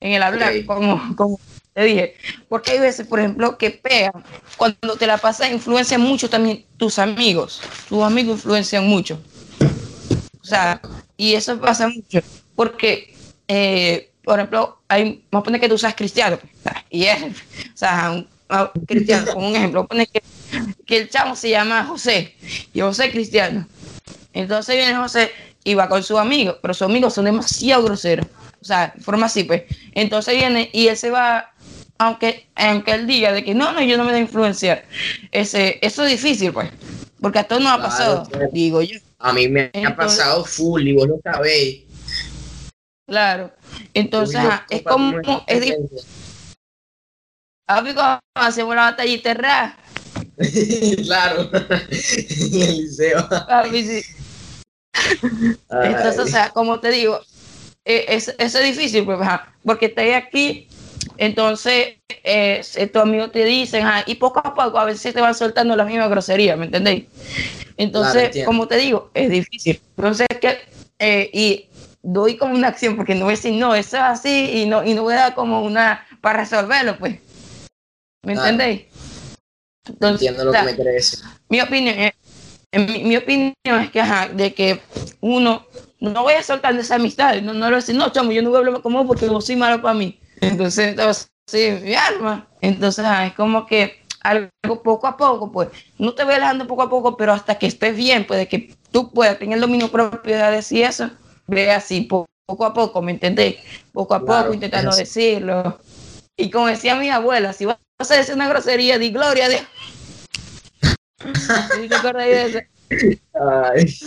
en 0.00 0.12
el 0.12 0.22
hablar, 0.22 0.52
como, 0.64 1.16
como 1.16 1.40
te 1.74 1.84
dije, 1.84 2.16
porque 2.48 2.72
hay 2.72 2.80
veces, 2.80 3.06
por 3.06 3.18
ejemplo, 3.20 3.58
que 3.58 3.70
pegan, 3.70 4.24
cuando 4.56 4.96
te 4.96 5.06
la 5.06 5.18
pasas, 5.18 5.50
influencian 5.50 6.00
mucho 6.00 6.28
también 6.28 6.64
tus 6.76 6.98
amigos, 6.98 7.60
tus 7.88 8.02
amigos 8.02 8.36
influencian 8.38 8.86
mucho. 8.86 9.20
O 10.40 10.44
sea, 10.44 10.80
y 11.16 11.34
eso 11.34 11.60
pasa 11.60 11.88
mucho, 11.88 12.20
porque, 12.54 13.14
eh, 13.48 14.10
por 14.24 14.38
ejemplo, 14.38 14.80
hay, 14.88 15.24
vamos 15.30 15.42
a 15.42 15.44
poner 15.44 15.60
que 15.60 15.68
tú 15.68 15.78
seas 15.78 15.94
cristiano, 15.94 16.38
y 16.90 17.04
es, 17.04 17.22
o 17.22 17.76
sea, 17.76 18.10
un, 18.10 18.28
cristiano, 18.86 19.32
como 19.32 19.48
un 19.48 19.56
ejemplo, 19.56 19.86
poner 19.86 20.08
que, 20.08 20.22
que 20.86 20.96
el 20.96 21.10
chavo 21.10 21.36
se 21.36 21.50
llama 21.50 21.84
José, 21.84 22.34
y 22.72 22.80
José 22.80 23.06
es 23.06 23.12
cristiano. 23.12 23.66
Entonces 24.32 24.76
viene 24.76 24.94
José 24.94 25.32
y 25.64 25.74
va 25.74 25.88
con 25.88 26.02
sus 26.02 26.18
amigos, 26.18 26.56
pero 26.62 26.72
sus 26.72 26.86
amigos 26.86 27.14
son 27.14 27.24
demasiado 27.24 27.84
groseros. 27.84 28.26
O 28.60 28.64
sea, 28.64 28.94
forma 29.00 29.26
así, 29.26 29.44
pues. 29.44 29.62
Entonces 29.92 30.34
viene 30.34 30.70
y 30.72 30.88
él 30.88 30.96
se 30.96 31.10
va, 31.10 31.52
aunque, 31.98 32.48
aunque 32.54 32.92
él 32.92 33.06
diga 33.06 33.32
de 33.32 33.44
que 33.44 33.54
no, 33.54 33.72
no, 33.72 33.82
yo 33.82 33.96
no 33.96 34.04
me 34.04 34.10
voy 34.10 34.20
a 34.20 34.22
influenciar. 34.22 34.84
Ese, 35.30 35.78
eso 35.82 36.04
es 36.04 36.10
difícil, 36.10 36.52
pues. 36.52 36.70
Porque 37.20 37.40
a 37.40 37.44
todos 37.44 37.62
nos 37.62 37.72
ha 37.72 37.82
pasado, 37.82 38.24
claro. 38.28 38.48
digo 38.52 38.82
yo. 38.82 38.98
A 39.18 39.32
mí 39.32 39.48
me 39.48 39.70
ha 39.84 39.96
pasado 39.96 40.44
full 40.44 40.86
y 40.86 40.94
vos 40.94 41.08
lo 41.08 41.20
sabéis. 41.22 41.84
Claro. 43.06 43.50
Entonces, 43.94 44.40
es 44.70 44.82
como, 44.82 45.18
es 45.46 45.60
difícil. 45.60 45.88
hacemos 48.34 48.76
la 48.76 48.82
batallita 48.82 49.34
rara. 49.34 49.78
claro, 51.02 51.50
en 51.52 52.62
el 52.62 52.76
liceo. 52.76 53.28
papi, 53.28 53.84
sí. 53.84 54.02
Entonces, 55.70 56.18
o 56.18 56.26
sea, 56.26 56.50
como 56.50 56.80
te 56.80 56.90
digo, 56.90 57.20
eh, 57.88 58.04
es, 58.08 58.34
eso 58.36 58.58
es 58.58 58.76
difícil, 58.76 59.06
pues, 59.06 59.18
ajá, 59.18 59.54
porque 59.64 59.86
estoy 59.86 60.10
aquí, 60.10 60.68
entonces 61.16 61.96
eh, 62.22 62.62
tus 62.92 63.02
amigos 63.02 63.32
te 63.32 63.46
dicen, 63.46 63.86
ajá, 63.86 64.04
y 64.06 64.16
poco 64.16 64.40
a 64.40 64.54
poco 64.54 64.78
a 64.78 64.84
veces 64.84 65.14
te 65.14 65.22
van 65.22 65.34
soltando 65.34 65.74
la 65.74 65.84
misma 65.84 66.06
grosería, 66.06 66.54
¿me 66.54 66.66
entendéis? 66.66 67.06
Entonces, 67.78 68.44
como 68.44 68.68
te 68.68 68.76
digo, 68.76 69.10
es 69.14 69.30
difícil. 69.30 69.80
Entonces, 69.96 70.26
que, 70.38 70.58
eh, 70.98 71.30
y 71.32 71.66
doy 72.02 72.36
como 72.36 72.54
una 72.54 72.68
acción, 72.68 72.94
porque 72.94 73.14
no 73.14 73.24
voy 73.24 73.32
a 73.32 73.36
decir, 73.36 73.54
no, 73.54 73.74
eso 73.74 73.96
es 73.96 74.02
así, 74.02 74.50
y 74.52 74.66
no, 74.66 74.84
y 74.84 74.92
no 74.92 75.02
voy 75.02 75.14
a 75.14 75.20
dar 75.20 75.34
como 75.34 75.62
una, 75.62 76.06
para 76.20 76.40
resolverlo, 76.40 76.98
pues. 76.98 77.18
¿Me 78.22 78.34
Claro. 78.34 78.50
entendéis? 78.50 78.82
Entonces, 79.88 80.28
entiendo 80.28 80.44
lo 80.44 80.50
o 80.50 80.52
sea, 80.52 80.76
que 80.76 80.84
me 80.84 80.90
decir. 80.92 81.20
mi 81.48 81.62
opinión 81.62 81.98
es, 81.98 82.12
en 82.70 82.84
mi, 82.84 83.04
mi 83.04 83.16
opinión 83.16 83.54
es 83.64 83.90
que, 83.90 84.00
ajá, 84.02 84.28
de 84.28 84.52
que 84.52 84.80
uno 85.20 85.64
no 86.00 86.22
voy 86.22 86.34
a 86.34 86.42
soltar 86.42 86.74
de 86.74 86.80
esa 86.80 86.96
amistad, 86.96 87.34
no, 87.42 87.52
no 87.52 87.60
le 87.60 87.66
voy 87.66 87.72
a 87.74 87.76
decir, 87.76 87.94
no, 87.94 88.10
chamo, 88.10 88.32
yo 88.32 88.42
no 88.42 88.50
voy 88.50 88.56
a 88.56 88.66
hablar 88.66 88.82
con 88.82 88.92
vos 88.92 89.06
porque 89.06 89.28
vos 89.28 89.44
soy 89.46 89.56
malo 89.56 89.80
para 89.82 89.94
mí. 89.94 90.18
Entonces, 90.40 90.88
entonces, 90.88 91.28
sí, 91.46 91.70
mi 91.82 91.94
alma. 91.94 92.48
Entonces, 92.60 93.04
es 93.24 93.32
como 93.34 93.66
que 93.66 94.02
algo 94.22 94.50
poco 94.82 95.06
a 95.06 95.16
poco, 95.16 95.50
pues, 95.50 95.68
no 95.98 96.14
te 96.14 96.24
voy 96.24 96.34
alejando 96.34 96.66
poco 96.66 96.82
a 96.82 96.90
poco, 96.90 97.16
pero 97.16 97.32
hasta 97.32 97.58
que 97.58 97.66
estés 97.66 97.96
bien, 97.96 98.26
pues, 98.26 98.40
de 98.40 98.48
que 98.48 98.74
tú 98.92 99.12
puedas 99.12 99.38
tener 99.38 99.54
el 99.56 99.60
dominio 99.60 99.90
propio 99.90 100.36
de 100.36 100.50
decir 100.50 100.84
eso, 100.84 101.10
ve 101.46 101.70
así, 101.70 102.02
po- 102.02 102.26
poco 102.46 102.64
a 102.64 102.72
poco, 102.72 103.02
¿me 103.02 103.12
entendés? 103.12 103.56
Poco 103.92 104.14
a 104.14 104.24
Claro, 104.24 104.42
poco, 104.44 104.54
intentando 104.54 104.90
es 104.90 104.96
decirlo. 104.96 105.78
Y 106.36 106.50
como 106.50 106.68
decía 106.68 106.94
mi 106.94 107.10
abuela, 107.10 107.52
si 107.52 107.66
vas 107.66 107.78
a 107.98 108.14
decir 108.14 108.34
una 108.34 108.48
grosería, 108.48 108.98
di 108.98 109.10
gloria 109.10 109.46
a 109.46 109.48
Dios. 109.48 109.62
¿Sí 111.72 111.88
te 111.88 111.96
acuerdas 111.96 112.26
de 112.26 112.46
eso? 112.46 112.58
Ay. 113.34 113.98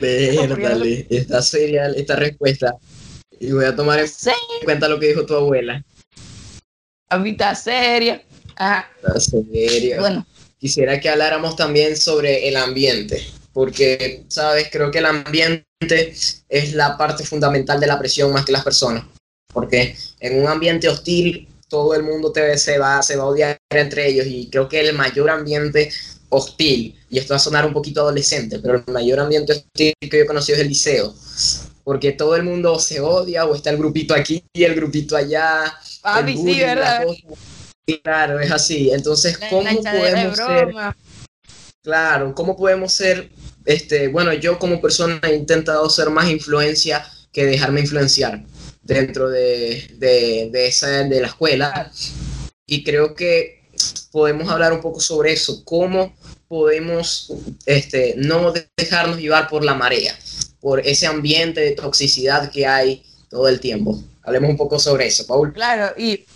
Vérdale, 0.00 1.06
está 1.10 1.42
seria 1.42 1.86
esta 1.88 2.16
respuesta. 2.16 2.74
Y 3.38 3.52
voy 3.52 3.64
a 3.64 3.74
tomar 3.74 3.98
en 4.00 4.06
cuenta 4.64 4.88
lo 4.88 4.98
que 5.00 5.08
dijo 5.08 5.24
tu 5.24 5.34
abuela. 5.34 5.82
amita 7.08 7.54
seria. 7.54 8.22
Ajá, 8.56 8.90
Está 8.96 9.18
seria. 9.20 10.00
bueno, 10.00 10.26
Quisiera 10.58 11.00
que 11.00 11.08
habláramos 11.08 11.56
también 11.56 11.96
sobre 11.96 12.46
el 12.46 12.56
ambiente, 12.56 13.26
porque, 13.54 14.24
sabes, 14.28 14.68
creo 14.70 14.90
que 14.90 14.98
el 14.98 15.06
ambiente 15.06 15.64
es 16.50 16.74
la 16.74 16.98
parte 16.98 17.24
fundamental 17.24 17.80
de 17.80 17.86
la 17.86 17.98
presión 17.98 18.30
más 18.30 18.44
que 18.44 18.52
las 18.52 18.62
personas, 18.62 19.04
porque 19.54 19.96
en 20.20 20.38
un 20.38 20.46
ambiente 20.46 20.86
hostil 20.90 21.48
todo 21.68 21.94
el 21.94 22.02
mundo 22.02 22.30
te, 22.30 22.58
se, 22.58 22.76
va, 22.76 23.02
se 23.02 23.16
va 23.16 23.22
a 23.22 23.28
odiar 23.28 23.56
entre 23.70 24.06
ellos 24.08 24.26
y 24.26 24.50
creo 24.50 24.68
que 24.68 24.80
el 24.80 24.94
mayor 24.94 25.30
ambiente 25.30 25.90
hostil, 26.28 26.99
y 27.10 27.18
esto 27.18 27.34
va 27.34 27.36
a 27.36 27.40
sonar 27.40 27.66
un 27.66 27.72
poquito 27.72 28.00
adolescente, 28.00 28.60
pero 28.60 28.76
el 28.76 28.92
mayor 28.92 29.18
ambiente 29.18 29.52
hostil 29.52 29.92
que 30.00 30.16
yo 30.16 30.22
he 30.22 30.26
conocido 30.26 30.56
es 30.56 30.62
el 30.62 30.68
liceo, 30.68 31.12
porque 31.82 32.12
todo 32.12 32.36
el 32.36 32.44
mundo 32.44 32.78
se 32.78 33.00
odia 33.00 33.44
o 33.46 33.54
está 33.54 33.70
el 33.70 33.78
grupito 33.78 34.14
aquí 34.14 34.44
y 34.52 34.62
el 34.62 34.76
grupito 34.76 35.16
allá. 35.16 35.76
papi, 36.02 36.32
el 36.32 36.38
sí, 36.38 36.60
¿verdad? 36.60 37.04
Claro, 38.04 38.38
es 38.38 38.52
así. 38.52 38.92
Entonces, 38.92 39.36
¿cómo 39.50 39.82
podemos 39.82 40.36
ser. 40.36 40.68
Claro, 41.82 42.34
¿cómo 42.34 42.56
podemos 42.56 42.92
ser, 42.92 43.30
este, 43.64 44.06
bueno, 44.08 44.32
yo 44.34 44.58
como 44.58 44.80
persona 44.80 45.18
he 45.24 45.34
intentado 45.34 45.90
ser 45.90 46.10
más 46.10 46.30
influencia 46.30 47.04
que 47.32 47.46
dejarme 47.46 47.80
influenciar 47.80 48.44
dentro 48.82 49.28
de, 49.28 49.90
de, 49.96 50.50
de 50.52 50.66
esa, 50.66 50.88
de 50.88 51.20
la 51.20 51.28
escuela 51.28 51.90
y 52.66 52.84
creo 52.84 53.14
que 53.14 53.59
podemos 54.10 54.48
hablar 54.48 54.72
un 54.72 54.80
poco 54.80 55.00
sobre 55.00 55.32
eso, 55.32 55.64
cómo 55.64 56.14
podemos 56.48 57.32
este, 57.66 58.14
no 58.16 58.52
dejarnos 58.76 59.18
llevar 59.18 59.48
por 59.48 59.64
la 59.64 59.74
marea, 59.74 60.18
por 60.60 60.80
ese 60.80 61.06
ambiente 61.06 61.60
de 61.60 61.72
toxicidad 61.72 62.50
que 62.50 62.66
hay 62.66 63.04
todo 63.28 63.48
el 63.48 63.60
tiempo. 63.60 64.02
Hablemos 64.22 64.50
un 64.50 64.56
poco 64.56 64.78
sobre 64.78 65.06
eso, 65.06 65.26
Paul. 65.26 65.52
Claro, 65.52 65.94
y, 65.96 66.26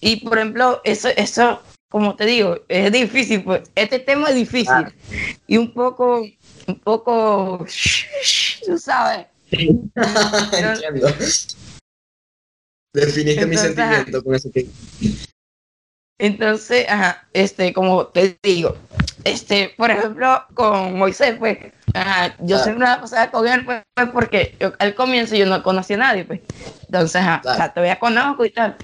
y 0.00 0.16
por 0.16 0.38
ejemplo, 0.38 0.80
eso, 0.84 1.08
eso, 1.16 1.60
como 1.90 2.16
te 2.16 2.24
digo, 2.26 2.60
es 2.68 2.90
difícil, 2.90 3.44
pues, 3.44 3.62
este 3.74 3.98
tema 3.98 4.30
es 4.30 4.36
difícil 4.36 4.66
Claro. 4.66 4.92
y 5.46 5.56
un 5.58 5.72
poco, 5.74 6.26
un 6.66 6.80
poco, 6.80 7.66
tú 8.66 8.78
sabes. 8.78 9.26
Entiendo. 9.50 11.08
Definiste 12.94 13.46
mi 13.46 13.56
Entonces, 13.56 13.74
sentimiento 13.74 14.24
con 14.24 14.34
eso 14.34 14.50
que... 14.50 14.66
Entonces, 16.18 16.88
ajá, 16.88 17.24
este, 17.32 17.72
como 17.72 18.06
te 18.06 18.38
digo, 18.42 18.76
este, 19.24 19.74
por 19.76 19.90
ejemplo, 19.90 20.44
con 20.54 20.96
Moisés, 20.96 21.36
pues, 21.38 21.58
ajá, 21.94 22.34
yo 22.38 22.46
Claro. 22.56 22.62
siempre 22.64 22.86
la 22.86 23.00
pasaba 23.00 23.30
con 23.30 23.48
él, 23.48 23.64
pues, 23.64 23.82
pues, 23.94 24.08
porque 24.10 24.56
yo- 24.60 24.72
al 24.78 24.94
comienzo 24.94 25.34
yo 25.34 25.46
no 25.46 25.62
conocía 25.62 25.96
a 25.96 26.00
nadie, 26.00 26.24
pues. 26.24 26.40
Entonces, 26.86 27.16
ajá, 27.16 27.40
Claro. 27.40 27.54
o 27.54 27.58
sea, 27.58 27.72
todavía 27.72 27.98
conozco 27.98 28.44
y 28.44 28.50
tal. 28.50 28.76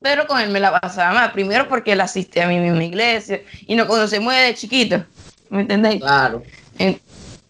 Pero 0.00 0.26
con 0.26 0.40
él 0.40 0.50
me 0.50 0.60
la 0.60 0.80
pasaba 0.80 1.12
más, 1.12 1.30
primero 1.32 1.68
porque 1.68 1.92
él 1.92 2.00
asiste 2.00 2.42
a 2.42 2.48
mi 2.48 2.58
misma 2.58 2.84
iglesia 2.84 3.40
y 3.66 3.74
nos 3.76 3.86
conocemos 3.86 4.32
desde 4.34 4.54
chiquito, 4.54 5.04
¿me 5.48 5.62
entendéis? 5.62 6.00
Claro. 6.00 6.42
En- 6.78 7.00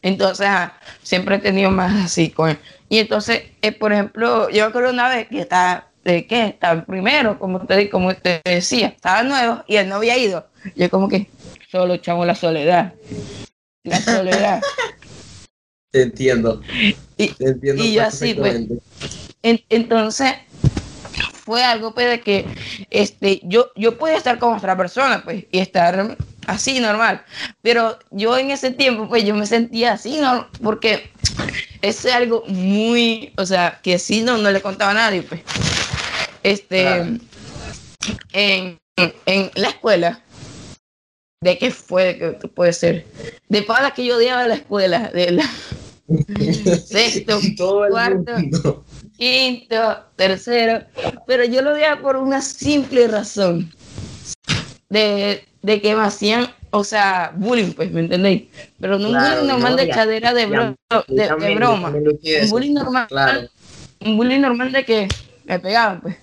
entonces, 0.03 0.47
ajá, 0.47 0.75
siempre 1.03 1.37
he 1.37 1.39
tenido 1.39 1.71
más 1.71 2.05
así 2.05 2.31
con 2.31 2.51
él. 2.51 2.59
Y 2.89 2.99
entonces, 2.99 3.43
eh, 3.63 3.73
por 3.73 3.93
ejemplo, 3.93 4.51
yo 4.51 4.67
acuerdo 4.67 4.91
una 4.91 5.09
vez 5.09 5.29
que 5.29 5.41
estaba, 5.41 5.87
¿de 6.05 6.27
qué? 6.27 6.47
Estaba 6.47 6.85
primero, 6.85 7.39
como 7.39 7.61
te, 7.67 7.89
como 7.91 8.15
te 8.15 8.41
decía, 8.45 8.89
estaba 8.89 9.23
nuevo 9.23 9.63
y 9.67 9.77
él 9.77 9.89
no 9.89 9.97
había 9.97 10.17
ido. 10.19 10.47
Yo 10.77 10.91
como 10.91 11.09
que, 11.09 11.29
solo 11.71 11.95
echamos 11.95 12.27
la 12.27 12.35
soledad. 12.35 12.95
La 13.85 14.01
soledad. 14.01 14.61
Te 15.91 16.03
entiendo. 16.03 16.63
Y- 17.19 17.29
Te 17.29 17.49
entiendo 17.49 17.85
y 17.85 17.93
yo 17.93 18.03
así, 18.03 18.35
pues. 18.35 18.63
En- 19.43 19.63
entonces, 19.69 20.33
fue 21.45 21.63
algo 21.65 21.93
pues 21.93 22.09
de 22.09 22.21
que 22.21 22.47
este, 22.91 23.41
yo, 23.45 23.71
yo 23.77 23.99
podía 23.99 24.17
estar 24.17 24.39
con 24.39 24.55
otra 24.57 24.77
persona, 24.77 25.23
pues, 25.23 25.45
y 25.51 25.59
estar 25.59 26.17
así 26.47 26.81
normal. 26.81 27.25
Pero 27.61 27.99
yo 28.11 28.39
en 28.39 28.53
ese 28.53 28.71
tiempo, 28.71 29.09
pues, 29.09 29.25
yo 29.25 29.35
me 29.35 29.45
sentía 29.47 29.93
así, 29.93 30.19
¿no? 30.19 30.47
Porque 30.63 31.11
es 31.83 32.07
algo 32.07 32.45
muy, 32.47 33.33
o 33.37 33.45
sea, 33.45 33.81
que 33.83 33.99
sí 33.99 34.23
no, 34.23 34.39
no 34.39 34.51
le 34.51 34.63
contaba 34.63 34.93
a 34.93 34.95
nadie, 34.95 35.23
pues. 35.23 35.43
Este, 36.43 37.21
en, 38.33 38.79
en 39.27 39.51
la 39.55 39.69
escuela, 39.69 40.21
¿de 41.41 41.59
qué 41.59 41.71
fue? 41.71 42.39
que 42.41 42.49
puede 42.49 42.73
ser? 42.73 43.07
De 43.49 43.63
para 43.63 43.93
que 43.93 44.05
yo 44.05 44.17
odiaba 44.17 44.47
la 44.49 44.55
escuela, 44.55 45.11
de 45.11 45.33
la 45.33 45.51
sexto, 46.85 47.41
cuarto. 47.91 48.33
mundo. 48.39 48.85
quinto, 49.17 50.05
tercero, 50.17 50.85
pero 51.27 51.45
yo 51.45 51.63
lo 51.63 51.73
odiaba 51.73 52.01
por 52.01 52.17
una 52.17 52.41
simple 52.41 53.07
razón. 53.09 53.71
de, 54.89 55.45
de 55.63 55.81
que 55.81 55.95
me 55.95 56.03
hacían, 56.03 56.49
o 56.71 56.85
sea, 56.85 57.33
bullying, 57.37 57.73
pues, 57.73 57.91
¿me 57.93 58.01
entendéis? 58.01 58.45
Pero 58.81 58.99
no 58.99 59.09
un 59.11 59.15
bullying 59.15 59.47
normal 59.47 59.77
de 59.77 59.83
echadera 59.85 60.35
de, 60.35 60.41
de, 60.41 61.55
broma. 61.55 61.89
Un 61.91 62.51
bullying 62.51 62.75
normal. 62.75 63.07
Claro. 63.09 63.49
Un 64.01 64.17
bullying 64.17 64.41
normal 64.41 64.73
de 64.73 64.85
que 64.85 65.09
me 65.45 65.59
pegaban, 65.59 66.01
pues. 66.01 66.17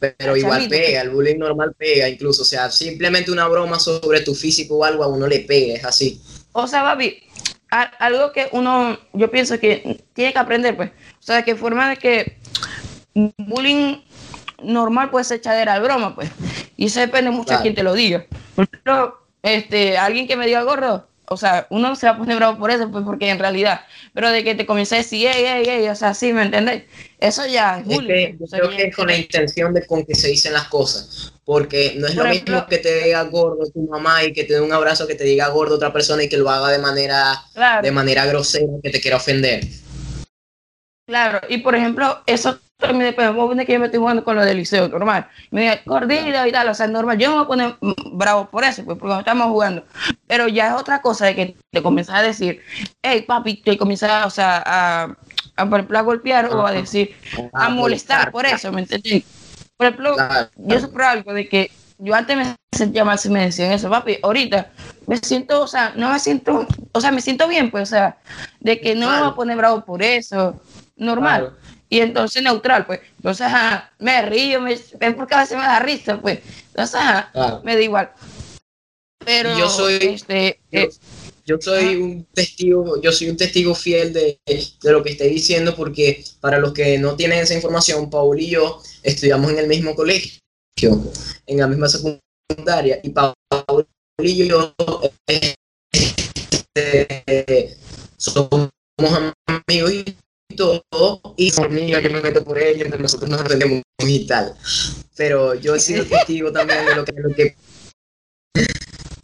Pero 0.00 0.36
igual 0.36 0.68
pega, 0.68 1.02
el 1.02 1.10
bullying 1.10 1.38
normal 1.38 1.74
pega 1.76 2.08
incluso, 2.08 2.42
o 2.42 2.44
sea, 2.44 2.70
simplemente 2.70 3.30
una 3.30 3.48
broma 3.48 3.78
sobre 3.78 4.20
tu 4.20 4.34
físico 4.34 4.76
o 4.76 4.84
algo 4.84 5.04
a 5.04 5.08
uno 5.08 5.26
le 5.26 5.40
pega, 5.40 5.74
es 5.74 5.84
así. 5.84 6.20
O 6.52 6.66
sea, 6.66 6.82
papi, 6.82 7.22
algo 7.70 8.32
que 8.32 8.48
uno, 8.52 8.98
yo 9.12 9.30
pienso 9.30 9.58
que 9.58 10.02
tiene 10.12 10.32
que 10.32 10.38
aprender, 10.38 10.76
pues, 10.76 10.90
o 10.90 11.22
sea, 11.22 11.36
de 11.36 11.44
qué 11.44 11.56
forma 11.56 11.90
de 11.90 11.96
que 11.96 12.38
bullying 13.38 14.02
normal 14.62 15.10
puede 15.10 15.24
ser 15.24 15.38
echadera 15.38 15.74
de 15.74 15.80
broma, 15.80 16.14
pues, 16.14 16.30
y 16.76 16.86
eso 16.86 17.00
depende 17.00 17.30
mucho 17.30 17.54
de 17.54 17.62
quién 17.62 17.74
te 17.74 17.82
lo 17.82 17.94
diga. 17.94 18.26
Por 18.54 18.68
ejemplo, 18.70 19.18
este, 19.42 19.96
alguien 19.96 20.26
que 20.26 20.36
me 20.36 20.46
diga 20.46 20.62
gordo, 20.62 21.08
o 21.28 21.36
sea, 21.36 21.66
uno 21.70 21.96
se 21.96 22.06
va 22.06 22.12
a 22.12 22.18
poner 22.18 22.36
bravo 22.36 22.58
por 22.58 22.70
eso, 22.70 22.90
pues 22.90 23.04
porque 23.04 23.30
en 23.30 23.38
realidad, 23.38 23.82
pero 24.12 24.30
de 24.30 24.44
que 24.44 24.54
te 24.54 24.66
comience 24.66 24.96
a 24.96 24.98
decir, 24.98 25.28
ey, 25.28 25.44
ey, 25.44 25.68
ey, 25.68 25.88
o 25.88 25.94
sea, 25.94 26.14
sí, 26.14 26.32
¿me 26.32 26.42
entendés? 26.42 26.84
Eso 27.18 27.46
ya 27.46 27.78
es 27.78 27.84
bullying. 27.84 28.36
yo 28.38 28.46
creo 28.46 28.70
que 28.70 28.82
es 28.88 28.96
con 28.96 29.06
la 29.06 29.16
intención 29.16 29.72
de 29.72 29.86
con 29.86 30.04
que 30.04 30.14
se 30.14 30.28
dicen 30.28 30.52
las 30.52 30.68
cosas, 30.68 31.32
porque 31.44 31.94
no 31.96 32.08
es 32.08 32.14
lo 32.14 32.24
mismo 32.24 32.66
que 32.66 32.78
te 32.78 33.04
diga 33.04 33.22
gordo 33.22 33.64
tu 33.72 33.80
mamá 33.82 34.24
y 34.24 34.32
que 34.32 34.44
te 34.44 34.54
dé 34.54 34.60
un 34.60 34.72
abrazo, 34.72 35.06
que 35.06 35.14
te 35.14 35.24
diga 35.24 35.48
gordo 35.48 35.76
otra 35.76 35.92
persona 35.92 36.24
y 36.24 36.28
que 36.28 36.36
lo 36.36 36.50
haga 36.50 36.70
de 36.70 36.78
manera, 36.78 37.42
de 37.82 37.90
manera 37.90 38.26
grosera, 38.26 38.72
que 38.82 38.90
te 38.90 39.00
quiera 39.00 39.16
ofender. 39.16 39.64
Claro, 41.12 41.42
y 41.46 41.58
por 41.58 41.74
ejemplo, 41.74 42.22
eso 42.24 42.58
también 42.78 43.10
depende. 43.10 43.32
Vos 43.32 43.54
que 43.54 43.70
yo 43.74 43.78
me 43.78 43.84
estoy 43.84 44.00
jugando 44.00 44.24
con 44.24 44.34
lo 44.34 44.42
del 44.42 44.56
liceo, 44.56 44.88
normal. 44.88 45.28
Me 45.50 45.60
diga, 45.60 45.82
gordito 45.84 46.46
y 46.46 46.50
tal, 46.50 46.70
o 46.70 46.74
sea, 46.74 46.86
normal. 46.86 47.18
Yo 47.18 47.28
no 47.28 47.34
me 47.34 47.44
voy 47.44 47.44
a 47.44 47.48
poner 47.48 47.76
bravo 48.14 48.48
por 48.48 48.64
eso, 48.64 48.82
pues, 48.82 48.96
porque 48.96 49.12
no 49.12 49.20
estamos 49.20 49.48
jugando. 49.48 49.84
Pero 50.26 50.48
ya 50.48 50.68
es 50.68 50.72
otra 50.80 51.02
cosa 51.02 51.26
de 51.26 51.34
que 51.34 51.56
te 51.70 51.82
comienzas 51.82 52.16
a 52.16 52.22
decir, 52.22 52.62
hey, 53.02 53.26
papi, 53.28 53.60
te 53.60 53.76
comienzas, 53.76 54.24
o 54.24 54.30
sea, 54.30 54.62
a, 54.64 55.14
a, 55.56 55.68
por 55.68 55.80
ejemplo, 55.80 55.98
a 55.98 56.00
golpear 56.00 56.46
o 56.46 56.66
a 56.66 56.72
decir, 56.72 57.14
a 57.52 57.68
molestar 57.68 58.32
por 58.32 58.46
eso, 58.46 58.72
¿me 58.72 58.80
entiendes? 58.80 59.24
Por 59.76 59.88
ejemplo, 59.88 60.16
yo 60.56 60.80
sufro 60.80 61.06
algo 61.06 61.34
de 61.34 61.46
que 61.46 61.70
yo 61.98 62.14
antes 62.14 62.38
me 62.38 62.56
sentía 62.74 63.04
mal 63.04 63.18
si 63.18 63.28
me 63.28 63.44
decían 63.44 63.70
eso, 63.70 63.90
papi. 63.90 64.16
Ahorita 64.22 64.70
me 65.06 65.18
siento, 65.18 65.60
o 65.60 65.66
sea, 65.66 65.92
no 65.94 66.08
me 66.08 66.18
siento, 66.18 66.66
o 66.92 67.00
sea, 67.02 67.12
me 67.12 67.20
siento 67.20 67.48
bien, 67.48 67.70
pues, 67.70 67.82
o 67.82 67.92
sea, 67.94 68.16
de 68.60 68.80
que 68.80 68.94
no 68.94 69.10
me 69.10 69.18
voy 69.18 69.28
a 69.28 69.34
poner 69.34 69.58
bravo 69.58 69.84
por 69.84 70.02
eso 70.02 70.58
normal. 70.96 71.56
Y 71.88 72.00
entonces 72.00 72.42
neutral, 72.42 72.86
pues. 72.86 73.00
Entonces, 73.16 73.46
me 73.98 74.22
río, 74.22 74.60
me, 74.60 74.76
porque 75.12 75.34
a 75.34 75.40
veces 75.40 75.58
me 75.58 75.64
da 75.64 75.78
risa, 75.78 76.20
pues. 76.20 76.40
Entonces, 76.68 77.00
me 77.62 77.74
da 77.74 77.82
igual. 77.82 78.12
Pero 79.24 79.56
yo 79.58 79.68
soy, 79.68 79.98
este, 80.00 80.60
yo, 81.44 81.56
eh, 81.56 81.58
soy 81.60 81.96
un 81.96 82.24
testigo, 82.24 83.00
yo 83.00 83.12
soy 83.12 83.30
un 83.30 83.36
testigo 83.36 83.74
fiel 83.74 84.12
de, 84.12 84.40
de, 84.46 84.90
lo 84.90 85.02
que 85.02 85.12
estoy 85.12 85.28
diciendo, 85.28 85.76
porque 85.76 86.24
para 86.40 86.58
los 86.58 86.72
que 86.72 86.98
no 86.98 87.14
tienen 87.14 87.38
esa 87.38 87.54
información, 87.54 88.10
Paul 88.10 88.40
y 88.40 88.50
yo 88.50 88.82
estudiamos 89.02 89.52
en 89.52 89.58
el 89.58 89.68
mismo 89.68 89.94
colegio, 89.94 90.40
en 91.46 91.58
la 91.58 91.68
misma 91.68 91.88
secundaria, 91.88 93.00
y 93.02 93.10
Paul 93.10 93.34
y 94.20 94.46
yo 94.46 94.74
este, 95.26 95.54
somos 98.16 98.70
amigos 99.46 99.92
y 99.92 100.16
todo, 100.52 100.82
y 101.36 101.50
por 101.52 101.70
mí 101.70 101.90
yo 101.90 102.00
me 102.02 102.20
meto 102.20 102.44
por 102.44 102.58
ellos, 102.58 102.88
nosotros 102.98 103.28
nos 103.30 103.40
entendemos 103.40 103.82
y 103.98 104.26
tal. 104.26 104.54
Pero 105.16 105.54
yo 105.54 105.74
he 105.74 105.80
sido 105.80 106.04
testigo 106.04 106.52
también 106.52 106.86
de 106.86 106.94
lo 106.94 107.04
que, 107.04 107.12
de 107.12 107.22
lo 107.22 107.34
que, 107.34 107.56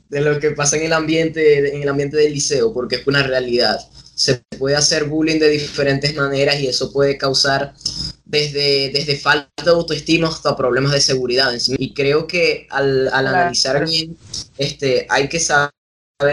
de 0.08 0.20
lo 0.20 0.40
que 0.40 0.50
pasa 0.52 0.76
en 0.76 0.84
el 0.84 0.92
ambiente, 0.92 1.74
en 1.74 1.82
el 1.82 1.88
ambiente 1.88 2.16
del 2.16 2.32
liceo, 2.32 2.72
porque 2.72 2.96
es 2.96 3.06
una 3.06 3.22
realidad. 3.22 3.78
Se 4.14 4.42
puede 4.58 4.76
hacer 4.76 5.04
bullying 5.04 5.38
de 5.38 5.48
diferentes 5.48 6.14
maneras 6.14 6.60
y 6.60 6.66
eso 6.66 6.92
puede 6.92 7.16
causar 7.16 7.74
desde, 8.24 8.90
desde 8.90 9.16
falta 9.16 9.48
de 9.64 9.70
autoestima 9.70 10.28
hasta 10.28 10.56
problemas 10.56 10.92
de 10.92 11.00
seguridad. 11.00 11.52
Y 11.78 11.94
creo 11.94 12.26
que 12.26 12.66
al, 12.70 13.08
al 13.08 13.26
analizar 13.26 13.84
bien, 13.86 14.16
este, 14.58 15.06
hay 15.08 15.28
que 15.28 15.40
saber 15.40 15.70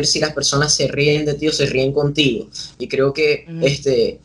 si 0.04 0.20
las 0.20 0.34
personas 0.34 0.74
se 0.74 0.88
ríen 0.88 1.26
de 1.26 1.36
ti 1.36 1.48
o 1.48 1.52
se 1.52 1.68
ríen 1.68 1.94
contigo. 1.94 2.50
Y 2.80 2.88
creo 2.88 3.14
que 3.14 3.46
este, 3.62 4.20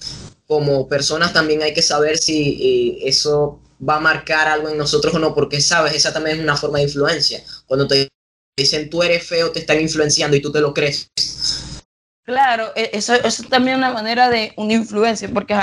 como 0.50 0.88
personas 0.88 1.32
también 1.32 1.62
hay 1.62 1.72
que 1.72 1.80
saber 1.80 2.18
si 2.18 2.58
eh, 2.60 3.08
eso 3.08 3.60
va 3.88 3.98
a 3.98 4.00
marcar 4.00 4.48
algo 4.48 4.68
en 4.68 4.76
nosotros 4.76 5.14
o 5.14 5.20
no, 5.20 5.32
porque 5.32 5.60
sabes, 5.60 5.94
esa 5.94 6.12
también 6.12 6.38
es 6.38 6.42
una 6.42 6.56
forma 6.56 6.78
de 6.78 6.84
influencia. 6.86 7.40
Cuando 7.66 7.86
te 7.86 8.08
dicen 8.58 8.90
tú 8.90 9.04
eres 9.04 9.24
feo, 9.24 9.52
te 9.52 9.60
están 9.60 9.80
influenciando 9.80 10.36
y 10.36 10.42
tú 10.42 10.50
te 10.50 10.60
lo 10.60 10.74
crees. 10.74 11.08
Claro, 12.24 12.72
e, 12.74 12.90
eso, 12.92 13.14
eso 13.14 13.44
también 13.44 13.76
es 13.76 13.78
una 13.78 13.92
manera 13.92 14.28
de 14.28 14.52
una 14.56 14.72
influencia, 14.72 15.30
porque, 15.32 15.54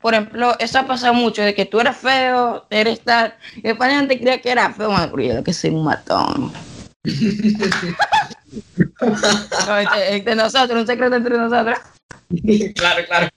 por 0.00 0.14
ejemplo, 0.14 0.56
eso 0.60 0.78
ha 0.78 0.86
pasado 0.86 1.12
mucho, 1.12 1.42
de 1.42 1.52
que 1.52 1.66
tú 1.66 1.80
eres 1.80 1.96
feo, 1.96 2.68
eres 2.70 3.00
tal, 3.00 3.34
y 3.56 3.62
después 3.62 3.90
la 3.90 3.96
gente 3.96 4.16
creía 4.16 4.40
que 4.40 4.52
era 4.52 4.72
feo, 4.72 4.94
porque 5.10 5.26
yo 5.26 5.42
que 5.42 5.52
soy 5.52 5.70
un 5.70 5.82
matón. 5.82 6.52
entre 10.08 10.36
nosotros, 10.36 10.82
un 10.82 10.86
secreto 10.86 11.16
entre 11.16 11.36
nosotros. 11.36 11.80
claro, 12.76 13.04
claro. 13.06 13.28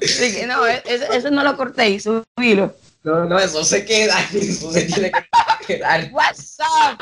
Sí, 0.00 0.32
que 0.34 0.46
no, 0.46 0.66
e, 0.66 0.82
eso, 0.86 1.30
no 1.30 1.42
lo 1.42 1.56
cortéis, 1.56 2.04
subilo. 2.04 2.74
No, 3.02 3.24
no, 3.24 3.38
eso 3.38 3.64
se 3.64 3.84
queda, 3.84 4.16
eso 4.34 4.72
se 4.72 4.82
tiene 4.82 5.10
que 5.10 5.66
quedar. 5.66 6.10
WhatsApp. 6.12 7.00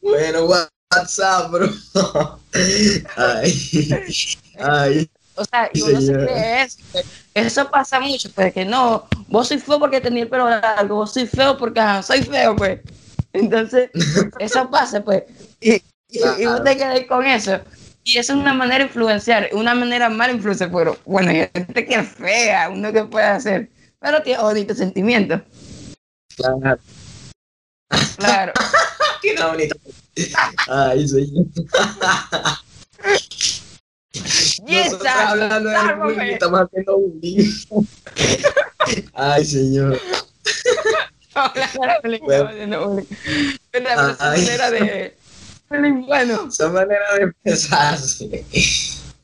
Bueno, 0.00 0.46
WhatsApp, 0.46 1.50
bro. 1.50 1.70
Ay. 3.16 3.88
Ay. 4.58 5.10
O 5.34 5.44
sea, 5.44 5.70
y 5.72 5.82
uno 5.82 6.00
se 6.00 6.12
cree 6.12 6.62
eso. 6.62 6.78
Eso 7.34 7.70
pasa 7.70 8.00
mucho, 8.00 8.28
pues 8.32 8.52
que 8.52 8.64
no, 8.64 9.06
vos 9.28 9.46
soy 9.46 9.58
feo 9.58 9.78
porque 9.78 10.00
tenía 10.00 10.24
el 10.24 10.28
pelo 10.28 10.48
largo, 10.48 10.96
vos 10.96 11.12
soy 11.12 11.26
feo 11.26 11.56
porque 11.56 11.80
soy 12.02 12.22
feo, 12.22 12.56
pues. 12.56 12.80
Entonces, 13.32 13.90
eso 14.40 14.68
pasa, 14.68 15.04
pues. 15.04 15.24
Y, 15.60 15.74
y, 15.74 16.18
y 16.38 16.46
vos 16.46 16.64
te 16.64 16.76
quedas 16.76 17.00
con 17.06 17.24
eso. 17.24 17.60
Y 18.08 18.16
eso 18.16 18.32
es 18.32 18.38
una 18.38 18.54
manera 18.54 18.78
de 18.78 18.84
influenciar, 18.84 19.50
una 19.52 19.74
manera 19.74 20.08
mala 20.08 20.32
influenciar, 20.32 20.72
pero 20.72 20.96
bueno, 21.04 21.28
hay 21.28 21.46
gente 21.52 21.84
que 21.84 21.94
es 21.94 22.08
fea, 22.08 22.70
uno 22.70 22.90
que 22.90 23.04
puede 23.04 23.26
hacer, 23.26 23.70
pero 24.00 24.22
tiene 24.22 24.40
bonito 24.42 24.74
sentimiento. 24.74 25.42
Claro. 26.34 26.78
Claro. 28.16 28.54
Qué 29.20 29.36
bonito. 29.42 29.76
Ay, 30.68 31.06
soy 31.06 31.30
Nosotros 34.66 35.06
hablando 35.06 35.68
de 35.68 35.94
bullying, 35.96 36.32
estamos 36.32 36.60
haciendo 36.62 36.98
bullying. 36.98 37.52
Ay, 39.12 39.44
señor. 39.44 40.00
Hablando 41.34 42.08
de 42.08 42.20
bullying, 42.78 43.04
Pero 43.70 43.84
la 43.84 44.16
manera 44.18 44.70
de 44.70 45.17
bueno. 45.68 46.50
Son 46.50 46.72
maneras 46.72 47.16
de 47.16 47.22
empezarse. 47.22 48.44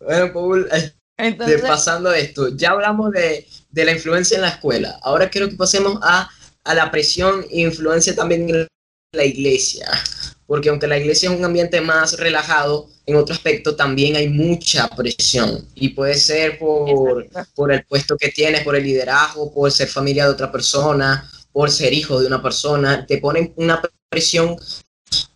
Bueno, 0.00 0.32
Paul, 0.32 0.68
eh, 0.72 1.58
pasando 1.66 2.12
esto, 2.12 2.48
ya 2.56 2.70
hablamos 2.70 3.12
de, 3.12 3.46
la 3.72 3.92
influencia 3.92 4.36
en 4.36 4.42
la 4.42 4.48
escuela. 4.48 4.98
Ahora 5.02 5.30
quiero 5.30 5.48
que 5.48 5.56
pasemos 5.56 5.98
a, 6.02 6.28
la 6.64 6.90
presión 6.90 7.44
e 7.50 7.60
influencia 7.60 8.14
también 8.14 8.48
en 8.48 8.68
la 9.12 9.24
iglesia. 9.24 9.86
Porque 10.46 10.68
aunque 10.68 10.86
la 10.86 10.98
iglesia 10.98 11.30
es 11.30 11.38
un 11.38 11.44
ambiente 11.44 11.80
más 11.80 12.18
relajado, 12.18 12.88
en 13.06 13.16
otro 13.16 13.34
aspecto 13.34 13.76
también 13.76 14.16
hay 14.16 14.28
mucha 14.28 14.88
presión. 14.88 15.66
Y 15.74 15.90
puede 15.90 16.14
ser 16.14 16.58
por, 16.58 17.26
por 17.54 17.72
el 17.72 17.84
puesto 17.84 18.16
que 18.16 18.30
tienes, 18.30 18.62
por 18.62 18.76
el 18.76 18.82
liderazgo, 18.82 19.52
por 19.52 19.70
ser 19.70 19.88
familia 19.88 20.24
de 20.24 20.30
otra 20.30 20.50
persona, 20.52 21.30
por 21.52 21.70
ser 21.70 21.92
hijo 21.92 22.20
de 22.20 22.26
una 22.26 22.42
persona. 22.42 23.06
Te 23.06 23.18
ponen 23.18 23.52
una 23.56 23.80
presión 24.08 24.56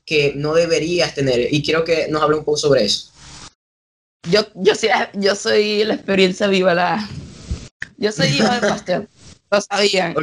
que 0.09 0.32
no 0.34 0.54
deberías 0.54 1.14
tener. 1.14 1.52
Y 1.52 1.62
quiero 1.62 1.84
que 1.84 2.09
nos 2.09 2.22
hable 2.22 2.38
un 2.38 2.44
poco 2.44 2.56
sobre 2.56 2.84
eso. 2.84 3.12
Yo, 4.30 4.46
yo, 4.54 4.74
soy, 4.74 4.88
yo 5.14 5.34
soy 5.34 5.84
la 5.84 5.94
experiencia 5.94 6.46
viva, 6.46 6.74
la... 6.74 7.06
Yo 7.98 8.11
soy 8.11 8.28
hijo 8.28 8.50
de 8.50 8.61
pastor, 8.61 9.09
lo 9.50 9.61
sabían. 9.61 10.14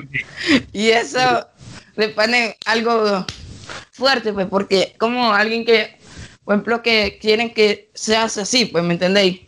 Y 0.74 0.90
eso 0.90 1.48
le 1.96 2.10
pone 2.10 2.58
algo 2.66 3.26
fuerte, 3.92 4.34
pues, 4.34 4.48
porque 4.48 4.96
como 4.98 5.34
alguien 5.34 5.66
que, 5.66 5.98
por 6.44 6.56
ejemplo, 6.56 6.82
que 6.82 7.20
quieren 7.22 7.54
que 7.54 7.92
seas 7.94 8.38
así, 8.38 8.66
pues, 8.66 8.84
¿me 8.84 8.94
entendéis? 8.94 9.42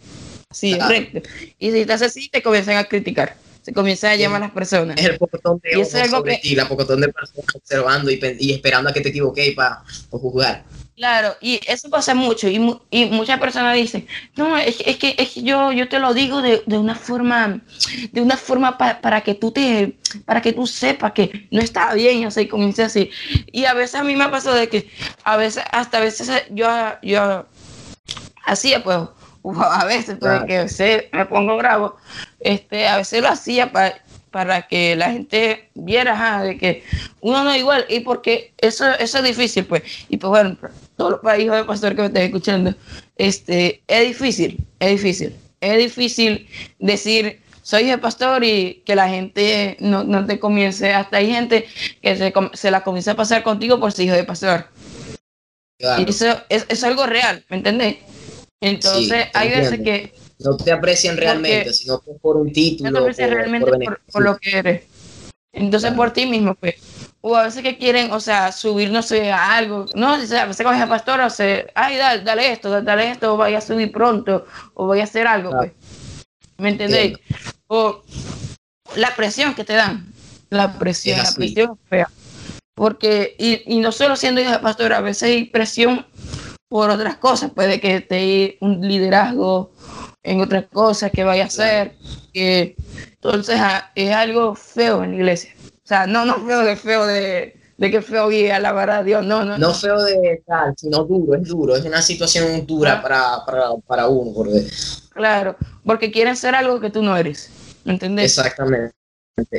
Sí, 0.53 0.77
recto. 0.77 1.27
Y 1.57 1.71
si 1.71 1.79
estás 1.79 2.01
así, 2.01 2.29
te 2.29 2.43
comienzan 2.43 2.77
a 2.77 2.83
criticar. 2.83 3.35
Se 3.67 3.73
comienza 3.73 4.09
a 4.11 4.15
llamar 4.15 4.41
a 4.41 4.45
las 4.45 4.53
personas. 4.53 4.97
Es 4.97 5.05
el 5.07 5.17
pocotón 5.17 5.59
de 5.61 5.77
Y 5.77 5.81
eso 5.81 5.97
es 5.97 6.03
algo 6.05 6.19
sobre 6.19 6.35
que- 6.35 6.41
ti, 6.41 6.55
la 6.55 6.69
pocotón 6.69 7.01
de 7.01 7.09
personas 7.09 7.53
observando 7.53 8.09
y, 8.09 8.53
esperando 8.53 8.89
a 8.89 8.93
que 8.93 9.01
te 9.01 9.09
equivoques 9.09 9.53
para 9.55 9.83
juzgar. 10.09 10.63
Claro, 10.95 11.35
y 11.41 11.59
eso 11.67 11.89
pasa 11.89 12.15
mucho, 12.15 12.47
y, 12.47 12.59
mu- 12.59 12.79
y 12.89 13.07
muchas 13.07 13.37
personas 13.41 13.75
dicen, 13.75 14.07
no, 14.37 14.57
es, 14.57 14.77
que- 14.77 14.89
es 14.89 14.95
que, 14.95 15.15
es 15.17 15.31
que 15.31 15.43
yo, 15.43 15.73
yo 15.73 15.89
te 15.89 15.99
lo 15.99 16.13
digo 16.13 16.41
de, 16.41 16.63
de 16.65 16.77
una 16.77 16.95
forma, 16.95 17.59
de 18.13 18.21
una 18.21 18.37
forma 18.37 18.77
pa- 18.77 19.01
para 19.01 19.19
que 19.19 19.33
tú 19.35 19.51
te, 19.51 19.97
para 20.23 20.41
que 20.41 20.53
tú 20.53 20.65
sepas 20.65 21.11
que 21.11 21.49
no 21.51 21.59
está 21.59 21.93
bien, 21.93 22.25
o 22.25 22.31
sea, 22.31 22.43
y 22.43 22.47
comienza 22.47 22.85
así. 22.85 23.09
Y 23.51 23.65
a 23.65 23.73
veces 23.73 23.95
a 23.95 24.03
mí 24.05 24.15
me 24.15 24.23
ha 24.23 24.31
pasado 24.31 24.55
de 24.55 24.69
que, 24.69 24.89
a 25.25 25.35
veces, 25.35 25.61
hasta 25.73 25.97
a 25.97 26.01
veces 26.01 26.31
yo, 26.51 26.69
yo 27.03 27.45
hacía, 28.45 28.81
pues, 28.81 28.97
a 29.61 29.85
veces, 29.85 30.17
pues, 30.19 30.31
Claro. 30.31 30.45
que 30.45 30.69
se, 30.69 31.09
me 31.13 31.25
pongo 31.25 31.57
bravo, 31.57 31.95
este, 32.39 32.87
a 32.87 32.97
veces 32.97 33.21
lo 33.21 33.29
hacía 33.29 33.71
para 33.71 33.95
para 34.31 34.67
que 34.67 34.95
la 34.95 35.11
gente 35.11 35.69
viera 35.73 36.13
ajá, 36.13 36.43
de 36.43 36.57
que 36.57 36.83
uno 37.21 37.43
no 37.43 37.51
es 37.51 37.57
igual. 37.59 37.85
Y 37.89 38.01
porque 38.01 38.53
eso, 38.57 38.85
eso 38.99 39.17
es 39.19 39.23
difícil 39.23 39.65
pues. 39.65 39.83
Y 40.09 40.17
pues 40.17 40.29
bueno 40.29 40.57
todos 40.95 41.11
los 41.11 41.19
países 41.21 41.51
de 41.51 41.63
pastor 41.63 41.95
que 41.95 42.01
me 42.01 42.07
estén 42.07 42.23
escuchando 42.23 42.75
este 43.15 43.81
es 43.87 44.07
difícil 44.07 44.63
es 44.79 44.89
difícil. 44.91 45.35
Es 45.59 45.77
difícil 45.77 46.47
decir 46.77 47.41
soy 47.63 47.85
de 47.85 47.97
pastor 47.97 48.43
y 48.43 48.83
que 48.85 48.95
la 48.95 49.09
gente 49.09 49.75
no, 49.79 50.03
no 50.03 50.25
te 50.25 50.39
comience 50.39 50.93
hasta 50.93 51.17
hay 51.17 51.31
gente 51.31 51.67
que 52.01 52.15
se, 52.15 52.33
se 52.53 52.71
la 52.71 52.83
comienza 52.83 53.13
a 53.13 53.15
pasar 53.15 53.43
contigo 53.43 53.79
por 53.79 53.91
ser 53.91 54.05
hijo 54.05 54.15
de 54.15 54.23
pastor. 54.23 54.67
Claro. 55.79 56.03
y 56.03 56.09
eso 56.09 56.41
es, 56.49 56.65
es 56.69 56.83
algo 56.83 57.05
real 57.05 57.45
¿me 57.49 57.57
entendés? 57.57 57.97
Entonces 58.61 59.27
hay 59.33 59.49
veces 59.49 59.79
que 59.81 60.13
No 60.39 60.55
te 60.57 60.71
aprecian 60.71 61.17
realmente, 61.17 61.73
sino 61.73 61.99
por 62.21 62.37
un 62.37 62.51
título. 62.51 62.89
no 62.91 62.97
te 62.97 63.01
aprecias 63.03 63.27
por- 63.29 63.37
realmente 63.37 63.71
por 63.71 63.83
por, 63.83 63.99
por 64.11 64.23
lo 64.23 64.37
que 64.37 64.57
eres. 64.57 64.83
Entonces, 65.53 65.89
Claro. 65.89 65.95
por 65.97 66.11
ti 66.13 66.25
mismo, 66.27 66.53
pues. 66.55 66.75
O 67.21 67.35
a 67.35 67.43
veces 67.43 67.63
que 67.63 67.77
quieren, 67.79 68.11
o 68.11 68.19
sea, 68.19 68.51
subir, 68.51 68.91
no 68.91 69.01
sé, 69.01 69.31
a 69.31 69.57
algo. 69.57 69.85
No, 69.95 70.13
o 70.13 70.19
sea, 70.25 70.43
a 70.43 70.45
veces 70.45 70.63
coges 70.63 70.81
a 70.81 70.87
pastor, 70.87 71.19
o 71.21 71.29
sea, 71.31 71.65
ay, 71.73 71.97
dale, 71.97 72.23
dale 72.23 72.51
esto, 72.51 72.81
dale 72.81 73.09
esto, 73.11 73.33
o 73.33 73.37
vaya 73.37 73.57
a 73.57 73.61
subir 73.61 73.91
pronto, 73.91 74.45
o 74.75 74.85
voy 74.85 74.99
a 74.99 75.05
hacer 75.05 75.25
algo, 75.25 75.49
Claro. 75.49 75.71
pues. 75.73 76.15
¿Me 76.59 76.69
entendéis? 76.69 77.17
O 77.67 78.03
la 78.95 79.15
presión 79.15 79.55
que 79.55 79.63
te 79.63 79.73
dan. 79.73 80.11
La 80.49 80.77
presión, 80.77 81.19
Es 81.19 81.29
la 81.31 81.35
presión 81.35 81.71
es 81.83 81.89
fea. 81.89 82.09
Porque, 82.75 83.35
y, 83.39 83.63
y 83.75 83.79
no 83.79 83.91
solo 83.91 84.15
siendo 84.15 84.39
hija 84.39 84.51
de 84.53 84.59
pastor, 84.59 84.93
a 84.93 85.01
veces 85.01 85.23
hay 85.23 85.45
presión 85.45 86.05
por 86.69 86.89
otras 86.89 87.17
cosas, 87.17 87.51
puede 87.51 87.79
que 87.79 88.01
te 88.01 88.15
dé 88.15 88.57
un 88.61 88.81
liderazgo 88.87 89.71
en 90.23 90.41
otras 90.41 90.65
cosas 90.71 91.11
que 91.11 91.23
vaya 91.23 91.43
a 91.43 91.47
hacer, 91.47 91.95
que 92.33 92.75
entonces 93.13 93.57
ah, 93.59 93.91
es 93.95 94.11
algo 94.13 94.55
feo 94.55 95.03
en 95.03 95.11
la 95.11 95.15
iglesia. 95.17 95.53
O 95.83 95.87
sea, 95.87 96.05
no, 96.07 96.25
no 96.25 96.45
feo 96.45 96.59
de 96.59 96.75
feo 96.75 97.05
de, 97.05 97.55
de 97.77 97.91
que 97.91 98.01
feo 98.01 98.29
y 98.31 98.49
alabar 98.49 98.89
a 98.89 99.03
Dios, 99.03 99.25
no, 99.25 99.45
no. 99.45 99.57
No 99.57 99.73
feo 99.73 100.03
de 100.03 100.43
tal, 100.45 100.73
sino 100.77 101.05
duro, 101.05 101.35
es 101.39 101.47
duro, 101.47 101.75
es 101.77 101.85
una 101.85 102.01
situación 102.01 102.65
dura 102.65 102.95
Ah. 102.97 103.01
para, 103.01 103.45
para, 103.45 103.69
para 103.85 104.07
uno. 104.07 104.33
Porque, 104.33 104.65
Claro, 105.13 105.55
porque 105.85 106.11
quieren 106.11 106.35
ser 106.35 106.53
algo 106.55 106.79
que 106.81 106.89
tú 106.89 107.01
no 107.01 107.15
eres, 107.15 107.49
¿me 107.85 107.93
entendés? 107.93 108.37
exactamente. 108.37 108.93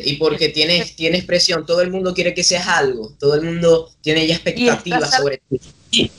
Y 0.04 0.16
porque 0.16 0.48
tienes, 0.50 0.94
tienes 0.96 1.24
presión, 1.24 1.64
todo 1.64 1.80
el 1.80 1.90
mundo 1.90 2.12
quiere 2.12 2.34
que 2.34 2.42
seas 2.44 2.66
algo, 2.66 3.12
todo 3.18 3.34
el 3.36 3.42
mundo 3.42 3.88
tiene 4.02 4.26
ya 4.26 4.34
expectativas 4.34 5.14
sobre 5.14 5.40
ti. 5.48 6.10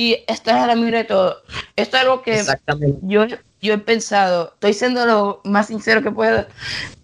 Y 0.00 0.24
estás 0.28 0.54
a 0.54 0.66
la 0.66 0.76
mira 0.76 0.96
de 0.96 1.04
todo. 1.04 1.42
Esto 1.76 1.98
es 1.98 2.02
algo 2.02 2.22
que 2.22 2.42
yo, 3.02 3.26
yo 3.60 3.74
he 3.74 3.78
pensado, 3.78 4.52
estoy 4.54 4.72
siendo 4.72 5.04
lo 5.04 5.42
más 5.44 5.66
sincero 5.66 6.02
que 6.02 6.10
puedo, 6.10 6.46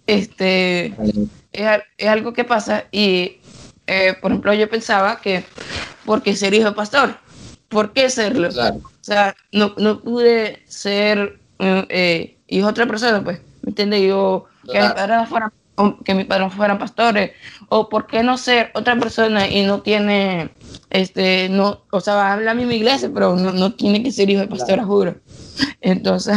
este, 0.07 0.95
es, 1.53 1.81
es 1.99 2.07
algo 2.09 2.33
que 2.33 2.43
pasa 2.43 2.85
y, 2.91 3.37
eh, 3.85 4.15
por 4.19 4.31
ejemplo, 4.31 4.51
yo 4.55 4.67
pensaba 4.67 5.21
que, 5.21 5.43
porque 6.05 6.35
ser 6.35 6.55
hijo 6.55 6.69
de 6.69 6.75
pastor? 6.75 7.15
¿Por 7.69 7.93
qué 7.93 8.09
serlo? 8.09 8.49
Claro. 8.49 8.77
O 8.77 9.03
sea, 9.03 9.35
no, 9.51 9.75
no 9.77 9.99
pude 9.99 10.63
ser 10.67 11.37
eh, 11.59 11.85
eh, 11.89 12.37
hijo 12.47 12.65
de 12.65 12.71
otra 12.71 12.87
persona, 12.87 13.23
pues, 13.23 13.41
¿me 13.61 13.69
entiendes? 13.69 14.01
Yo, 14.07 14.47
que, 14.63 14.81
mis 14.81 14.91
Claro. 14.91 14.95
padres 14.95 15.29
fueran, 15.29 15.51
o 15.77 15.97
que 16.03 16.15
mis 16.15 16.25
padres 16.25 16.53
fueran 16.53 16.79
pastores, 16.79 17.31
o 17.69 17.87
por 17.87 18.07
qué 18.07 18.23
no 18.23 18.37
ser 18.37 18.71
otra 18.73 18.97
persona 18.99 19.47
y 19.47 19.63
no 19.63 19.81
tiene, 19.81 20.49
este, 20.89 21.49
no, 21.49 21.85
o 21.91 22.01
sea, 22.01 22.15
va 22.15 22.29
a 22.29 22.33
hablar 22.33 22.45
la 22.45 22.53
misma 22.55 22.73
iglesia, 22.73 23.11
pero 23.13 23.35
no, 23.35 23.53
no 23.53 23.73
tiene 23.73 24.01
que 24.01 24.11
ser 24.11 24.29
hijo 24.29 24.41
de 24.41 24.47
pastora, 24.47 24.83
juro. 24.83 25.15
Entonces, 25.81 26.35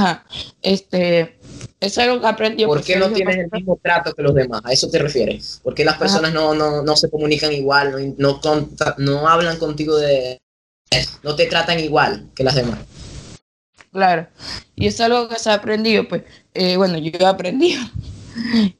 este, 0.61 1.39
es 1.81 1.97
algo 1.99 2.21
que 2.21 2.27
aprendí. 2.27 2.67
¿Por 2.67 2.79
por 2.79 2.87
qué 2.87 2.97
no 2.97 3.09
tienes 3.09 3.37
el 3.37 3.49
mismo 3.51 3.79
trato 3.83 4.13
que 4.13 4.23
los 4.23 4.35
demás? 4.35 4.61
¿A 4.65 4.73
eso 4.73 4.91
te 4.91 4.99
refieres? 4.99 5.61
¿Por 5.63 5.75
qué 5.75 5.85
las 5.85 5.97
personas 5.97 6.35
no, 6.35 6.55
no, 6.55 6.83
no 6.83 6.97
se 6.97 7.09
comunican 7.09 7.53
igual? 7.53 8.15
No, 8.19 8.41
no, 8.45 8.69
no 8.99 9.29
hablan 9.29 9.59
contigo 9.59 9.97
de... 9.97 10.39
No 11.23 11.35
te 11.35 11.47
tratan 11.47 11.81
igual 11.81 12.29
que 12.35 12.45
las 12.45 12.57
demás. 12.57 12.79
Claro. 13.93 14.27
Y 14.77 14.87
es 14.87 15.01
algo 15.01 15.29
que 15.29 15.39
se 15.39 15.51
ha 15.51 15.55
aprendido, 15.55 16.07
pues, 16.07 16.25
eh, 16.53 16.77
bueno, 16.77 16.99
yo 16.99 17.13
he 17.19 17.25
aprendido. 17.25 17.81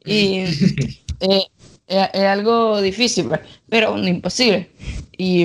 Y 0.05 0.39
eh, 1.21 1.47
es, 1.87 2.09
es 2.13 2.23
algo 2.23 2.81
difícil, 2.81 3.27
pues, 3.27 3.41
pero 3.69 3.97
no 3.97 4.07
imposible. 4.07 4.71
Y, 5.17 5.45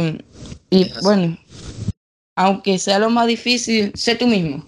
y 0.69 0.91
bueno, 1.01 1.37
aunque 2.35 2.77
sea 2.77 2.99
lo 2.99 3.09
más 3.09 3.27
difícil, 3.27 3.91
sé 3.95 4.15
tú 4.15 4.27
mismo. 4.27 4.63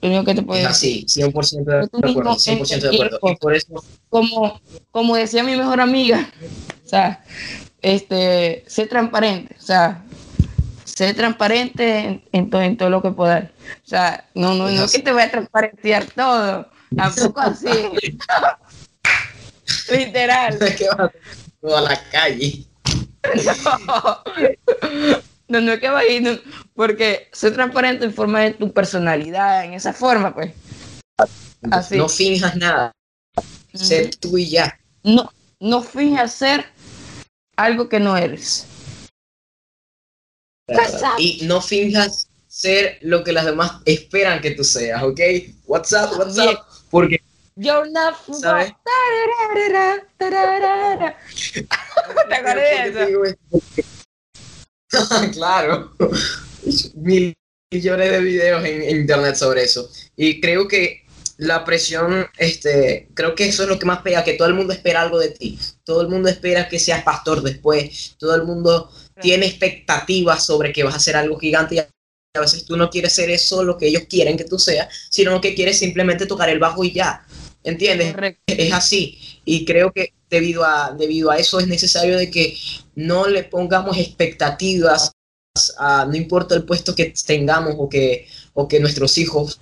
Lo 0.00 0.08
único 0.10 0.24
que 0.24 0.34
te 0.34 0.42
puedo 0.42 0.66
decir. 0.66 1.04
así, 1.06 1.20
100% 1.22 1.64
de 1.64 2.10
acuerdo, 2.10 2.34
100% 2.34 2.80
de 2.80 2.88
acuerdo. 2.88 3.18
Y 3.22 3.36
por 3.36 3.54
eso, 3.54 3.84
Como, 4.08 4.60
como 4.92 5.16
decía 5.16 5.42
mi 5.42 5.56
mejor 5.56 5.80
amiga, 5.80 6.30
o 6.84 6.88
sea, 6.88 7.24
este, 7.82 8.64
sé 8.68 8.86
transparente, 8.86 9.56
o 9.58 9.62
sea, 9.62 10.04
sé 10.84 11.14
transparente 11.14 11.98
en, 11.98 12.24
en 12.32 12.50
todo, 12.50 12.62
en 12.62 12.76
todo 12.76 12.90
lo 12.90 13.02
que 13.02 13.10
puedas. 13.10 13.50
O 13.84 13.88
sea, 13.88 14.24
no, 14.34 14.54
no, 14.54 14.68
no 14.70 14.84
es 14.84 14.92
que 14.92 15.00
te 15.00 15.12
voy 15.12 15.22
a 15.22 15.30
transparentear 15.30 16.06
todo, 16.06 16.68
tampoco 16.96 17.40
así. 17.40 17.66
Literal. 19.90 20.58
es 20.60 20.76
que 20.76 20.86
vas 20.88 21.74
a 21.74 21.80
la 21.80 22.02
calle. 22.10 22.64
No, 25.48 25.62
no 25.62 25.72
es 25.72 25.80
que 25.80 25.88
va 25.88 26.00
a 26.00 26.06
ir, 26.06 26.20
no, 26.20 26.38
porque 26.74 27.30
sé 27.32 27.50
transparente 27.50 28.04
en 28.04 28.12
forma 28.12 28.40
de 28.40 28.50
tu 28.50 28.70
personalidad, 28.70 29.64
en 29.64 29.72
esa 29.72 29.94
forma, 29.94 30.34
pues. 30.34 30.52
Así. 31.70 31.96
No 31.96 32.06
finjas 32.06 32.54
nada. 32.54 32.92
Ser 33.72 34.14
tú 34.16 34.36
y 34.36 34.50
ya. 34.50 34.78
No, 35.02 35.32
no 35.58 35.82
finjas 35.82 36.34
ser 36.34 36.66
algo 37.56 37.88
que 37.88 37.98
no 37.98 38.14
eres. 38.14 38.66
Y 41.18 41.40
no 41.46 41.62
finjas 41.62 42.28
ser 42.46 42.98
lo 43.00 43.24
que 43.24 43.32
las 43.32 43.46
demás 43.46 43.72
esperan 43.86 44.40
que 44.40 44.50
tú 44.50 44.64
seas, 44.64 45.02
¿ok? 45.02 45.20
WhatsApp, 45.66 46.10
Bien. 46.10 46.20
WhatsApp. 46.20 46.58
Porque, 46.90 47.22
You're 47.60 47.90
not 47.90 48.14
¿Sabes? 48.40 48.72
¿Te 52.28 52.34
acuerdas 52.34 52.94
de 52.94 53.06
¿Por 53.08 53.74
qué 53.74 53.82
te 53.82 53.84
eso? 54.90 55.32
claro. 55.32 55.92
Mil 56.94 57.34
millones 57.72 58.10
de 58.12 58.20
videos 58.20 58.64
en, 58.64 58.82
en 58.82 59.00
internet 59.00 59.34
sobre 59.34 59.64
eso. 59.64 59.90
Y 60.16 60.40
creo 60.40 60.68
que 60.68 61.04
la 61.38 61.64
presión, 61.64 62.28
este, 62.36 63.08
creo 63.14 63.34
que 63.34 63.48
eso 63.48 63.64
es 63.64 63.68
lo 63.68 63.78
que 63.80 63.86
más 63.86 64.02
pega, 64.02 64.22
que 64.22 64.34
todo 64.34 64.46
el 64.46 64.54
mundo 64.54 64.72
espera 64.72 65.02
algo 65.02 65.18
de 65.18 65.30
ti. 65.30 65.58
Todo 65.82 66.02
el 66.02 66.08
mundo 66.08 66.28
espera 66.28 66.68
que 66.68 66.78
seas 66.78 67.02
pastor 67.02 67.42
después. 67.42 68.14
Todo 68.18 68.36
el 68.36 68.44
mundo 68.44 68.88
tiene 69.20 69.46
expectativas 69.46 70.46
sobre 70.46 70.72
que 70.72 70.84
vas 70.84 70.94
a 70.94 70.98
hacer 70.98 71.16
algo 71.16 71.36
gigante 71.40 71.74
y 71.74 71.78
a 71.78 72.40
veces 72.40 72.64
tú 72.64 72.76
no 72.76 72.88
quieres 72.88 73.14
ser 73.14 73.30
eso 73.30 73.64
lo 73.64 73.76
que 73.76 73.88
ellos 73.88 74.04
quieren 74.08 74.36
que 74.36 74.44
tú 74.44 74.60
seas, 74.60 74.88
sino 75.10 75.40
que 75.40 75.56
quieres 75.56 75.76
simplemente 75.76 76.26
tocar 76.26 76.48
el 76.50 76.60
bajo 76.60 76.84
y 76.84 76.92
ya. 76.92 77.26
¿Entiendes? 77.64 78.12
Correcto. 78.12 78.42
es 78.46 78.72
así 78.72 79.18
y 79.44 79.64
creo 79.64 79.92
que 79.92 80.12
debido 80.30 80.64
a 80.64 80.94
debido 80.98 81.30
a 81.30 81.38
eso 81.38 81.58
es 81.58 81.66
necesario 81.66 82.16
de 82.16 82.30
que 82.30 82.56
no 82.94 83.26
le 83.26 83.44
pongamos 83.44 83.96
expectativas 83.96 85.12
a 85.78 86.06
no 86.06 86.16
importa 86.16 86.54
el 86.54 86.64
puesto 86.64 86.94
que 86.94 87.12
tengamos 87.26 87.74
o 87.78 87.88
que 87.88 88.26
o 88.54 88.68
que 88.68 88.80
nuestros 88.80 89.18
hijos 89.18 89.60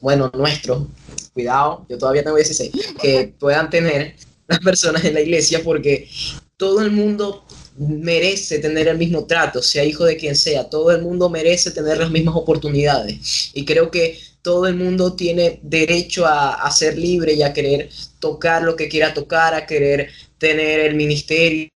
bueno 0.00 0.30
nuestros 0.34 0.86
cuidado 1.32 1.86
yo 1.88 1.98
todavía 1.98 2.24
tengo 2.24 2.36
16 2.36 2.72
que 3.00 3.34
puedan 3.38 3.70
tener 3.70 4.16
las 4.48 4.58
personas 4.60 5.04
en 5.04 5.14
la 5.14 5.20
iglesia 5.20 5.62
porque 5.62 6.08
todo 6.56 6.80
el 6.80 6.90
mundo 6.90 7.44
merece 7.78 8.58
tener 8.58 8.88
el 8.88 8.96
mismo 8.96 9.26
trato, 9.26 9.62
sea 9.62 9.84
hijo 9.84 10.04
de 10.04 10.16
quien 10.16 10.34
sea, 10.34 10.68
todo 10.70 10.90
el 10.90 11.02
mundo 11.02 11.28
merece 11.28 11.70
tener 11.70 11.98
las 11.98 12.10
mismas 12.10 12.34
oportunidades 12.34 13.50
y 13.52 13.64
creo 13.64 13.90
que 13.90 14.18
todo 14.46 14.68
el 14.68 14.76
mundo 14.76 15.16
tiene 15.16 15.58
derecho 15.64 16.24
a, 16.24 16.70
ser 16.70 16.96
libre 16.96 17.32
y 17.32 17.42
a 17.42 17.52
querer 17.52 17.90
tocar 18.20 18.62
lo 18.62 18.76
que 18.76 18.88
quiera 18.88 19.12
tocar, 19.12 19.54
a 19.54 19.66
querer 19.66 20.08
tener 20.38 20.78
el 20.78 20.94
ministerio, 20.94 21.68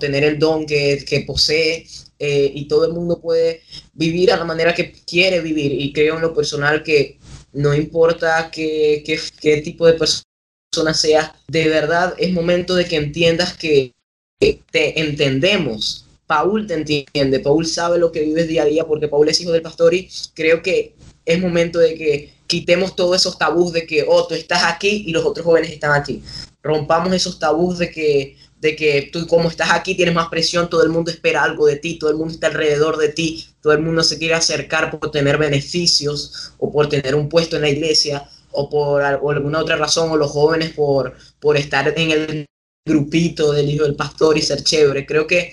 tener 0.00 0.24
el 0.24 0.36
don 0.36 0.66
que, 0.66 1.24
posee, 1.24 1.86
eh, 2.18 2.50
y 2.52 2.66
todo 2.66 2.86
el 2.86 2.92
mundo 2.92 3.20
puede 3.20 3.62
vivir 3.92 4.32
a 4.32 4.36
la 4.36 4.44
manera 4.44 4.74
que 4.74 4.90
quiere 5.06 5.40
vivir. 5.40 5.70
Y 5.70 5.92
creo 5.92 6.16
en 6.16 6.22
lo 6.22 6.34
personal 6.34 6.82
que 6.82 7.20
no 7.52 7.72
importa 7.72 8.50
qué, 8.50 9.04
qué, 9.40 9.58
tipo 9.58 9.86
de 9.86 9.92
persona 9.92 10.24
persona 10.72 10.94
sea, 10.94 11.36
de 11.46 11.68
verdad 11.68 12.14
es 12.18 12.32
momento 12.32 12.74
de 12.74 12.86
que 12.86 12.96
entiendas 12.96 13.56
que 13.56 13.92
te 14.40 15.00
entendemos. 15.00 16.04
Paul 16.26 16.66
te 16.66 16.74
entiende, 16.74 17.38
Paul 17.38 17.64
sabe 17.64 17.98
lo 18.00 18.10
que 18.10 18.22
vives 18.22 18.48
día 18.48 18.62
a 18.62 18.66
día 18.66 18.86
porque 18.88 19.06
Paul 19.06 19.28
es 19.28 19.40
hijo 19.40 19.52
del 19.52 19.62
pastor 19.62 19.94
y 19.94 20.08
creo 20.34 20.62
que 20.62 20.96
es 21.24 21.40
momento 21.40 21.78
de 21.78 21.94
que 21.94 22.34
quitemos 22.46 22.94
todos 22.96 23.16
esos 23.16 23.38
tabús 23.38 23.72
de 23.72 23.86
que, 23.86 24.04
oh, 24.06 24.26
tú 24.26 24.34
estás 24.34 24.64
aquí 24.64 25.04
y 25.06 25.12
los 25.12 25.24
otros 25.24 25.44
jóvenes 25.44 25.70
están 25.70 25.92
aquí. 25.92 26.22
Rompamos 26.62 27.12
esos 27.12 27.38
tabús 27.38 27.78
de 27.78 27.90
que, 27.90 28.36
de 28.60 28.76
que 28.76 29.10
tú 29.12 29.26
como 29.26 29.48
estás 29.48 29.70
aquí 29.72 29.94
tienes 29.94 30.14
más 30.14 30.28
presión, 30.28 30.68
todo 30.68 30.82
el 30.82 30.90
mundo 30.90 31.10
espera 31.10 31.42
algo 31.42 31.66
de 31.66 31.76
ti, 31.76 31.98
todo 31.98 32.10
el 32.10 32.16
mundo 32.16 32.34
está 32.34 32.48
alrededor 32.48 32.96
de 32.98 33.08
ti, 33.08 33.46
todo 33.60 33.72
el 33.72 33.80
mundo 33.80 34.02
se 34.02 34.18
quiere 34.18 34.34
acercar 34.34 34.90
por 34.90 35.10
tener 35.10 35.38
beneficios 35.38 36.52
o 36.58 36.70
por 36.70 36.88
tener 36.88 37.14
un 37.14 37.28
puesto 37.28 37.56
en 37.56 37.62
la 37.62 37.70
iglesia 37.70 38.28
o 38.52 38.68
por 38.68 39.02
alguna 39.02 39.60
otra 39.60 39.76
razón, 39.76 40.10
o 40.10 40.16
los 40.16 40.30
jóvenes 40.30 40.70
por, 40.70 41.14
por 41.40 41.56
estar 41.56 41.94
en 41.96 42.10
el 42.10 42.46
grupito 42.86 43.52
del 43.52 43.70
hijo 43.70 43.84
del 43.84 43.96
pastor 43.96 44.36
y 44.36 44.42
ser 44.42 44.62
chévere. 44.62 45.06
Creo 45.06 45.26
que 45.26 45.52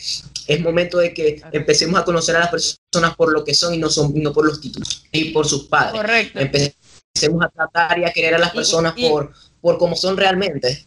es 0.50 0.62
momento 0.62 0.98
de 0.98 1.14
que 1.14 1.42
empecemos 1.52 2.00
a 2.00 2.04
conocer 2.04 2.36
a 2.36 2.40
las 2.40 2.50
personas 2.50 3.16
por 3.16 3.32
lo 3.32 3.44
que 3.44 3.54
son 3.54 3.74
y 3.76 3.78
no, 3.78 3.88
son, 3.88 4.12
no 4.16 4.34
por 4.34 4.46
los 4.46 4.60
títulos 4.60 5.06
y 5.12 5.26
por 5.26 5.48
sus 5.48 5.68
padres. 5.68 6.02
Correcto. 6.02 6.40
Empecemos 6.40 7.46
a 7.46 7.50
tratar 7.50 8.00
y 8.00 8.06
a 8.06 8.12
querer 8.12 8.34
a 8.34 8.40
las 8.40 8.52
personas 8.52 8.94
por, 8.94 9.32
por 9.62 9.78
como 9.78 9.96
son 9.96 10.18
realmente. 10.18 10.86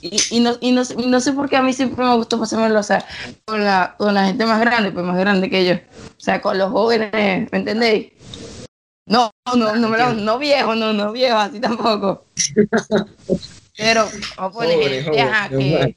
Y, 0.00 0.20
y, 0.30 0.40
no, 0.40 0.56
y, 0.60 0.72
no, 0.72 0.82
no, 1.06 1.20
sé 1.20 1.32
por 1.32 1.48
qué 1.48 1.56
a 1.56 1.62
mí 1.62 1.72
siempre 1.72 2.04
me 2.04 2.16
gustó 2.16 2.40
pasármelo, 2.40 2.80
o 2.80 2.82
sea, 2.82 3.06
con 3.44 3.64
la, 3.64 3.94
con 3.96 4.12
la 4.12 4.26
gente 4.26 4.44
más 4.46 4.60
grande, 4.60 4.90
pues 4.90 5.04
más 5.04 5.16
grande 5.16 5.48
que 5.48 5.64
yo. 5.64 5.74
O 5.74 6.20
sea, 6.20 6.42
con 6.42 6.58
los 6.58 6.72
jóvenes, 6.72 7.12
¿me 7.52 7.58
entendéis? 7.58 8.12
No, 9.06 9.30
no, 9.46 9.76
no, 9.76 9.88
no, 9.88 10.12
no 10.12 10.38
viejo, 10.38 10.74
no, 10.74 10.92
no 10.92 11.12
viejo, 11.12 11.36
así 11.36 11.60
tampoco. 11.60 12.24
Pero, 13.76 14.08
vamos 14.36 14.50
a 14.50 14.50
poner 14.50 15.04
que 15.04 15.22
jóvenes, 15.48 15.96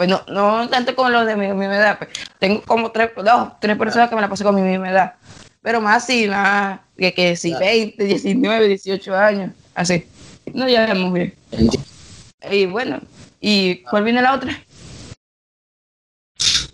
pues 0.00 0.08
no, 0.08 0.24
no 0.28 0.66
tanto 0.70 0.96
como 0.96 1.10
los 1.10 1.26
de 1.26 1.36
mi 1.36 1.46
misma 1.48 1.76
edad, 1.76 1.98
pues. 1.98 2.08
tengo 2.38 2.62
como 2.62 2.90
tres, 2.90 3.10
dos, 3.22 3.52
tres 3.60 3.76
personas 3.76 4.08
que 4.08 4.14
me 4.14 4.22
la 4.22 4.30
pasé 4.30 4.44
con 4.44 4.54
mi 4.54 4.62
misma 4.62 4.90
edad, 4.90 5.16
pero 5.60 5.78
más 5.82 6.02
así, 6.02 6.26
más 6.26 6.80
que, 6.96 7.12
que 7.12 7.36
si 7.36 7.52
20, 7.52 8.02
19, 8.02 8.68
18 8.68 9.14
años, 9.14 9.52
así, 9.74 10.06
no 10.54 10.64
muy 10.94 11.20
bien. 11.20 11.34
Y 12.50 12.64
bueno, 12.64 12.98
¿y 13.42 13.82
cuál 13.82 14.04
viene 14.04 14.22
la 14.22 14.36
otra? 14.36 14.64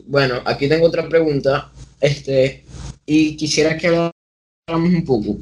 Bueno, 0.05 0.41
aquí 0.45 0.69
tengo 0.69 0.87
otra 0.87 1.09
pregunta, 1.09 1.73
este, 2.01 2.65
y 3.07 3.37
quisiera 3.37 3.77
que 3.77 3.89
habláramos 3.89 4.15
un 4.69 5.05
poco. 5.05 5.37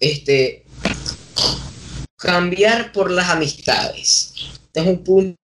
Este, 0.00 0.64
cambiar 2.16 2.90
por 2.90 3.12
las 3.12 3.28
amistades. 3.28 4.34
Este 4.66 4.80
es 4.80 4.86
un 4.88 5.04
punto 5.04 5.40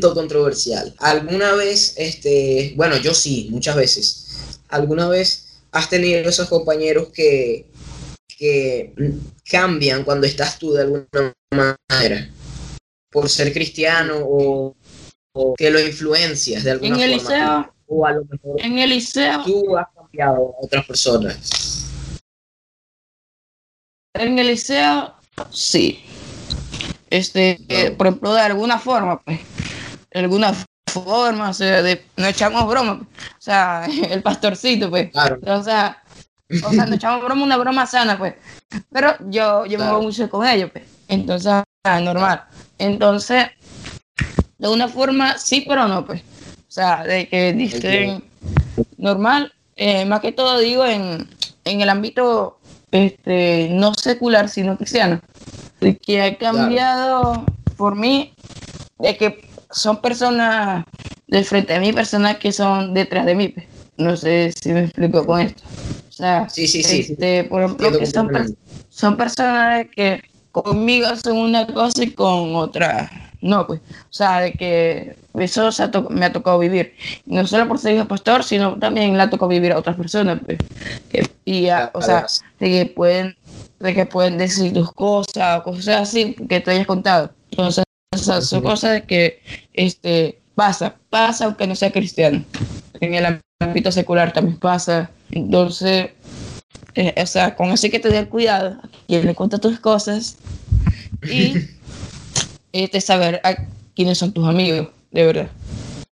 controversial. 0.00 0.94
¿Alguna 0.98 1.54
vez, 1.54 1.94
este, 1.96 2.72
bueno, 2.76 2.96
yo 2.96 3.14
sí, 3.14 3.48
muchas 3.50 3.76
veces, 3.76 4.60
¿alguna 4.68 5.08
vez 5.08 5.60
has 5.72 5.88
tenido 5.88 6.28
esos 6.28 6.48
compañeros 6.48 7.08
que, 7.08 7.66
que 8.38 8.94
cambian 9.44 10.04
cuando 10.04 10.26
estás 10.26 10.58
tú 10.58 10.72
de 10.72 10.82
alguna 10.82 11.34
manera? 11.50 12.30
Por 13.10 13.28
ser 13.28 13.52
cristiano 13.52 14.16
o, 14.20 14.76
que 15.56 15.70
lo 15.70 15.80
influencias 15.80 16.64
de 16.64 16.72
alguna 16.72 16.96
en 16.96 17.00
el 17.02 17.10
Liceo, 17.12 17.72
o 17.86 18.06
a 18.06 18.12
lo 18.12 18.24
mejor 18.24 18.60
en 18.60 18.78
el 18.78 18.90
liceo. 18.90 19.42
Tú 19.44 19.76
has 19.76 19.86
cambiado 19.94 20.56
a 20.60 20.64
otras 20.64 20.84
personas. 20.86 21.86
En 24.14 24.38
el 24.38 24.48
liceo, 24.48 25.14
sí. 25.50 26.04
Este, 27.10 27.94
por 27.96 28.08
ejemplo, 28.08 28.34
de 28.34 28.40
alguna 28.40 28.78
forma, 28.78 29.22
pues 29.22 29.40
alguna 30.12 30.54
forma, 30.88 31.50
o 31.50 31.54
sea, 31.54 31.82
de, 31.82 32.04
no 32.16 32.26
echamos 32.26 32.66
broma, 32.66 33.00
o 33.02 33.40
sea, 33.40 33.86
el 34.10 34.22
pastorcito, 34.22 34.90
pues, 34.90 35.10
o 35.14 35.62
sea, 35.62 36.02
o 36.64 36.72
sea, 36.72 36.86
no 36.86 36.94
echamos 36.96 37.24
broma, 37.24 37.44
una 37.44 37.56
broma 37.56 37.86
sana, 37.86 38.18
pues, 38.18 38.34
pero 38.90 39.14
yo, 39.28 39.66
yo 39.66 39.78
me 39.78 39.90
voy 39.90 40.02
mucho 40.02 40.28
con 40.28 40.46
ellos, 40.46 40.70
pues, 40.72 40.84
entonces, 41.08 41.62
ah, 41.84 42.00
normal, 42.00 42.44
entonces, 42.78 43.46
de 44.58 44.66
alguna 44.66 44.88
forma, 44.88 45.38
sí, 45.38 45.64
pero 45.66 45.86
no, 45.86 46.04
pues, 46.04 46.22
o 46.22 46.70
sea, 46.70 47.04
de 47.04 47.28
que 47.28 47.52
dicen 47.52 48.24
normal, 48.96 49.52
eh, 49.76 50.04
más 50.04 50.20
que 50.20 50.32
todo 50.32 50.58
digo 50.58 50.84
en, 50.84 51.28
en 51.64 51.80
el 51.80 51.88
ámbito 51.88 52.58
este, 52.90 53.68
no 53.70 53.94
secular, 53.94 54.48
sino 54.48 54.76
cristiano, 54.76 55.20
de 55.80 55.96
que 55.96 56.22
ha 56.22 56.36
cambiado 56.36 57.44
por 57.76 57.94
mí, 57.96 58.34
de 58.98 59.16
que 59.16 59.47
son 59.70 60.00
personas 60.00 60.84
del 61.26 61.44
frente 61.44 61.74
de 61.74 61.80
mí, 61.80 61.92
personas 61.92 62.38
que 62.38 62.52
son 62.52 62.94
detrás 62.94 63.26
de 63.26 63.34
mí. 63.34 63.48
Pues. 63.48 63.66
No 63.96 64.16
sé 64.16 64.52
si 64.52 64.72
me 64.72 64.84
explico 64.84 65.26
con 65.26 65.40
esto. 65.40 65.62
O 66.08 66.12
sea, 66.12 66.48
sí, 66.48 66.66
sí, 66.66 66.82
sí, 66.82 67.06
este, 67.10 67.44
por 67.44 67.62
ejemplo, 67.62 67.98
que 67.98 68.06
son, 68.06 68.30
son 68.88 69.16
personas 69.16 69.86
que 69.94 70.22
conmigo 70.52 71.08
son 71.16 71.36
una 71.36 71.66
cosa 71.66 72.02
y 72.02 72.10
con 72.12 72.56
otra 72.56 73.10
no, 73.40 73.66
pues. 73.66 73.80
O 73.80 74.12
sea, 74.12 74.40
de 74.40 74.52
que 74.52 75.16
eso 75.34 75.70
me 76.10 76.26
ha 76.26 76.32
tocado 76.32 76.58
vivir. 76.58 76.94
No 77.26 77.46
solo 77.46 77.68
por 77.68 77.78
ser 77.78 77.94
hijo 77.94 78.08
pastor, 78.08 78.42
sino 78.42 78.78
también 78.78 79.16
le 79.16 79.22
ha 79.22 79.30
tocado 79.30 79.48
vivir 79.48 79.72
a 79.72 79.78
otras 79.78 79.96
personas. 79.96 80.40
Pues. 80.44 80.58
y, 81.44 81.68
o 81.92 82.02
sea, 82.02 82.26
de 82.58 82.68
que 82.68 82.86
pueden 82.86 83.36
de 83.78 83.94
que 83.94 84.06
pueden 84.06 84.38
decir 84.38 84.72
tus 84.72 84.92
cosas 84.92 85.60
o 85.60 85.62
cosas 85.62 86.00
así 86.00 86.34
que 86.48 86.60
te 86.60 86.72
hayas 86.72 86.86
contado. 86.86 87.30
Entonces, 87.50 87.84
son 88.16 88.62
cosas 88.62 89.02
que 89.02 89.40
este, 89.72 90.38
pasa, 90.54 90.96
pasa 91.10 91.44
aunque 91.46 91.66
no 91.66 91.74
sea 91.74 91.92
cristiano. 91.92 92.44
En 93.00 93.14
el 93.14 93.40
ámbito 93.60 93.92
secular 93.92 94.32
también 94.32 94.58
pasa. 94.58 95.10
Entonces, 95.30 96.10
eh, 96.94 97.14
o 97.16 97.26
sea, 97.26 97.54
con 97.54 97.70
eso 97.70 97.86
hay 97.86 97.90
que 97.90 98.00
tener 98.00 98.28
cuidado 98.28 98.80
a 98.82 98.88
quien 99.06 99.26
le 99.26 99.34
cuenta 99.34 99.58
tus 99.58 99.78
cosas 99.78 100.36
y 101.22 101.54
este, 102.72 103.00
saber 103.00 103.40
a 103.44 103.56
quiénes 103.94 104.18
son 104.18 104.32
tus 104.32 104.46
amigos, 104.46 104.88
de 105.10 105.24
verdad. 105.24 105.50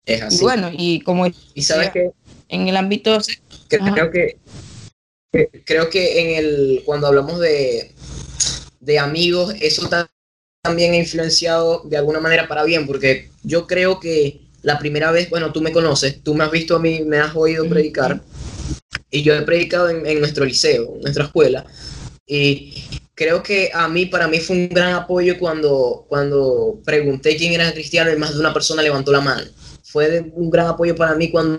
Es 0.06 0.22
así. 0.22 0.38
Y 0.38 0.42
bueno, 0.42 0.70
y 0.72 1.02
como 1.02 1.28
y 1.28 1.62
sabes 1.62 1.92
que 1.92 2.12
en 2.50 2.68
el 2.68 2.76
ámbito 2.76 3.20
creo 3.70 4.12
que, 4.12 4.38
creo 5.66 5.90
que 5.90 6.22
en 6.22 6.46
el 6.46 6.84
cuando 6.86 7.08
hablamos 7.08 7.40
de 7.40 7.92
de 8.80 8.98
amigos, 8.98 9.54
eso 9.62 9.88
también 10.62 10.94
ha 10.94 10.98
influenciado 10.98 11.82
de 11.86 11.98
alguna 11.98 12.20
manera 12.20 12.48
para 12.48 12.64
bien, 12.64 12.86
porque 12.86 13.30
yo 13.44 13.66
creo 13.66 14.00
que 14.00 14.42
la 14.62 14.78
primera 14.78 15.12
vez, 15.12 15.30
bueno, 15.30 15.52
tú 15.52 15.60
me 15.60 15.72
conoces, 15.72 16.22
tú 16.22 16.36
me 16.36 16.44
has 16.44 16.52
visto 16.52 16.76
a 16.76 16.80
mí, 16.80 17.02
me 17.04 17.18
has 17.18 17.36
oído 17.36 17.68
predicar, 17.68 18.22
y 19.10 19.24
yo 19.24 19.34
he 19.34 19.42
predicado 19.42 19.90
en, 19.90 20.20
nuestro 20.20 20.46
liceo, 20.46 20.94
en 20.96 21.02
nuestra 21.02 21.26
escuela, 21.26 21.66
y 22.28 22.76
creo 23.16 23.42
que 23.42 23.72
a 23.74 23.88
mí, 23.88 24.06
para 24.06 24.28
mí 24.28 24.40
fue 24.40 24.56
un 24.56 24.70
gran 24.70 24.94
apoyo 24.94 25.40
cuando, 25.40 26.06
cuando 26.08 26.80
pregunté 26.86 27.36
quién 27.36 27.54
era 27.54 27.74
cristiano 27.74 28.12
y 28.12 28.18
más 28.18 28.34
de 28.34 28.40
una 28.40 28.54
persona 28.54 28.84
levantó 28.84 29.12
la 29.12 29.22
mano. 29.22 29.48
Fue 29.84 30.32
un 30.36 30.50
gran 30.50 30.68
apoyo 30.68 30.96
para 30.96 31.16
mí 31.16 31.30
cuando 31.32 31.58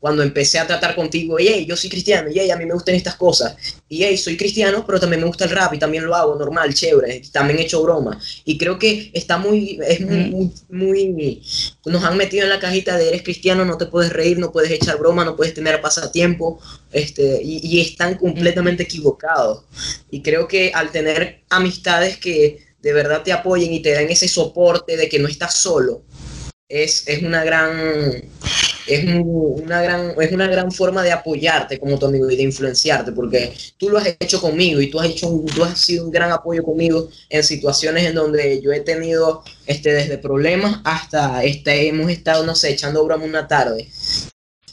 cuando 0.00 0.22
empecé 0.22 0.58
a 0.58 0.66
tratar 0.66 0.94
contigo, 0.94 1.38
y 1.38 1.48
hey, 1.48 1.66
yo 1.68 1.76
soy 1.76 1.90
cristiano, 1.90 2.30
y 2.30 2.38
hey, 2.38 2.50
a 2.50 2.56
mí 2.56 2.64
me 2.64 2.72
gustan 2.72 2.94
estas 2.94 3.16
cosas, 3.16 3.54
y 3.88 4.02
hey, 4.02 4.16
soy 4.16 4.38
cristiano, 4.38 4.84
pero 4.86 4.98
también 4.98 5.20
me 5.20 5.26
gusta 5.26 5.44
el 5.44 5.50
rap 5.50 5.74
y 5.74 5.78
también 5.78 6.06
lo 6.06 6.14
hago 6.14 6.34
normal, 6.36 6.72
chévere, 6.72 7.22
también 7.30 7.58
he 7.58 7.62
hecho 7.62 7.82
broma. 7.82 8.18
Y 8.44 8.56
creo 8.56 8.78
que 8.78 9.10
está 9.12 9.36
muy, 9.36 9.78
es 9.86 10.00
muy, 10.00 10.50
muy, 10.70 11.42
nos 11.84 12.04
han 12.04 12.16
metido 12.16 12.44
en 12.44 12.50
la 12.50 12.58
cajita 12.58 12.96
de 12.96 13.08
eres 13.08 13.22
cristiano, 13.22 13.66
no 13.66 13.76
te 13.76 13.86
puedes 13.86 14.12
reír, 14.12 14.38
no 14.38 14.50
puedes 14.50 14.70
echar 14.70 14.98
broma, 14.98 15.24
no 15.24 15.36
puedes 15.36 15.52
tener 15.52 15.80
pasatiempo, 15.80 16.58
este, 16.90 17.42
y, 17.42 17.60
y 17.62 17.80
están 17.80 18.16
completamente 18.16 18.84
equivocados. 18.84 19.64
Y 20.10 20.22
creo 20.22 20.48
que 20.48 20.72
al 20.74 20.90
tener 20.90 21.42
amistades 21.50 22.16
que 22.16 22.64
de 22.80 22.92
verdad 22.92 23.22
te 23.22 23.32
apoyen 23.32 23.72
y 23.72 23.80
te 23.80 23.92
dan 23.92 24.08
ese 24.10 24.28
soporte 24.28 24.96
de 24.96 25.08
que 25.08 25.18
no 25.18 25.28
estás 25.28 25.54
solo, 25.54 26.02
es, 26.68 27.06
es 27.06 27.22
una 27.22 27.44
gran 27.44 28.24
es 28.86 29.04
una 29.04 29.82
gran 29.82 30.14
es 30.20 30.32
una 30.32 30.46
gran 30.46 30.70
forma 30.70 31.02
de 31.02 31.12
apoyarte 31.12 31.78
como 31.78 31.98
tu 31.98 32.06
amigo 32.06 32.28
y 32.30 32.36
de 32.36 32.42
influenciarte 32.42 33.12
porque 33.12 33.54
tú 33.78 33.88
lo 33.88 33.98
has 33.98 34.06
hecho 34.20 34.40
conmigo 34.40 34.80
y 34.80 34.90
tú 34.90 35.00
has 35.00 35.08
hecho 35.08 35.42
tú 35.54 35.64
has 35.64 35.78
sido 35.78 36.04
un 36.04 36.10
gran 36.10 36.30
apoyo 36.32 36.62
conmigo 36.62 37.08
en 37.30 37.42
situaciones 37.42 38.04
en 38.04 38.14
donde 38.14 38.60
yo 38.60 38.72
he 38.72 38.80
tenido 38.80 39.42
este 39.66 39.92
desde 39.92 40.18
problemas 40.18 40.80
hasta 40.84 41.44
este 41.44 41.88
hemos 41.88 42.10
estado 42.10 42.44
no 42.44 42.54
sé 42.54 42.70
echando 42.70 43.04
broma 43.04 43.24
una 43.24 43.48
tarde. 43.48 43.88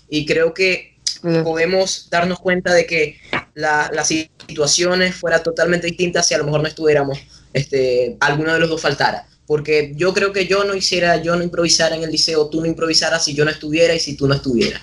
Y 0.10 0.26
creo 0.26 0.54
que 0.54 0.98
podemos 1.44 2.10
darnos 2.10 2.40
cuenta 2.40 2.74
de 2.74 2.86
que 2.86 3.18
las 3.54 4.08
situaciones 4.08 5.16
fueran 5.16 5.44
totalmente 5.44 5.88
distintas 5.88 6.28
si 6.28 6.34
a 6.34 6.38
lo 6.38 6.46
mejor 6.46 6.62
no 6.62 6.68
estuviéramos 6.68 7.20
este 7.54 8.18
alguno 8.20 8.54
de 8.54 8.60
los 8.60 8.70
dos 8.70 8.82
faltara 8.82 9.28
porque 9.52 9.92
yo 9.98 10.14
creo 10.14 10.32
que 10.32 10.48
yo 10.48 10.64
no 10.64 10.74
hiciera, 10.74 11.22
yo 11.22 11.36
no 11.36 11.44
improvisara 11.44 11.94
en 11.94 12.04
el 12.04 12.10
liceo, 12.10 12.48
tú 12.48 12.62
no 12.62 12.68
improvisaras 12.68 13.26
si 13.26 13.34
yo 13.34 13.44
no 13.44 13.52
estuviera 13.52 13.94
y 13.94 14.00
si 14.00 14.16
tú 14.16 14.26
no 14.26 14.34
estuvieras. 14.34 14.82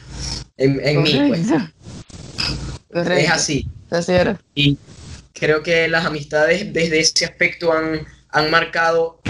En, 0.59 0.79
en 0.87 1.03
mí, 1.03 1.19
pues. 1.27 1.47
Es 3.19 3.31
así. 3.31 3.67
Así 3.89 4.13
era. 4.13 4.39
Y 4.55 4.77
creo 5.33 5.63
que 5.63 5.89
las 5.89 6.05
amistades 6.05 6.71
desde 6.71 7.01
ese 7.01 7.25
aspecto 7.25 7.73
han, 7.73 8.07
han 8.29 8.51
marcado 8.51 9.23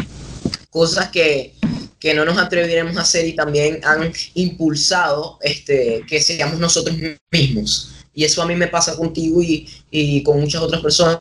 cosas 0.70 1.10
que, 1.10 1.54
que 2.00 2.14
no 2.14 2.24
nos 2.24 2.36
atreveremos 2.36 2.96
a 2.96 3.02
hacer 3.02 3.24
y 3.28 3.36
también 3.36 3.78
han 3.84 4.12
impulsado 4.34 5.38
este, 5.42 6.02
que 6.08 6.20
seamos 6.20 6.58
nosotros 6.58 6.96
mismos. 7.30 7.92
Y 8.12 8.24
eso 8.24 8.42
a 8.42 8.46
mí 8.46 8.56
me 8.56 8.66
pasa 8.66 8.96
contigo 8.96 9.40
y, 9.40 9.68
y 9.88 10.20
con 10.24 10.40
muchas 10.40 10.62
otras 10.62 10.82
personas 10.82 11.20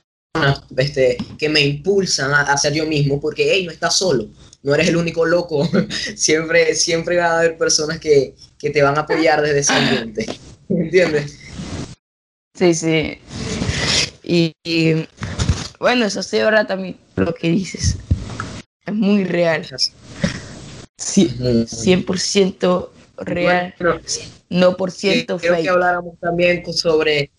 este, 0.78 1.18
que 1.38 1.50
me 1.50 1.62
impulsan 1.62 2.34
a, 2.34 2.42
a 2.42 2.58
ser 2.58 2.74
yo 2.74 2.86
mismo, 2.86 3.20
porque, 3.20 3.52
hey, 3.52 3.66
no 3.66 3.72
estás 3.72 3.96
solo, 3.98 4.28
no 4.64 4.74
eres 4.76 4.90
el 4.90 4.98
único 4.98 5.26
loco, 5.26 5.68
siempre, 6.16 6.76
siempre 6.76 7.18
va 7.18 7.26
a 7.26 7.40
haber 7.40 7.58
personas 7.58 8.00
que, 8.00 8.36
que 8.58 8.70
te 8.70 8.82
van 8.82 8.98
a 8.98 9.02
apoyar 9.02 9.42
desde 9.42 9.60
ese 9.60 9.74
ambiente, 9.74 10.26
¿entiendes? 10.70 11.38
Sí, 12.54 12.74
sí. 12.74 13.20
Y, 14.24 14.52
y, 14.64 15.08
bueno, 15.80 16.06
eso 16.06 16.24
sí, 16.24 16.40
ahora 16.40 16.66
también 16.66 16.98
lo 17.16 17.34
que 17.34 17.50
dices. 17.50 17.98
Es 18.86 18.94
muy 18.94 19.24
real. 19.26 19.66
Sí, 20.98 21.30
100% 21.40 22.90
real. 23.20 23.74
Bueno, 23.80 24.02
no 24.50 24.78
por 24.78 24.92
ciento 24.92 25.38
creo 25.38 25.52
que 25.52 25.58
fake. 25.58 25.70
habláramos 25.70 26.20
también 26.20 26.64
sobre 26.74 27.32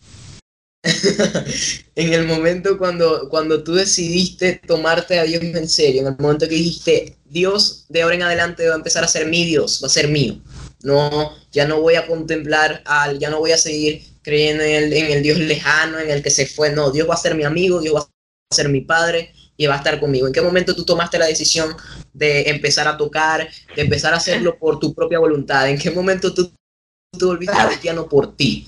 en 1.95 2.12
el 2.12 2.26
momento 2.26 2.79
cuando, 2.79 3.29
cuando 3.29 3.64
tú 3.64 3.74
decidiste 3.74 4.61
tomarte 4.66 5.18
a 5.18 5.24
Dios 5.24 5.43
en 5.43 5.68
serio, 5.68 6.03
en 6.03 6.09
el 6.09 6.16
momento 6.18 6.49
que 6.49 6.55
dijiste, 6.55 7.16
Dios 7.24 7.87
de 7.89 8.03
ahora 8.03 8.14
en 8.14 8.22
adelante 8.22 8.66
va 8.68 8.74
a 8.74 8.79
empezar 8.79 9.05
a 9.05 9.09
ser 9.09 9.26
mi 9.26 9.45
Dios, 9.45 9.81
va 9.83 9.89
a 9.89 9.91
ser 9.91 10.09
mío. 10.09 10.39
No, 10.83 11.37
ya 11.51 11.66
no 11.66 11.81
voy 11.81 11.97
a 11.97 12.07
contemplar 12.07 12.83
al, 12.85 13.18
ya 13.18 13.31
no 13.31 13.41
voy 13.41 13.51
a 13.51 13.59
seguir 13.59 14.03
creyendo 14.22 14.62
en 14.62 14.85
el, 14.85 14.93
en 14.93 15.11
el 15.11 15.22
Dios 15.22 15.39
lejano, 15.39 15.99
en 15.99 16.11
el 16.11 16.22
que 16.22 16.31
se 16.31 16.47
fue. 16.47 16.70
No, 16.70 16.91
Dios 16.91 17.09
va 17.09 17.14
a 17.14 17.18
ser 17.18 17.35
mi 17.35 17.45
amigo, 17.45 17.81
Dios 17.81 17.97
va 17.97 18.01
a 18.01 18.55
ser 18.55 18.68
mi 18.68 18.83
padre 18.83 19.33
y 19.57 19.66
va 19.66 19.74
a 19.74 19.79
estar 19.79 19.99
conmigo. 19.99 20.29
¿En 20.29 20.33
qué 20.33 20.41
momento 20.41 20.74
tú 20.76 20.85
tomaste 20.85 21.18
la 21.18 21.26
decisión 21.26 21.74
de 22.12 22.49
empezar 22.49 22.87
a 22.87 22.97
tocar, 22.97 23.49
de 23.74 23.83
empezar 23.83 24.14
a 24.14 24.18
hacerlo 24.18 24.57
por 24.57 24.79
tu 24.79 24.95
propia 24.95 25.18
voluntad? 25.18 25.68
¿En 25.68 25.79
qué 25.79 25.91
momento 25.91 26.33
tú 26.33 26.53
te 27.18 27.24
volviste 27.24 27.57
cristiano 27.66 28.09
por 28.09 28.37
ti? 28.37 28.66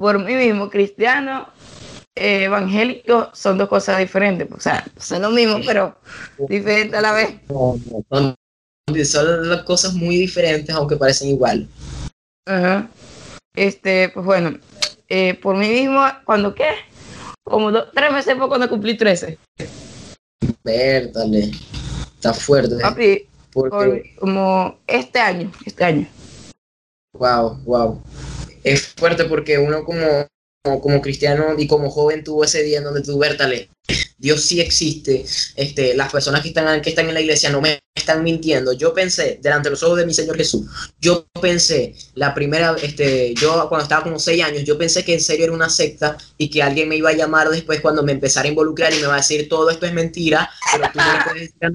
Por 0.00 0.18
mí 0.18 0.34
mismo, 0.34 0.70
cristiano, 0.70 1.46
eh, 2.14 2.44
evangélico, 2.44 3.28
son 3.34 3.58
dos 3.58 3.68
cosas 3.68 3.98
diferentes. 3.98 4.48
O 4.50 4.58
sea, 4.58 4.82
son 4.96 5.20
lo 5.20 5.30
mismo, 5.30 5.58
pero 5.66 5.94
diferente 6.48 6.96
a 6.96 7.02
la 7.02 7.12
vez. 7.12 7.34
Son, 7.48 8.34
son 9.04 9.48
las 9.50 9.62
cosas 9.64 9.92
muy 9.92 10.16
diferentes, 10.16 10.74
aunque 10.74 10.96
parecen 10.96 11.28
igual. 11.28 11.68
Ajá. 12.48 12.88
Este, 13.54 14.08
pues 14.08 14.24
bueno, 14.24 14.58
eh, 15.06 15.34
por 15.34 15.54
mí 15.54 15.68
mismo, 15.68 16.02
cuando 16.24 16.54
qué? 16.54 16.70
Como 17.44 17.70
dos, 17.70 17.88
tres 17.94 18.10
meses 18.10 18.38
fue 18.38 18.48
cuando 18.48 18.70
cumplí 18.70 18.96
13. 18.96 19.36
Vértale, 20.64 21.50
está 22.14 22.32
fuerte. 22.32 22.76
Papi, 22.80 23.28
Porque, 23.52 23.68
por- 23.68 24.02
como 24.18 24.78
este 24.86 25.20
año, 25.20 25.52
este 25.66 25.84
año. 25.84 26.06
wow, 27.12 27.58
wow. 27.66 28.02
Es 28.62 28.88
fuerte 28.88 29.24
porque 29.24 29.58
uno 29.58 29.84
como, 29.84 30.26
como, 30.80 31.00
cristiano 31.00 31.54
y 31.58 31.66
como 31.66 31.90
joven 31.90 32.24
tuvo 32.24 32.44
ese 32.44 32.62
día 32.62 32.78
en 32.78 32.84
donde 32.84 33.02
tú, 33.02 33.18
Vértale, 33.18 33.70
Dios 34.18 34.42
sí 34.42 34.60
existe. 34.60 35.24
Este, 35.56 35.94
las 35.94 36.12
personas 36.12 36.42
que 36.42 36.48
están, 36.48 36.80
que 36.82 36.90
están 36.90 37.08
en 37.08 37.14
la 37.14 37.20
iglesia 37.20 37.50
no 37.50 37.60
me 37.60 37.80
están 37.94 38.22
mintiendo. 38.22 38.72
Yo 38.72 38.92
pensé, 38.92 39.38
delante 39.42 39.68
de 39.68 39.70
los 39.70 39.82
ojos 39.82 39.98
de 39.98 40.06
mi 40.06 40.14
Señor 40.14 40.36
Jesús, 40.36 40.66
yo 41.00 41.26
pensé, 41.40 41.94
la 42.14 42.34
primera, 42.34 42.76
este, 42.82 43.34
yo 43.34 43.68
cuando 43.68 43.84
estaba 43.84 44.02
como 44.02 44.18
seis 44.18 44.42
años, 44.42 44.64
yo 44.64 44.76
pensé 44.76 45.04
que 45.04 45.14
en 45.14 45.20
serio 45.20 45.46
era 45.46 45.54
una 45.54 45.70
secta 45.70 46.16
y 46.36 46.50
que 46.50 46.62
alguien 46.62 46.88
me 46.88 46.96
iba 46.96 47.10
a 47.10 47.14
llamar 47.14 47.48
después 47.48 47.80
cuando 47.80 48.02
me 48.02 48.12
empezara 48.12 48.46
a 48.46 48.50
involucrar 48.50 48.92
y 48.92 49.00
me 49.00 49.06
va 49.06 49.14
a 49.14 49.18
decir 49.18 49.48
todo 49.48 49.70
esto 49.70 49.86
es 49.86 49.92
mentira, 49.92 50.50
pero 50.72 50.90
tú 50.92 50.98
no 50.98 51.24
puedes 51.24 51.52
decir. 51.54 51.72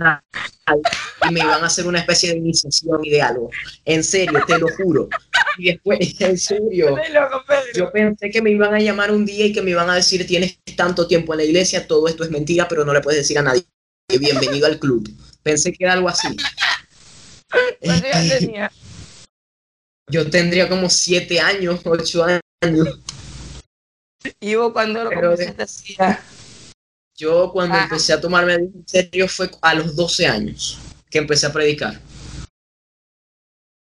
Y 1.29 1.33
me 1.33 1.39
iban 1.39 1.63
a 1.63 1.67
hacer 1.67 1.87
una 1.87 1.99
especie 1.99 2.31
de 2.31 2.37
iniciación 2.37 3.03
y 3.03 3.09
de 3.09 3.21
algo. 3.21 3.49
En 3.85 4.03
serio, 4.03 4.39
te 4.47 4.57
lo 4.57 4.67
juro. 4.69 5.09
Y 5.57 5.71
después, 5.71 5.99
en 6.19 6.37
serio, 6.37 6.97
yo 7.75 7.91
pensé 7.91 8.29
que 8.29 8.41
me 8.41 8.51
iban 8.51 8.73
a 8.73 8.79
llamar 8.79 9.11
un 9.11 9.25
día 9.25 9.45
y 9.45 9.53
que 9.53 9.61
me 9.61 9.71
iban 9.71 9.89
a 9.89 9.95
decir 9.95 10.25
tienes 10.27 10.59
tanto 10.75 11.07
tiempo 11.07 11.33
en 11.33 11.37
la 11.37 11.43
iglesia, 11.45 11.87
todo 11.87 12.07
esto 12.07 12.23
es 12.23 12.31
mentira, 12.31 12.67
pero 12.67 12.83
no 12.85 12.93
le 12.93 13.01
puedes 13.01 13.21
decir 13.21 13.37
a 13.39 13.41
nadie. 13.41 13.63
Bienvenido 14.19 14.67
al 14.67 14.79
club. 14.79 15.09
Pensé 15.41 15.71
que 15.71 15.83
era 15.83 15.93
algo 15.93 16.09
así. 16.09 16.35
¿Cuántos 17.79 18.13
años 18.13 18.39
tenía? 18.39 18.71
Yo 20.11 20.29
tendría 20.29 20.69
como 20.69 20.89
siete 20.89 21.39
años, 21.39 21.81
ocho 21.85 22.23
años. 22.23 22.99
Y 24.39 24.55
vos 24.55 24.73
cuando 24.73 25.03
lo 25.03 25.09
Pero 25.09 25.31
comenzaste 25.31 25.95
Yo 27.17 27.51
cuando 27.51 27.75
Ah. 27.75 27.83
empecé 27.83 28.13
a 28.13 28.21
tomarme 28.21 28.53
en 28.53 28.83
serio 28.87 29.27
fue 29.27 29.49
a 29.61 29.73
los 29.73 29.95
12 29.95 30.27
años 30.27 30.77
que 31.09 31.19
empecé 31.19 31.45
a 31.45 31.53
predicar. 31.53 31.99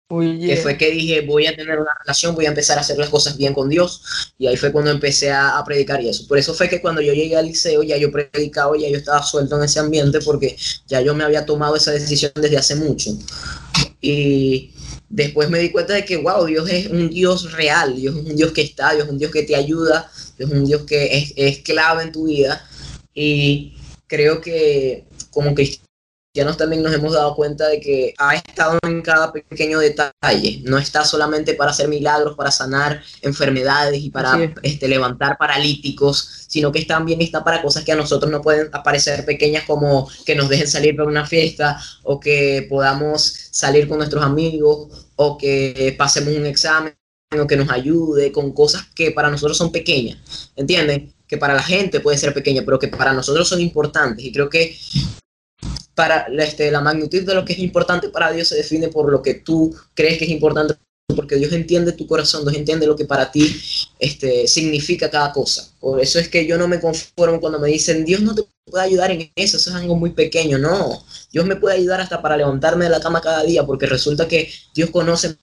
Uy, 0.09 0.39
Que 0.39 0.47
yeah. 0.47 0.63
fue 0.63 0.77
que 0.77 0.91
dije, 0.91 1.21
voy 1.23 1.47
a 1.47 1.57
tener 1.57 1.79
una 1.79 1.93
relación, 2.01 2.35
voy 2.35 2.47
a 2.47 2.49
empezar 2.49 2.79
a 2.79 2.83
hacer 2.83 2.99
las 2.99 3.09
cosas 3.09 3.37
bien 3.37 3.55
con 3.55 3.69
Dios. 3.69 4.03
Y 4.39 4.47
ahí 4.47 4.57
fue 4.57 4.73
cuando 4.73 4.91
empecé 4.91 5.31
a, 5.31 5.59
a 5.59 5.65
predicar 5.65 6.01
y 6.03 6.09
eso. 6.09 6.27
Por 6.27 6.39
eso 6.39 6.55
fue 6.55 6.69
que 6.69 6.81
cuando 6.81 7.01
yo 7.01 7.13
llegué 7.13 7.37
al 7.37 7.47
liceo, 7.47 7.83
ya 7.83 7.97
yo 7.97 8.11
predicaba, 8.13 8.77
ya 8.79 8.89
yo 8.89 8.97
estaba 8.97 9.23
suelto 9.23 9.57
en 9.57 9.65
ese 9.65 9.81
ambiente 9.81 10.21
porque 10.21 10.57
ya 10.87 11.01
yo 11.01 11.15
me 11.15 11.25
había 11.25 11.47
tomado 11.47 11.77
esa 11.77 11.93
decisión 11.93 12.33
desde 12.35 12.59
hace 12.59 12.77
mucho. 12.77 13.17
Y 14.01 14.73
después 15.09 15.49
me 15.49 15.59
di 15.59 15.71
cuenta 15.71 15.95
de 15.95 16.05
que, 16.05 16.17
wow, 16.17 16.45
Dios 16.45 16.69
es 16.69 16.89
un 16.89 17.09
Dios 17.09 17.53
real, 17.53 17.97
Dios 17.97 18.17
es 18.17 18.25
un 18.25 18.37
Dios 18.37 18.53
que 18.53 18.63
está, 18.63 18.93
Dios 18.95 19.07
es 19.07 19.13
un 19.13 19.19
Dios 19.19 19.31
que 19.31 19.45
te 19.45 19.57
ayuda, 19.57 20.11
Dios 20.37 20.51
es 20.51 20.57
un 20.57 20.65
Dios 20.65 20.83
que 20.83 21.19
es, 21.19 21.33
es 21.37 21.59
clave 21.61 22.03
en 22.03 22.13
tu 22.13 22.25
vida. 22.25 22.67
Y 23.15 23.75
creo 24.07 24.41
que 24.41 25.05
como 25.31 25.55
cristianos 26.35 26.57
también 26.57 26.83
nos 26.83 26.93
hemos 26.93 27.13
dado 27.13 27.37
cuenta 27.37 27.69
de 27.69 27.79
que 27.79 28.13
ha 28.19 28.35
estado 28.35 28.77
en 28.83 29.03
cada 29.03 29.33
pequeño 29.33 29.79
detalle. 29.79 30.63
No 30.65 30.79
está 30.79 31.05
solamente 31.05 31.55
para 31.55 31.71
hacer 31.71 31.87
milagros, 31.87 32.35
para 32.37 32.51
sanar 32.51 33.01
enfermedades 33.23 34.03
y 34.03 34.11
para 34.11 34.43
es. 34.43 34.51
este, 34.65 34.89
levantar 34.89 35.39
paralíticos, 35.39 36.45
sino 36.49 36.73
que 36.73 36.85
también 36.87 37.23
está 37.23 37.45
para 37.45 37.63
cosas 37.63 37.85
que 37.85 37.93
a 37.93 37.95
nosotros 37.95 38.33
no 38.33 38.43
pueden 38.43 38.69
parecer 38.83 39.25
pequeñas 39.25 39.63
como 39.65 40.09
que 40.27 40.35
nos 40.35 40.49
dejen 40.49 40.67
salir 40.67 40.97
para 40.97 41.09
una 41.09 41.25
fiesta 41.25 41.81
o 42.03 42.19
que 42.19 42.67
podamos 42.69 43.23
salir 43.53 43.87
con 43.87 43.99
nuestros 43.99 44.25
amigos 44.25 45.07
o 45.15 45.39
que 45.39 45.95
pasemos 45.97 46.35
un 46.35 46.47
examen 46.47 46.97
o 47.31 47.47
que 47.47 47.57
nos 47.57 47.71
ayude 47.71 48.33
con 48.33 48.53
cosas 48.53 48.83
que 48.97 49.13
para 49.13 49.31
nosotros 49.31 49.57
son 49.57 49.71
pequeñas, 49.71 50.51
¿entienden? 50.57 51.15
Que 51.29 51.39
para 51.39 51.55
la 51.55 51.63
gente 51.63 52.01
puede 52.01 52.19
ser 52.19 52.35
pequeña, 52.35 52.63
pero 52.65 52.81
que 52.81 52.89
para 52.89 53.13
nosotros 53.13 53.49
son 53.49 53.61
importantes. 53.61 54.25
Y 54.25 54.33
creo 54.33 54.51
que 54.51 54.77
para 55.95 56.27
este, 56.39 56.71
la 56.71 56.81
magnitud 56.81 57.23
de 57.23 57.35
lo 57.35 57.45
que 57.45 57.53
es 57.53 57.59
importante 57.59 58.09
para 58.09 58.33
Dios 58.33 58.49
se 58.49 58.57
define 58.57 58.89
por 58.89 59.11
lo 59.11 59.23
que 59.23 59.35
tú 59.35 59.75
crees 59.95 60.19
que 60.19 60.25
es 60.25 60.31
importante, 60.31 60.75
porque 61.15 61.37
Dios 61.37 61.53
entiende 61.53 61.93
tu 61.93 62.07
corazón, 62.07 62.43
Dios 62.43 62.57
entiende 62.57 62.87
lo 62.87 62.97
que 62.97 63.05
para 63.05 63.31
ti 63.31 63.57
este, 63.99 64.47
significa 64.49 65.11
cada 65.11 65.33
cosa. 65.33 65.71
Por 65.79 66.01
eso 66.01 66.19
es 66.19 66.29
que 66.29 66.47
yo 66.47 66.59
no 66.59 66.67
me 66.67 66.81
conformo 66.81 67.41
cuando 67.41 67.59
me 67.59 67.69
dicen, 67.69 68.05
Dios 68.05 68.23
no 68.23 68.35
te 68.35 68.43
puede 68.65 68.85
ayudar 68.85 69.11
en 69.11 69.31
eso, 69.37 69.57
eso 69.57 69.71
es 69.71 69.77
algo 69.77 69.97
muy 69.97 70.11
pequeño. 70.11 70.59
No, 70.59 71.05
Dios 71.31 71.47
me 71.47 71.57
puede 71.57 71.77
ayudar 71.77 72.01
hasta 72.01 72.21
para 72.21 72.37
levantarme 72.37 72.85
de 72.85 72.91
la 72.91 73.01
cama 73.01 73.21
cada 73.21 73.43
día, 73.45 73.65
porque 73.65 73.87
resulta 73.87 74.27
que 74.27 74.51
Dios 74.75 74.91
conoce 74.91 75.37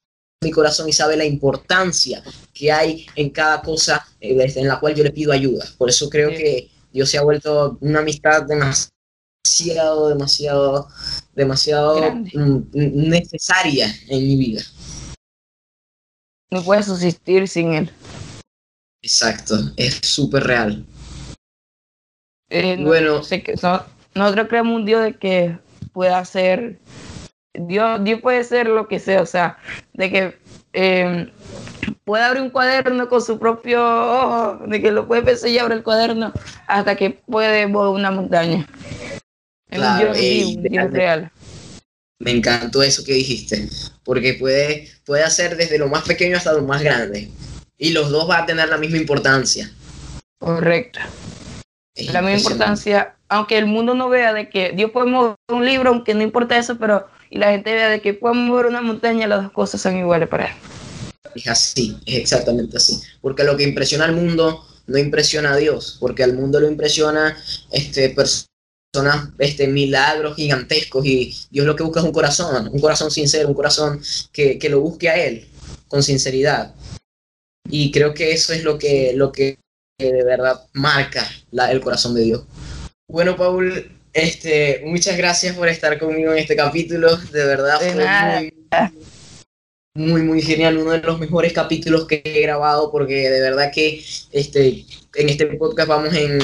mi 0.43 0.51
corazón 0.51 0.89
y 0.89 0.93
sabe 0.93 1.15
la 1.15 1.25
importancia 1.25 2.23
que 2.53 2.71
hay 2.71 3.05
en 3.15 3.29
cada 3.29 3.61
cosa 3.61 4.05
eh, 4.19 4.51
en 4.55 4.67
la 4.67 4.79
cual 4.79 4.95
yo 4.95 5.03
le 5.03 5.11
pido 5.11 5.31
ayuda. 5.31 5.65
Por 5.77 5.89
eso 5.89 6.09
creo 6.09 6.29
que 6.29 6.69
Dios 6.91 7.09
se 7.09 7.17
ha 7.17 7.23
vuelto 7.23 7.77
una 7.81 7.99
amistad 7.99 8.43
demasiado, 8.43 8.91
demasiado, 10.09 10.87
demasiado 11.35 11.95
Grande. 11.97 12.31
mm, 12.33 13.09
necesaria 13.09 13.87
en 14.07 14.27
mi 14.27 14.35
vida. 14.37 14.61
No 16.51 16.61
puedes 16.63 16.85
subsistir 16.85 17.47
sin 17.47 17.73
él. 17.73 17.91
Exacto, 19.03 19.55
es 19.77 19.95
súper 20.03 20.43
real. 20.43 20.85
Eh, 22.49 22.75
no- 22.77 22.87
Bueno. 22.87 23.23
sé 23.23 23.41
que- 23.41 23.55
no- 23.61 23.83
nosotros 24.15 24.47
creemos 24.49 24.75
un 24.75 24.85
Dios 24.85 25.01
de 25.03 25.17
que 25.17 25.57
pueda 25.93 26.23
ser. 26.25 26.79
Dios, 27.53 28.03
Dios 28.03 28.21
puede 28.21 28.43
ser 28.43 28.67
lo 28.67 28.87
que 28.87 28.99
sea, 28.99 29.21
o 29.21 29.25
sea, 29.25 29.57
de 29.93 30.09
que 30.11 30.37
eh, 30.73 31.29
puede 32.05 32.23
abrir 32.23 32.41
un 32.43 32.49
cuaderno 32.49 33.09
con 33.09 33.21
su 33.21 33.37
propio 33.39 33.81
ojo, 33.83 34.67
de 34.67 34.81
que 34.81 34.91
lo 34.91 35.05
puede 35.07 35.21
pensar 35.21 35.49
y 35.49 35.57
abre 35.57 35.75
el 35.75 35.83
cuaderno 35.83 36.31
hasta 36.67 36.95
que 36.95 37.09
puede 37.09 37.65
volar 37.65 37.89
una 37.93 38.11
montaña. 38.11 38.65
Es 39.71 39.79
Claro, 39.79 40.13
vivo, 40.13 40.49
un 40.49 40.63
Dios 40.63 40.91
real. 40.91 41.31
Me 42.19 42.31
encantó 42.31 42.83
eso 42.83 43.03
que 43.03 43.13
dijiste, 43.13 43.67
porque 44.03 44.35
puede, 44.35 44.91
puede 45.05 45.23
hacer 45.23 45.57
desde 45.57 45.79
lo 45.79 45.87
más 45.87 46.03
pequeño 46.03 46.37
hasta 46.37 46.53
lo 46.53 46.61
más 46.61 46.83
grande. 46.83 47.31
Y 47.77 47.89
los 47.91 48.11
dos 48.11 48.27
van 48.27 48.43
a 48.43 48.45
tener 48.45 48.69
la 48.69 48.77
misma 48.77 48.97
importancia. 48.97 49.71
Correcto. 50.37 50.99
Es 51.95 52.13
La 52.13 52.21
misma 52.21 52.37
importancia, 52.39 53.15
aunque 53.27 53.57
el 53.57 53.65
mundo 53.65 53.95
no 53.95 54.09
vea 54.09 54.33
de 54.33 54.49
que 54.49 54.71
Dios 54.73 54.91
puede 54.91 55.07
mover 55.07 55.35
un 55.49 55.65
libro, 55.65 55.89
aunque 55.89 56.13
no 56.13 56.21
importa 56.21 56.57
eso, 56.57 56.77
pero 56.77 57.07
y 57.31 57.37
la 57.37 57.51
gente 57.51 57.73
vea 57.73 57.89
de 57.89 58.01
que 58.01 58.13
puede 58.13 58.35
mover 58.35 58.65
una 58.65 58.81
montaña, 58.81 59.25
las 59.25 59.43
dos 59.43 59.53
cosas 59.53 59.81
son 59.81 59.97
iguales 59.97 60.27
para 60.27 60.47
él. 60.47 60.53
Es 61.33 61.47
así, 61.47 61.97
es 62.05 62.15
exactamente 62.17 62.75
así. 62.75 63.01
Porque 63.21 63.45
lo 63.45 63.55
que 63.55 63.63
impresiona 63.63 64.03
al 64.03 64.13
mundo 64.13 64.67
no 64.85 64.97
impresiona 64.97 65.53
a 65.53 65.55
Dios, 65.55 65.97
porque 66.01 66.23
al 66.23 66.33
mundo 66.33 66.59
lo 66.59 66.67
impresiona 66.67 67.37
este, 67.71 68.09
personas, 68.09 68.50
este, 69.39 69.67
milagros 69.67 70.35
gigantescos 70.35 71.05
y 71.05 71.33
Dios 71.49 71.65
lo 71.65 71.75
que 71.75 71.83
busca 71.83 72.01
es 72.01 72.05
un 72.05 72.11
corazón, 72.11 72.69
un 72.71 72.79
corazón 72.79 73.09
sincero, 73.09 73.47
un 73.47 73.53
corazón 73.53 74.01
que, 74.33 74.59
que 74.59 74.69
lo 74.69 74.81
busque 74.81 75.09
a 75.09 75.15
Él 75.15 75.47
con 75.87 76.03
sinceridad. 76.03 76.73
Y 77.69 77.91
creo 77.91 78.13
que 78.13 78.31
eso 78.31 78.53
es 78.53 78.63
lo 78.63 78.77
que, 78.77 79.13
lo 79.13 79.31
que 79.31 79.57
de 79.97 80.23
verdad 80.23 80.65
marca 80.73 81.29
la, 81.51 81.71
el 81.71 81.79
corazón 81.79 82.15
de 82.15 82.23
Dios. 82.23 82.43
Bueno, 83.07 83.35
Paul, 83.37 83.91
este, 84.13 84.81
muchas 84.85 85.17
gracias 85.17 85.55
por 85.55 85.69
estar 85.69 85.97
conmigo 85.97 86.33
en 86.33 86.39
este 86.39 86.55
capítulo. 86.55 87.15
De 87.15 87.45
verdad 87.45 87.79
fue 87.79 87.95
muy, 87.95 88.53
muy, 89.93 90.41
genial. 90.41 90.77
Uno 90.77 90.91
de 90.91 90.99
los 90.99 91.19
mejores 91.19 91.53
capítulos 91.53 92.05
que 92.05 92.21
he 92.23 92.41
grabado 92.41 92.91
porque 92.91 93.29
de 93.29 93.41
verdad 93.41 93.71
que 93.73 94.03
este, 94.31 94.85
en 95.15 95.29
este 95.29 95.45
podcast 95.47 95.89
vamos 95.89 96.13
en, 96.13 96.39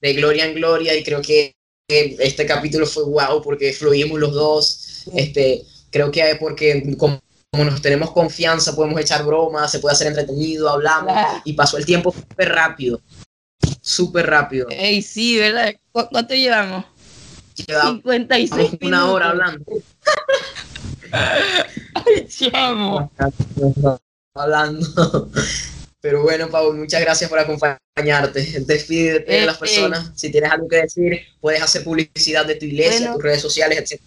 de 0.00 0.12
gloria 0.14 0.46
en 0.46 0.54
gloria 0.54 0.96
y 0.96 1.02
creo 1.02 1.22
que 1.22 1.54
este 1.88 2.46
capítulo 2.46 2.86
fue 2.86 3.04
wow 3.04 3.42
porque 3.42 3.72
fluimos 3.72 4.18
los 4.18 4.32
dos. 4.32 5.04
Este, 5.14 5.62
creo 5.90 6.10
que 6.10 6.36
porque 6.38 6.96
como, 6.96 7.20
nos 7.52 7.82
tenemos 7.82 8.12
confianza 8.12 8.74
podemos 8.74 9.00
echar 9.00 9.24
bromas, 9.24 9.70
se 9.70 9.78
puede 9.78 9.94
hacer 9.94 10.06
entretenido, 10.06 10.68
hablamos 10.68 11.14
y 11.44 11.52
pasó 11.52 11.76
el 11.76 11.84
tiempo 11.84 12.12
súper 12.12 12.50
rápido 12.50 13.00
súper 13.82 14.26
rápido. 14.26 14.68
Ey, 14.70 15.02
sí, 15.02 15.38
¿verdad? 15.38 15.74
¿Cuánto 15.90 16.34
llevamos? 16.34 16.86
Llevamos 17.66 18.02
56 18.02 18.78
una 18.80 19.10
hora 19.10 19.30
hablando. 19.30 19.64
Ay, 21.94 22.26
chamo. 22.28 23.10
Hablando. 24.34 25.30
Pero 26.00 26.22
bueno, 26.22 26.48
Pau, 26.48 26.72
muchas 26.72 27.00
gracias 27.00 27.30
por 27.30 27.38
acompañarte. 27.38 28.60
Despídete 28.66 29.32
de 29.32 29.46
las 29.46 29.56
personas. 29.56 30.10
Si 30.16 30.32
tienes 30.32 30.50
algo 30.50 30.66
que 30.66 30.76
decir, 30.76 31.20
puedes 31.40 31.62
hacer 31.62 31.84
publicidad 31.84 32.44
de 32.44 32.56
tu 32.56 32.64
iglesia, 32.64 33.12
tus 33.12 33.22
redes 33.22 33.40
sociales, 33.40 33.78
etc. 33.78 34.00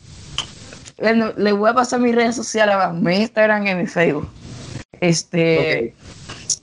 Bueno, 0.97 1.33
le 1.38 1.53
voy 1.53 1.69
a 1.69 1.73
pasar 1.73 2.01
mis 2.01 2.13
redes 2.13 2.36
sociales 2.36 2.75
abajo, 2.75 2.93
mi 2.95 3.15
Instagram 3.15 3.65
y 3.67 3.75
mi 3.75 3.88
Facebook. 3.88 4.29
Este, 4.99 5.93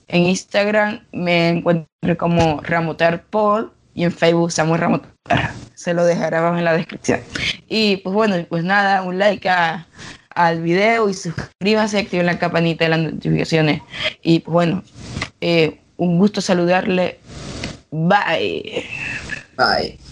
en 0.07 0.21
Instagram 0.21 1.03
me 1.11 1.49
encuentro 1.49 2.17
como 2.17 2.61
Ramotar 2.61 3.23
Paul 3.25 3.71
y 3.95 4.03
en 4.03 4.11
Facebook 4.11 4.51
Samuel 4.51 4.81
Ramotar. 4.81 5.13
Se 5.73 5.95
lo 5.95 6.05
dejaré 6.05 6.37
abajo 6.37 6.57
en 6.57 6.65
la 6.65 6.73
descripción. 6.73 7.21
Y 7.67 7.97
pues 7.97 8.13
bueno, 8.13 8.35
pues 8.49 8.63
nada, 8.63 9.01
un 9.01 9.17
like 9.17 9.49
al 10.35 10.61
video 10.61 11.09
y 11.09 11.13
suscríbase, 11.13 11.99
activen 11.99 12.25
la 12.25 12.39
campanita 12.39 12.85
de 12.85 12.89
las 12.89 12.99
notificaciones. 12.99 13.81
Y 14.21 14.41
bueno, 14.41 14.83
eh, 15.41 15.79
un 15.97 16.17
gusto 16.17 16.41
saludarle. 16.41 17.19
Bye. 17.91 18.85
Bye. 19.57 20.02